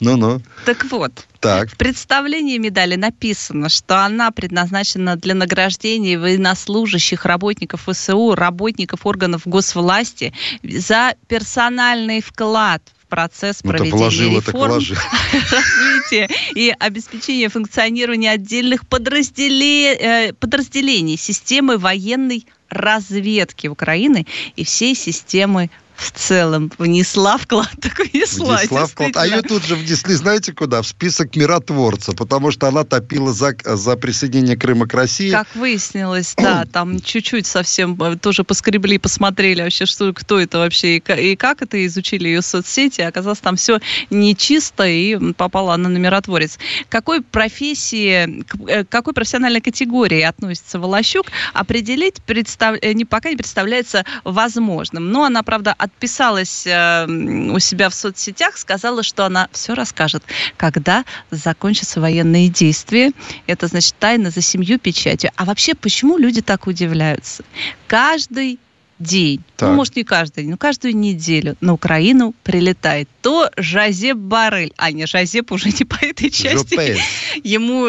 Ну-ну. 0.00 0.42
Так 0.64 0.84
вот, 0.90 1.12
так. 1.38 1.70
В 1.70 1.76
представлении 1.76 2.58
медали 2.58 2.96
написано, 2.96 3.68
что 3.68 4.04
она 4.04 4.32
предназначена 4.32 5.14
для 5.14 5.34
награждения 5.34 6.18
военнослужащих, 6.18 7.24
работников 7.26 7.86
ВСУ, 7.86 8.34
работников 8.34 9.06
органов 9.06 9.42
госвласти 9.44 10.32
за 10.64 11.14
персональный 11.28 12.20
вклад 12.20 12.82
процесс 13.14 13.60
ну, 13.62 13.70
проведения 13.70 13.92
положила, 13.92 14.38
реформ, 14.40 14.72
развития 14.72 16.28
и 16.56 16.74
обеспечения 16.76 17.48
функционирования 17.48 18.32
отдельных 18.32 18.88
подразделе, 18.88 19.94
э, 19.94 20.32
подразделений 20.32 21.16
системы 21.16 21.78
военной 21.78 22.44
разведки 22.68 23.68
Украины 23.68 24.26
и 24.56 24.64
всей 24.64 24.96
системы 24.96 25.70
в 25.96 26.10
целом 26.12 26.70
внесла 26.78 27.38
вклад, 27.38 27.70
так 27.80 27.98
внесла. 27.98 28.58
Внесла 28.58 28.86
вклад. 28.86 29.16
А 29.16 29.26
ее 29.26 29.42
тут 29.42 29.64
же 29.64 29.76
внесли, 29.76 30.14
знаете 30.14 30.52
куда? 30.52 30.82
В 30.82 30.86
список 30.86 31.36
миротворца, 31.36 32.12
потому 32.12 32.50
что 32.50 32.68
она 32.68 32.84
топила 32.84 33.32
за, 33.32 33.56
за 33.64 33.96
присоединение 33.96 34.56
Крыма 34.56 34.86
к 34.86 34.94
России. 34.94 35.30
Как 35.30 35.54
выяснилось, 35.54 36.34
да, 36.36 36.64
там 36.70 37.00
чуть-чуть 37.00 37.46
совсем 37.46 38.00
э, 38.02 38.16
тоже 38.16 38.44
поскребли, 38.44 38.98
посмотрели 38.98 39.62
вообще, 39.62 39.86
что, 39.86 40.12
кто 40.12 40.38
это 40.38 40.58
вообще 40.58 40.98
и, 40.98 41.30
и 41.32 41.36
как 41.36 41.62
это, 41.62 41.84
изучили 41.86 42.28
ее 42.28 42.42
соцсети, 42.42 43.00
оказалось 43.00 43.40
там 43.40 43.56
все 43.56 43.80
нечисто, 44.10 44.86
и 44.86 45.32
попала 45.34 45.74
она 45.74 45.88
на 45.88 45.98
миротворец. 45.98 46.58
Какой 46.88 47.22
профессии, 47.22 48.42
к 48.42 48.56
э, 48.68 48.84
какой 48.84 49.14
профессиональной 49.14 49.60
категории 49.60 50.22
относится 50.22 50.78
Волощук, 50.78 51.26
определить 51.52 52.22
представ... 52.22 52.76
Э, 52.82 52.92
не, 52.92 53.04
пока 53.04 53.30
не 53.30 53.36
представляется 53.36 54.04
возможным. 54.24 55.10
Но 55.10 55.24
она, 55.24 55.42
правда, 55.42 55.74
отписалась 55.84 56.66
э, 56.66 57.06
у 57.06 57.58
себя 57.58 57.88
в 57.88 57.94
соцсетях, 57.94 58.56
сказала, 58.56 59.02
что 59.02 59.24
она 59.24 59.48
все 59.52 59.74
расскажет, 59.74 60.24
когда 60.56 61.04
закончатся 61.30 62.00
военные 62.00 62.48
действия. 62.48 63.12
Это 63.46 63.66
значит 63.66 63.94
тайна 63.98 64.30
за 64.30 64.40
семью 64.40 64.78
печатью. 64.78 65.30
А 65.36 65.44
вообще, 65.44 65.74
почему 65.74 66.18
люди 66.18 66.42
так 66.42 66.66
удивляются? 66.66 67.44
Каждый 67.86 68.58
день, 68.98 69.38
ну, 69.38 69.44
так. 69.56 69.68
ну, 69.68 69.74
может, 69.76 69.96
не 69.96 70.04
каждый 70.04 70.42
день, 70.42 70.50
но 70.50 70.56
каждую 70.56 70.96
неделю 70.96 71.56
на 71.60 71.74
Украину 71.74 72.34
прилетает 72.42 73.08
то 73.22 73.50
Жазеп 73.56 74.16
Барель, 74.16 74.72
а 74.76 74.92
не 74.92 75.06
Жазеп 75.06 75.52
уже 75.52 75.70
не 75.70 75.84
по 75.84 75.96
этой 76.04 76.30
части. 76.30 76.74
Жопель. 76.74 77.00
Ему 77.42 77.88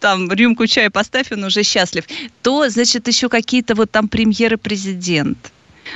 там 0.00 0.30
рюмку 0.30 0.66
чая 0.66 0.90
поставь, 0.90 1.32
он 1.32 1.44
уже 1.44 1.62
счастлив. 1.62 2.04
То, 2.42 2.68
значит, 2.68 3.08
еще 3.08 3.28
какие-то 3.28 3.74
вот 3.74 3.90
там 3.90 4.08
премьеры 4.08 4.58
президент 4.58 5.50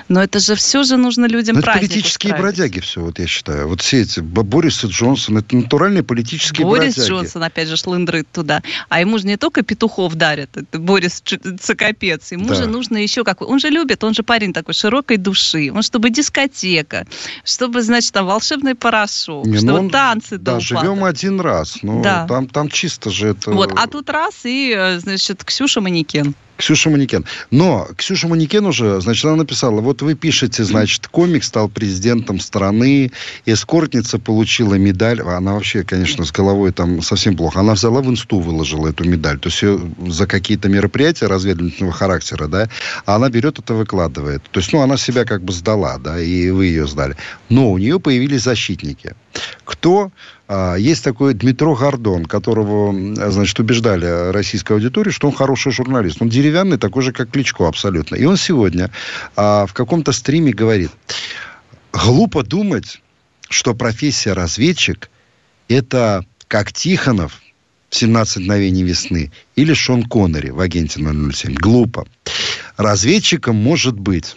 но 0.09 0.23
это 0.23 0.39
же 0.41 0.55
все 0.55 0.83
же 0.85 0.97
нужно 0.97 1.27
людям 1.27 1.57
Но 1.57 1.61
ну, 1.61 1.71
это 1.71 1.79
политические 1.79 2.35
устраивать. 2.35 2.57
бродяги 2.57 2.81
все, 2.81 3.01
вот 3.01 3.19
я 3.19 3.27
считаю. 3.27 3.69
Вот 3.69 3.81
все 3.81 4.03
эти 4.03 4.21
Борис 4.21 4.85
и 4.85 4.89
Джонсон, 4.89 5.39
это 5.39 5.57
натуральные 5.57 6.03
политические 6.03 6.67
Борис 6.67 6.95
бродяги. 6.95 6.97
Борис 6.97 7.09
Джонсон, 7.09 7.43
опять 7.45 7.69
же, 7.69 7.77
шлындрит 7.77 8.31
туда. 8.31 8.63
А 8.89 9.01
ему 9.01 9.19
же 9.19 9.27
не 9.27 9.37
только 9.37 9.63
петухов 9.63 10.15
дарят, 10.15 10.57
это 10.57 10.79
Борис 10.79 11.23
Цокопец. 11.61 12.33
Ему 12.33 12.49
да. 12.49 12.55
же 12.55 12.67
нужно 12.67 12.99
еще 12.99 13.25
как... 13.25 13.43
Он 13.43 13.59
же 13.59 13.69
любит, 13.69 14.05
он 14.05 14.15
же 14.15 14.23
парень 14.23 14.53
такой 14.53 14.75
широкой 14.75 15.17
души. 15.17 15.71
Он 15.75 15.83
чтобы 15.83 16.11
дискотека, 16.11 17.07
чтобы, 17.45 17.83
значит, 17.83 18.13
там 18.13 18.27
волшебный 18.27 18.75
порошок, 18.75 19.47
не, 19.47 19.59
чтобы 19.59 19.79
он, 19.79 19.91
танцы 19.91 20.39
Да, 20.39 20.61
живем 20.61 21.05
один 21.05 21.41
раз. 21.41 21.79
Ну, 21.83 22.03
да. 22.03 22.27
там, 22.27 22.49
там 22.49 22.69
чисто 22.69 23.11
же 23.11 23.29
это... 23.29 23.51
Вот, 23.51 23.73
а 23.77 23.87
тут 23.87 24.11
раз 24.11 24.45
и, 24.45 24.75
э, 24.77 24.99
значит, 24.99 25.45
Ксюша 25.45 25.81
манекен. 25.81 26.35
Ксюша 26.59 26.91
Манекен. 26.91 27.25
Но 27.51 27.89
Ксюша 27.97 28.29
Манекен 28.29 28.67
уже, 28.67 29.01
значит, 29.01 29.25
она 29.25 29.37
написала, 29.37 29.81
вот 29.81 30.03
вы 30.03 30.15
пишете, 30.15 30.65
значит, 30.65 31.07
комик 31.07 31.45
стал 31.45 31.69
президентом 31.69 32.41
страны, 32.41 33.13
эскортница 33.47 34.19
получила 34.19 34.75
медаль. 34.75 35.23
Она 35.23 35.55
вообще, 35.55 35.85
конечно, 35.85 36.25
с 36.25 36.33
головой 36.33 36.73
там 36.73 37.01
совсем 37.01 37.37
плохо. 37.37 37.61
Она 37.61 37.75
взяла 37.75 38.01
в 38.03 38.11
инсту, 38.11 38.41
выложила 38.41 38.89
эту 38.89 39.05
медаль. 39.05 39.39
То 39.39 39.49
есть 39.49 39.63
ее 39.63 39.81
за 40.09 40.27
какие-то 40.27 40.69
мероприятия 40.69 41.27
разведывательного 41.27 41.93
характера, 41.93 42.49
да, 42.49 42.69
а 43.07 43.17
она 43.17 43.31
берет 43.31 43.61
это 43.61 43.75
выкладывает. 43.75 44.43
То 44.51 44.59
есть, 44.59 44.73
ну, 44.73 44.81
она 44.81 44.97
себя 44.97 45.25
как 45.25 45.43
бы 45.43 45.53
сдала, 45.53 45.99
да, 45.99 46.21
и 46.21 46.51
вы 46.51 46.67
ее 46.67 46.89
сдали. 46.89 47.17
Но 47.49 47.71
у 47.71 47.79
нее 47.79 48.01
появились 48.01 48.43
защитники. 48.43 49.15
Кто 49.65 50.11
есть 50.79 51.05
такой 51.05 51.35
Дмитро 51.35 51.75
Гордон, 51.75 52.25
которого, 52.25 52.93
значит, 53.31 53.59
убеждали 53.61 54.31
российскую 54.33 54.77
аудиторию, 54.77 55.13
что 55.13 55.29
он 55.29 55.35
хороший 55.35 55.73
журналист. 55.73 56.23
Он 56.23 56.29
деревянный, 56.31 56.79
такой 56.79 57.03
же, 57.03 57.13
как 57.13 57.31
Кличко 57.31 57.69
абсолютно. 57.69 58.17
И 58.17 58.25
он 58.25 58.39
сегодня 58.39 58.91
а, 59.37 59.67
в 59.67 59.75
каком-то 59.75 60.13
стриме 60.13 60.53
говорит, 60.53 60.91
глупо 61.93 62.43
думать, 62.43 63.03
что 63.51 63.75
профессия 63.75 64.33
разведчик– 64.33 65.11
это 65.69 66.25
как 66.49 66.73
Тихонов 66.73 67.43
в 67.91 67.95
«17 67.95 68.41
мгновений 68.41 68.85
весны» 68.85 69.31
или 69.55 69.75
Шон 69.75 70.05
Коннери 70.05 70.49
в 70.51 70.61
«Агенте 70.61 71.01
007». 71.01 71.55
Глупо. 71.55 72.07
Разведчиком 72.79 73.57
может 73.57 73.99
быть 73.99 74.37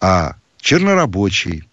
а, 0.00 0.36
чернорабочий, 0.58 1.64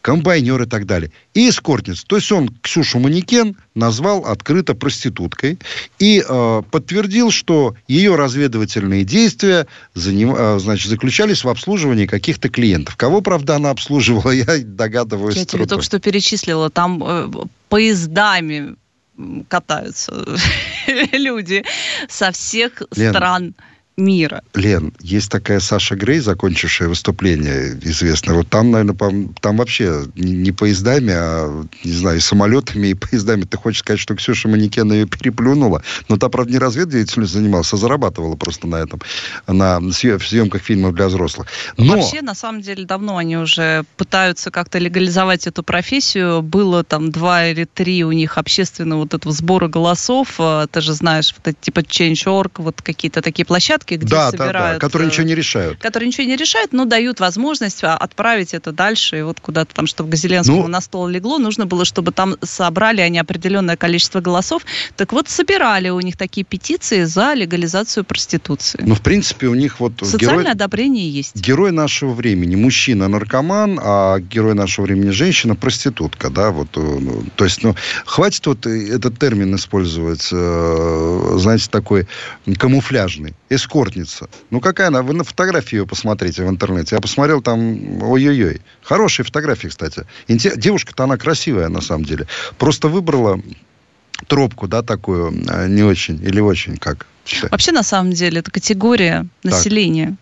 комбайнер 0.00 0.62
и 0.62 0.66
так 0.66 0.86
далее. 0.86 1.10
И 1.34 1.48
эскортница. 1.48 2.06
То 2.06 2.16
есть 2.16 2.30
он 2.30 2.48
Ксюшу 2.62 2.98
Манекен 2.98 3.56
назвал 3.74 4.24
открыто 4.24 4.74
проституткой 4.74 5.58
и 5.98 6.22
э, 6.26 6.62
подтвердил, 6.70 7.30
что 7.30 7.74
ее 7.88 8.14
разведывательные 8.14 9.04
действия 9.04 9.66
заним, 9.94 10.34
э, 10.36 10.58
значит, 10.58 10.88
заключались 10.88 11.44
в 11.44 11.48
обслуживании 11.48 12.06
каких-то 12.06 12.48
клиентов. 12.48 12.96
Кого, 12.96 13.20
правда, 13.20 13.56
она 13.56 13.70
обслуживала, 13.70 14.30
я 14.32 14.58
догадываюсь. 14.58 15.36
Я 15.36 15.44
тебе 15.44 15.66
только 15.66 15.84
что 15.84 15.98
перечислила. 15.98 16.70
Там 16.70 17.02
э, 17.04 17.30
поездами 17.68 18.76
катаются 19.48 20.26
люди 21.12 21.64
со 22.08 22.32
всех 22.32 22.82
Лен, 22.96 23.12
стран 23.12 23.54
мира. 23.96 24.42
Лен, 24.54 24.92
есть 25.00 25.30
такая 25.30 25.60
Саша 25.60 25.94
Грей, 25.94 26.18
закончившая 26.18 26.88
выступление 26.88 27.78
известное. 27.82 28.34
Вот 28.34 28.48
там, 28.48 28.70
наверное, 28.70 29.28
там 29.40 29.56
вообще 29.56 30.04
не 30.16 30.52
поездами, 30.52 31.12
а, 31.14 31.64
не 31.84 31.92
знаю, 31.92 32.20
самолетами 32.20 32.88
и 32.88 32.94
поездами. 32.94 33.42
Ты 33.42 33.56
хочешь 33.56 33.80
сказать, 33.80 34.00
что 34.00 34.16
Ксюша 34.16 34.48
Манекен 34.48 34.92
ее 34.92 35.06
переплюнула? 35.06 35.82
Но 36.08 36.16
та, 36.16 36.28
правда, 36.28 36.52
не 36.52 36.58
разведывательностью 36.58 37.40
занималась, 37.40 37.72
а 37.72 37.76
зарабатывала 37.76 38.36
просто 38.36 38.66
на 38.66 38.76
этом, 38.76 39.00
на 39.46 39.80
съемках 39.92 40.62
фильмов 40.62 40.94
для 40.94 41.06
взрослых. 41.08 41.46
Но... 41.76 41.94
Вообще, 41.94 42.22
на 42.22 42.34
самом 42.34 42.62
деле, 42.62 42.84
давно 42.84 43.16
они 43.16 43.36
уже 43.36 43.84
пытаются 43.96 44.50
как-то 44.50 44.78
легализовать 44.78 45.46
эту 45.46 45.62
профессию. 45.62 46.42
Было 46.42 46.82
там 46.82 47.10
два 47.10 47.46
или 47.46 47.64
три 47.64 48.04
у 48.04 48.12
них 48.12 48.38
общественного 48.38 49.00
вот 49.00 49.14
этого 49.14 49.32
сбора 49.32 49.68
голосов. 49.68 50.34
А, 50.38 50.66
ты 50.66 50.80
же 50.80 50.94
знаешь, 50.94 51.34
вот 51.36 51.48
эти, 51.48 51.56
типа 51.60 51.80
Change.org, 51.80 52.58
вот 52.58 52.82
какие-то 52.82 53.22
такие 53.22 53.44
площадки, 53.44 53.83
площадки, 53.84 53.94
где 53.94 54.06
да, 54.06 54.30
собирают... 54.30 54.54
Да, 54.54 54.72
да, 54.74 54.78
которые 54.78 55.08
ничего 55.08 55.26
не 55.26 55.34
решают. 55.34 55.78
Которые 55.80 56.08
ничего 56.08 56.26
не 56.26 56.36
решают, 56.36 56.72
но 56.72 56.84
дают 56.84 57.20
возможность 57.20 57.84
а, 57.84 57.96
отправить 57.96 58.54
это 58.54 58.72
дальше, 58.72 59.18
и 59.18 59.22
вот 59.22 59.40
куда-то 59.40 59.74
там, 59.74 59.86
чтобы 59.86 60.16
Зеленскому 60.16 60.62
ну, 60.62 60.68
на 60.68 60.80
стол 60.80 61.08
легло, 61.08 61.38
нужно 61.38 61.66
было, 61.66 61.84
чтобы 61.84 62.12
там 62.12 62.36
собрали 62.42 63.00
они 63.00 63.18
определенное 63.18 63.76
количество 63.76 64.20
голосов. 64.20 64.62
Так 64.96 65.12
вот, 65.12 65.28
собирали 65.28 65.88
у 65.90 66.00
них 66.00 66.16
такие 66.16 66.44
петиции 66.44 67.04
за 67.04 67.34
легализацию 67.34 68.04
проституции. 68.04 68.80
Ну, 68.84 68.94
в 68.94 69.00
принципе, 69.00 69.46
у 69.46 69.54
них 69.54 69.80
вот... 69.80 69.92
Социальное 70.00 70.42
герой, 70.42 70.52
одобрение 70.52 71.08
есть. 71.08 71.36
Герой 71.36 71.72
нашего 71.72 72.12
времени. 72.12 72.56
Мужчина 72.56 73.08
наркоман, 73.08 73.78
а 73.82 74.18
герой 74.18 74.54
нашего 74.54 74.86
времени 74.86 75.10
женщина 75.10 75.54
проститутка, 75.54 76.30
да, 76.30 76.50
вот. 76.50 76.68
Э, 76.76 76.80
ну, 76.80 77.24
то 77.36 77.44
есть, 77.44 77.62
ну, 77.62 77.74
хватит 78.04 78.46
вот 78.46 78.66
этот 78.66 79.18
термин 79.18 79.54
использовать, 79.54 80.28
э, 80.32 81.36
знаете, 81.38 81.68
такой 81.70 82.06
камуфляжный. 82.58 83.34
Эскорт 83.50 83.73
эскортница. 83.74 84.28
Ну, 84.50 84.60
какая 84.60 84.88
она? 84.88 85.02
Вы 85.02 85.14
на 85.14 85.24
фотографии 85.24 85.76
ее 85.76 85.86
посмотрите 85.86 86.44
в 86.44 86.48
интернете. 86.48 86.94
Я 86.94 87.00
посмотрел 87.00 87.42
там, 87.42 88.02
ой-ой-ой. 88.02 88.60
Хорошие 88.82 89.26
фотографии, 89.26 89.68
кстати. 89.68 90.04
Девушка-то 90.28 91.04
она 91.04 91.16
красивая, 91.16 91.68
на 91.68 91.80
самом 91.80 92.04
деле. 92.04 92.26
Просто 92.58 92.88
выбрала 92.88 93.40
тропку, 94.28 94.68
да, 94.68 94.82
такую, 94.82 95.34
а, 95.48 95.66
не 95.66 95.82
очень 95.82 96.22
или 96.22 96.40
очень, 96.40 96.76
как? 96.76 97.06
Вообще, 97.50 97.72
на 97.72 97.82
самом 97.82 98.12
деле, 98.12 98.40
это 98.40 98.50
категория 98.50 99.26
населения 99.42 100.16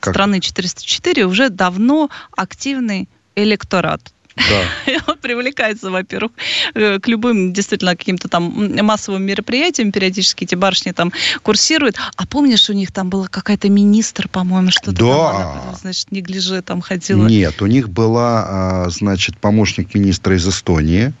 как? 0.00 0.14
страны 0.14 0.40
404 0.40 1.24
уже 1.24 1.48
давно 1.48 2.10
активный 2.36 3.08
электорат. 3.34 4.13
Да. 4.36 4.64
Он 5.06 5.18
привлекается, 5.18 5.90
во-первых, 5.90 6.32
э, 6.74 6.98
к 6.98 7.08
любым 7.08 7.52
действительно 7.52 7.96
каким-то 7.96 8.28
там 8.28 8.74
массовым 8.82 9.22
мероприятиям. 9.22 9.92
Периодически 9.92 10.44
эти 10.44 10.54
барышни 10.54 10.92
там 10.92 11.12
курсируют. 11.42 11.96
А 12.16 12.26
помнишь, 12.26 12.68
у 12.68 12.72
них 12.72 12.92
там 12.92 13.10
была 13.10 13.28
какая-то 13.28 13.68
министр, 13.68 14.28
по-моему, 14.28 14.70
что-то 14.70 14.92
да. 14.92 15.32
там, 15.32 15.36
она, 15.36 15.74
значит, 15.80 16.10
неглиже 16.10 16.62
там 16.62 16.80
ходила? 16.80 17.26
Нет, 17.26 17.62
у 17.62 17.66
них 17.66 17.88
была, 17.88 18.44
а, 18.46 18.90
значит, 18.90 19.38
помощник 19.38 19.94
министра 19.94 20.36
из 20.36 20.48
Эстонии. 20.48 21.12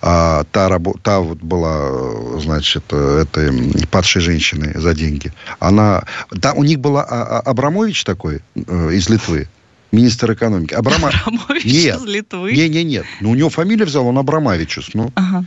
А, 0.00 0.44
та, 0.50 0.68
рабо- 0.68 0.98
та 1.02 1.20
вот 1.20 1.38
была, 1.38 2.38
значит, 2.40 2.92
этой 2.92 3.86
падшей 3.90 4.22
женщины 4.22 4.72
за 4.74 4.94
деньги. 4.94 5.32
Она, 5.58 6.04
да, 6.30 6.52
у 6.52 6.64
них 6.64 6.80
была 6.80 7.04
а, 7.08 7.40
Абрамович 7.40 8.04
такой 8.04 8.40
э, 8.54 8.90
из 8.92 9.08
Литвы 9.08 9.48
министр 9.92 10.32
экономики. 10.32 10.74
Абрама... 10.74 11.10
Абрамович 11.24 11.64
нет. 11.64 11.96
из 11.96 12.04
Литвы? 12.04 12.52
Нет, 12.52 12.70
нет, 12.70 12.86
нет. 12.86 13.04
Ну, 13.20 13.30
у 13.30 13.34
него 13.34 13.50
фамилия 13.50 13.84
взял, 13.84 14.06
он 14.06 14.18
Абрамовичус. 14.18 14.90
Ну. 14.94 15.10
Ага. 15.14 15.44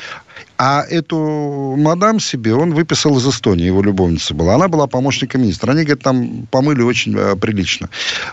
А 0.58 0.84
эту 0.90 1.76
мадам 1.78 2.20
себе 2.20 2.54
он 2.54 2.74
выписал 2.74 3.18
из 3.18 3.28
Эстонии, 3.28 3.66
его 3.66 3.82
любовница 3.82 4.34
была. 4.34 4.56
Она 4.56 4.68
была 4.68 4.88
помощником 4.88 5.42
министра. 5.42 5.72
Они, 5.72 5.84
говорят, 5.84 6.02
там 6.02 6.48
помыли 6.48 6.82
очень 6.82 7.16
э, 7.18 7.36
прилично 7.36 7.90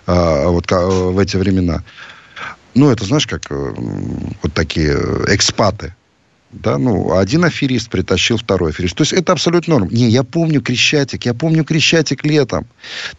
э, 0.06 0.46
вот 0.46 0.70
э, 0.70 0.76
в 0.76 1.18
эти 1.18 1.36
времена. 1.36 1.82
Ну, 2.74 2.90
это, 2.90 3.04
знаешь, 3.04 3.26
как 3.26 3.50
вот 3.50 4.52
такие 4.52 4.92
экспаты 5.28 5.94
да, 6.52 6.78
ну, 6.78 7.16
один 7.16 7.44
аферист 7.44 7.90
притащил 7.90 8.38
второй 8.38 8.70
аферист. 8.70 8.94
То 8.96 9.02
есть 9.02 9.12
это 9.12 9.32
абсолютно 9.32 9.78
норм. 9.78 9.88
Не, 9.92 10.08
я 10.08 10.22
помню 10.22 10.62
Крещатик, 10.62 11.26
я 11.26 11.34
помню 11.34 11.64
Крещатик 11.64 12.24
летом. 12.24 12.66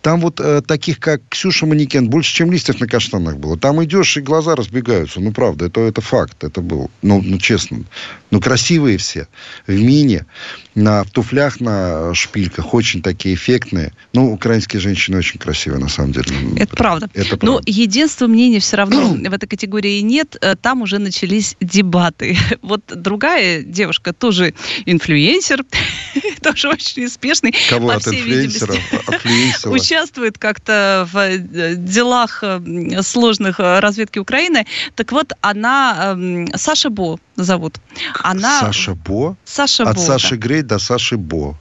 Там 0.01 0.21
вот 0.21 0.39
э, 0.39 0.61
таких, 0.61 0.99
как 0.99 1.21
Ксюша 1.30 1.65
Манекен, 1.65 2.09
больше, 2.09 2.34
чем 2.34 2.51
листьев 2.51 2.80
на 2.80 2.88
каштанах 2.88 3.38
было. 3.38 3.57
Там 3.57 3.84
идешь, 3.84 4.17
и 4.17 4.21
глаза 4.21 4.55
разбегаются. 4.55 5.19
Ну, 5.19 5.32
правда, 5.34 5.65
это, 5.65 5.82
это 5.82 6.01
факт, 6.01 6.43
это 6.43 6.61
был. 6.61 6.89
Ну, 7.01 7.21
ну, 7.21 7.38
честно. 7.38 7.84
Ну, 8.32 8.41
красивые 8.41 8.97
все. 8.97 9.28
В 9.67 9.73
мини, 9.73 10.25
на 10.73 11.03
в 11.03 11.11
туфлях, 11.11 11.59
на 11.59 12.13
шпильках. 12.13 12.73
Очень 12.73 13.01
такие 13.01 13.36
эффектные. 13.36 13.93
Ну, 14.13 14.34
украинские 14.34 14.80
женщины 14.80 15.17
очень 15.17 15.39
красивые, 15.39 15.82
на 15.82 15.89
самом 15.89 16.13
деле. 16.13 16.28
Это 16.57 16.75
правда. 16.75 17.09
Это 17.13 17.38
правда. 17.38 17.45
Но 17.45 17.61
единства 17.65 18.28
мнений 18.28 18.59
все 18.59 18.78
равно 18.78 19.07
в 19.30 19.34
этой 19.34 19.47
категории 19.47 19.99
нет. 19.99 20.38
Э, 20.41 20.55
там 20.55 20.82
уже 20.82 20.97
начались 20.97 21.55
дебаты. 21.61 22.38
Вот 22.61 22.82
другая 22.88 23.26
девушка, 23.63 24.13
тоже 24.13 24.53
инфлюенсер, 24.86 25.63
тоже 26.41 26.69
очень 26.69 27.05
успешный. 27.05 27.53
Кого 27.69 27.97
всей 27.99 28.21
видимости, 28.21 29.67
участвует 29.67 30.38
как-то 30.38 31.07
в 31.11 31.17
э, 31.17 31.75
делах 31.75 32.43
э, 32.43 33.01
сложных 33.01 33.59
разведки 33.59 34.19
Украины. 34.19 34.65
Так 34.95 35.11
вот, 35.11 35.34
она, 35.41 36.13
эм, 36.13 36.47
Саша 36.55 36.89
Бо 36.89 37.19
зовут. 37.36 37.78
Она... 38.23 38.59
Саша 38.59 38.95
Бо? 38.95 39.36
Саша 39.45 39.84
От 39.84 39.95
Бо, 39.95 40.01
Саши 40.01 40.36
да. 40.36 40.47
Грей 40.47 40.61
до 40.61 40.80
Саши 40.80 41.17
Бо. 41.17 41.55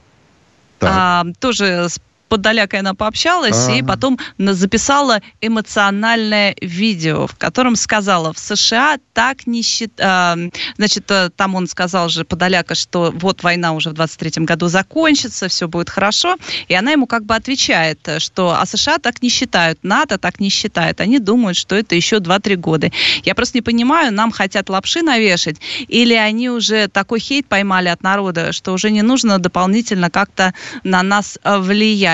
А, 0.81 1.25
тоже 1.39 1.87
Подолякой 2.27 2.79
она 2.79 2.93
пообщалась 2.93 3.67
А-а-а. 3.67 3.75
и 3.75 3.81
потом 3.81 4.19
записала 4.37 5.21
эмоциональное 5.41 6.55
видео, 6.61 7.27
в 7.27 7.35
котором 7.35 7.75
сказала, 7.75 8.33
в 8.33 8.39
США 8.39 8.97
так 9.13 9.47
не 9.47 9.61
считают... 9.61 10.53
Значит, 10.77 11.09
э, 11.09 11.29
там 11.35 11.55
он 11.55 11.67
сказал 11.67 12.09
же, 12.09 12.23
Подоляка, 12.23 12.75
что 12.75 13.11
вот 13.13 13.43
война 13.43 13.73
уже 13.73 13.89
в 13.89 13.93
23-м 13.93 14.45
году 14.45 14.67
закончится, 14.67 15.47
все 15.47 15.67
будет 15.67 15.89
хорошо. 15.89 16.37
И 16.67 16.73
она 16.73 16.91
ему 16.91 17.07
как 17.07 17.25
бы 17.25 17.35
отвечает, 17.35 17.99
что 18.19 18.55
а 18.59 18.65
США 18.65 18.97
так 18.97 19.21
не 19.21 19.29
считают, 19.29 19.79
НАТО 19.83 20.17
так 20.17 20.39
не 20.39 20.49
считает. 20.49 21.01
Они 21.01 21.19
думают, 21.19 21.57
что 21.57 21.75
это 21.75 21.95
еще 21.95 22.17
2-3 22.17 22.55
года. 22.55 22.91
Я 23.23 23.35
просто 23.35 23.57
не 23.57 23.61
понимаю, 23.61 24.13
нам 24.13 24.31
хотят 24.31 24.69
лапши 24.69 25.01
навешать, 25.01 25.57
или 25.87 26.13
они 26.13 26.49
уже 26.49 26.87
такой 26.87 27.19
хейт 27.19 27.47
поймали 27.47 27.89
от 27.89 28.03
народа, 28.03 28.51
что 28.51 28.73
уже 28.73 28.91
не 28.91 29.01
нужно 29.01 29.39
дополнительно 29.39 30.09
как-то 30.09 30.53
на 30.83 31.03
нас 31.03 31.39
э, 31.43 31.57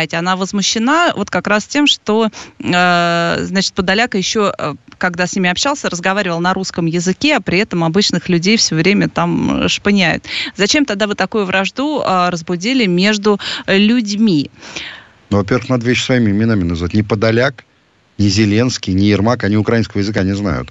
влиять. 0.04 0.14
Она 0.14 0.36
возмущена 0.36 1.14
вот 1.16 1.30
как 1.30 1.48
раз 1.48 1.66
тем, 1.66 1.88
что, 1.88 2.30
э, 2.60 3.38
значит, 3.42 3.74
Подоляка 3.74 4.18
еще, 4.18 4.54
э, 4.58 4.76
когда 4.98 5.26
с 5.28 5.36
ними 5.36 5.50
общался, 5.50 5.90
разговаривал 5.90 6.40
на 6.40 6.54
русском 6.54 6.86
языке, 6.86 7.36
а 7.36 7.42
при 7.42 7.60
этом 7.60 7.84
обычных 7.84 8.30
людей 8.30 8.58
все 8.58 8.76
время 8.76 9.10
там 9.10 9.68
шпыняют. 9.68 10.26
Зачем 10.56 10.86
тогда 10.86 11.08
вы 11.08 11.16
такую 11.16 11.46
вражду 11.46 12.02
э, 12.02 12.30
разбудили 12.30 12.86
между 12.86 13.40
людьми? 13.68 14.50
Ну, 15.30 15.38
во-первых, 15.38 15.70
надо 15.70 15.86
вещи 15.86 16.04
своими 16.04 16.32
именами 16.32 16.64
назвать. 16.64 16.94
Не 16.94 17.04
Подоляк, 17.04 17.64
не 18.18 18.30
Зеленский, 18.30 18.94
не 18.94 19.08
Ермак, 19.08 19.44
они 19.44 19.58
украинского 19.58 20.02
языка 20.02 20.24
не 20.24 20.36
знают. 20.36 20.70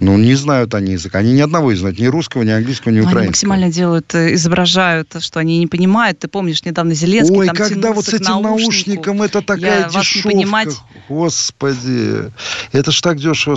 Ну, 0.00 0.18
не 0.18 0.34
знают 0.34 0.74
они 0.74 0.92
язык. 0.92 1.14
Они 1.14 1.32
ни 1.32 1.40
одного 1.40 1.70
не 1.70 1.78
знают. 1.78 1.98
Ни 1.98 2.06
русского, 2.06 2.42
ни 2.42 2.50
английского, 2.50 2.90
ни 2.92 2.98
украинского. 2.98 3.20
Они 3.20 3.28
максимально 3.28 3.70
делают, 3.70 4.14
э, 4.14 4.34
изображают, 4.34 5.14
что 5.20 5.38
они 5.38 5.58
не 5.58 5.68
понимают. 5.68 6.18
Ты 6.18 6.28
помнишь, 6.28 6.64
недавно 6.64 6.94
Зеленский 6.94 7.36
Ой, 7.36 7.46
там 7.46 7.54
когда 7.54 7.92
вот 7.92 8.06
с 8.06 8.14
этим 8.14 8.42
наушником, 8.42 9.22
это 9.22 9.42
такая 9.42 9.82
Я 9.82 9.88
дешевка. 9.88 10.30
Понимать. 10.30 10.76
Господи. 11.08 12.32
Это 12.72 12.90
ж 12.90 13.00
так 13.00 13.18
дешево. 13.18 13.56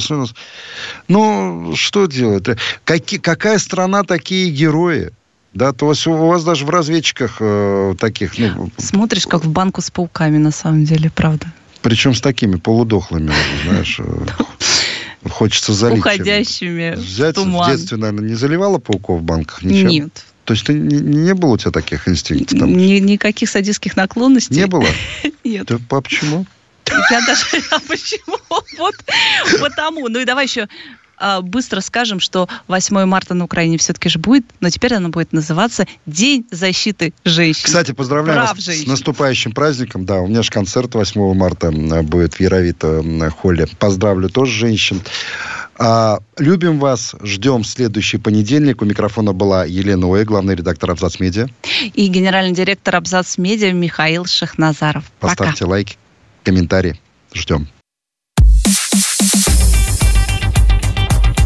Ну, 1.07 1.73
что 1.75 2.05
делать? 2.05 2.45
Каки, 2.83 3.17
какая 3.17 3.57
страна, 3.57 4.03
такие 4.03 4.51
герои? 4.51 5.11
Да, 5.55 5.71
то 5.71 5.89
есть 5.89 6.05
у 6.05 6.13
вас 6.13 6.43
даже 6.43 6.65
в 6.65 6.69
разведчиках 6.69 7.37
э, 7.39 7.95
таких... 7.97 8.37
Ну, 8.37 8.69
Смотришь, 8.77 9.25
как 9.25 9.45
в 9.45 9.49
банку 9.49 9.81
с 9.81 9.89
пауками, 9.89 10.37
на 10.37 10.51
самом 10.51 10.83
деле, 10.83 11.09
правда. 11.09 11.47
Причем 11.81 12.13
с 12.13 12.19
такими 12.19 12.57
полудохлыми, 12.57 13.31
знаешь. 13.63 14.01
Хочется 15.29 15.73
залить. 15.73 15.99
Уходящими 15.99 16.95
Взять 16.95 17.35
туман. 17.35 17.71
в 17.71 17.75
детстве, 17.75 17.97
наверное, 17.97 18.29
не 18.29 18.35
заливала 18.35 18.77
пауков 18.77 19.21
в 19.21 19.23
банках? 19.23 19.63
Ничем? 19.63 19.87
Нет. 19.87 20.25
То 20.45 20.53
есть 20.53 20.65
ты 20.65 20.73
не, 20.73 20.97
не 20.97 21.33
было 21.33 21.53
у 21.53 21.57
тебя 21.57 21.71
таких 21.71 22.07
инстинктов? 22.07 22.59
Там? 22.59 22.77
Ни, 22.77 22.99
никаких 22.99 23.49
садистских 23.49 23.95
наклонностей? 23.95 24.55
Не 24.55 24.67
было? 24.67 24.85
Нет. 25.43 25.67
Ты, 25.67 25.79
а 25.89 26.01
почему? 26.01 26.45
Я 27.09 27.25
даже... 27.25 27.45
А 27.71 27.79
почему? 27.79 28.37
Вот 28.77 28.95
потому. 29.59 30.07
Ну 30.07 30.19
и 30.19 30.25
давай 30.25 30.45
еще 30.45 30.67
быстро 31.43 31.81
скажем, 31.81 32.19
что 32.19 32.47
8 32.67 33.05
марта 33.05 33.33
на 33.33 33.45
Украине 33.45 33.77
все-таки 33.77 34.09
же 34.09 34.19
будет, 34.19 34.45
но 34.59 34.69
теперь 34.69 34.93
оно 34.95 35.09
будет 35.09 35.33
называться 35.33 35.85
День 36.05 36.45
защиты 36.51 37.13
женщин. 37.23 37.63
Кстати, 37.65 37.91
поздравляю 37.91 38.39
Прав 38.39 38.55
вас 38.55 38.63
женщин. 38.63 38.85
с 38.85 38.87
наступающим 38.87 39.51
праздником. 39.51 40.05
Да, 40.05 40.21
у 40.21 40.27
меня 40.27 40.41
же 40.41 40.51
концерт 40.51 40.93
8 40.93 41.33
марта 41.33 41.71
будет 41.71 42.35
в 42.35 42.39
Яровито 42.39 43.03
холле. 43.37 43.67
Поздравлю 43.79 44.29
тоже 44.29 44.51
женщин. 44.51 45.01
А, 45.77 46.19
любим 46.37 46.79
вас, 46.79 47.15
ждем 47.21 47.63
следующий 47.63 48.17
понедельник. 48.17 48.81
У 48.81 48.85
микрофона 48.85 49.33
была 49.33 49.65
Елена 49.65 50.07
Ой, 50.07 50.23
главный 50.23 50.55
редактор 50.55 50.91
Абзац 50.91 51.19
Медиа. 51.19 51.47
И 51.93 52.07
генеральный 52.07 52.53
директор 52.53 52.95
Абзац 52.95 53.37
Медиа 53.37 53.73
Михаил 53.73 54.25
Шахназаров. 54.25 55.03
Поставьте 55.19 55.65
Пока. 55.65 55.71
лайк, 55.71 55.89
комментарий. 56.43 57.01
Ждем. 57.33 57.67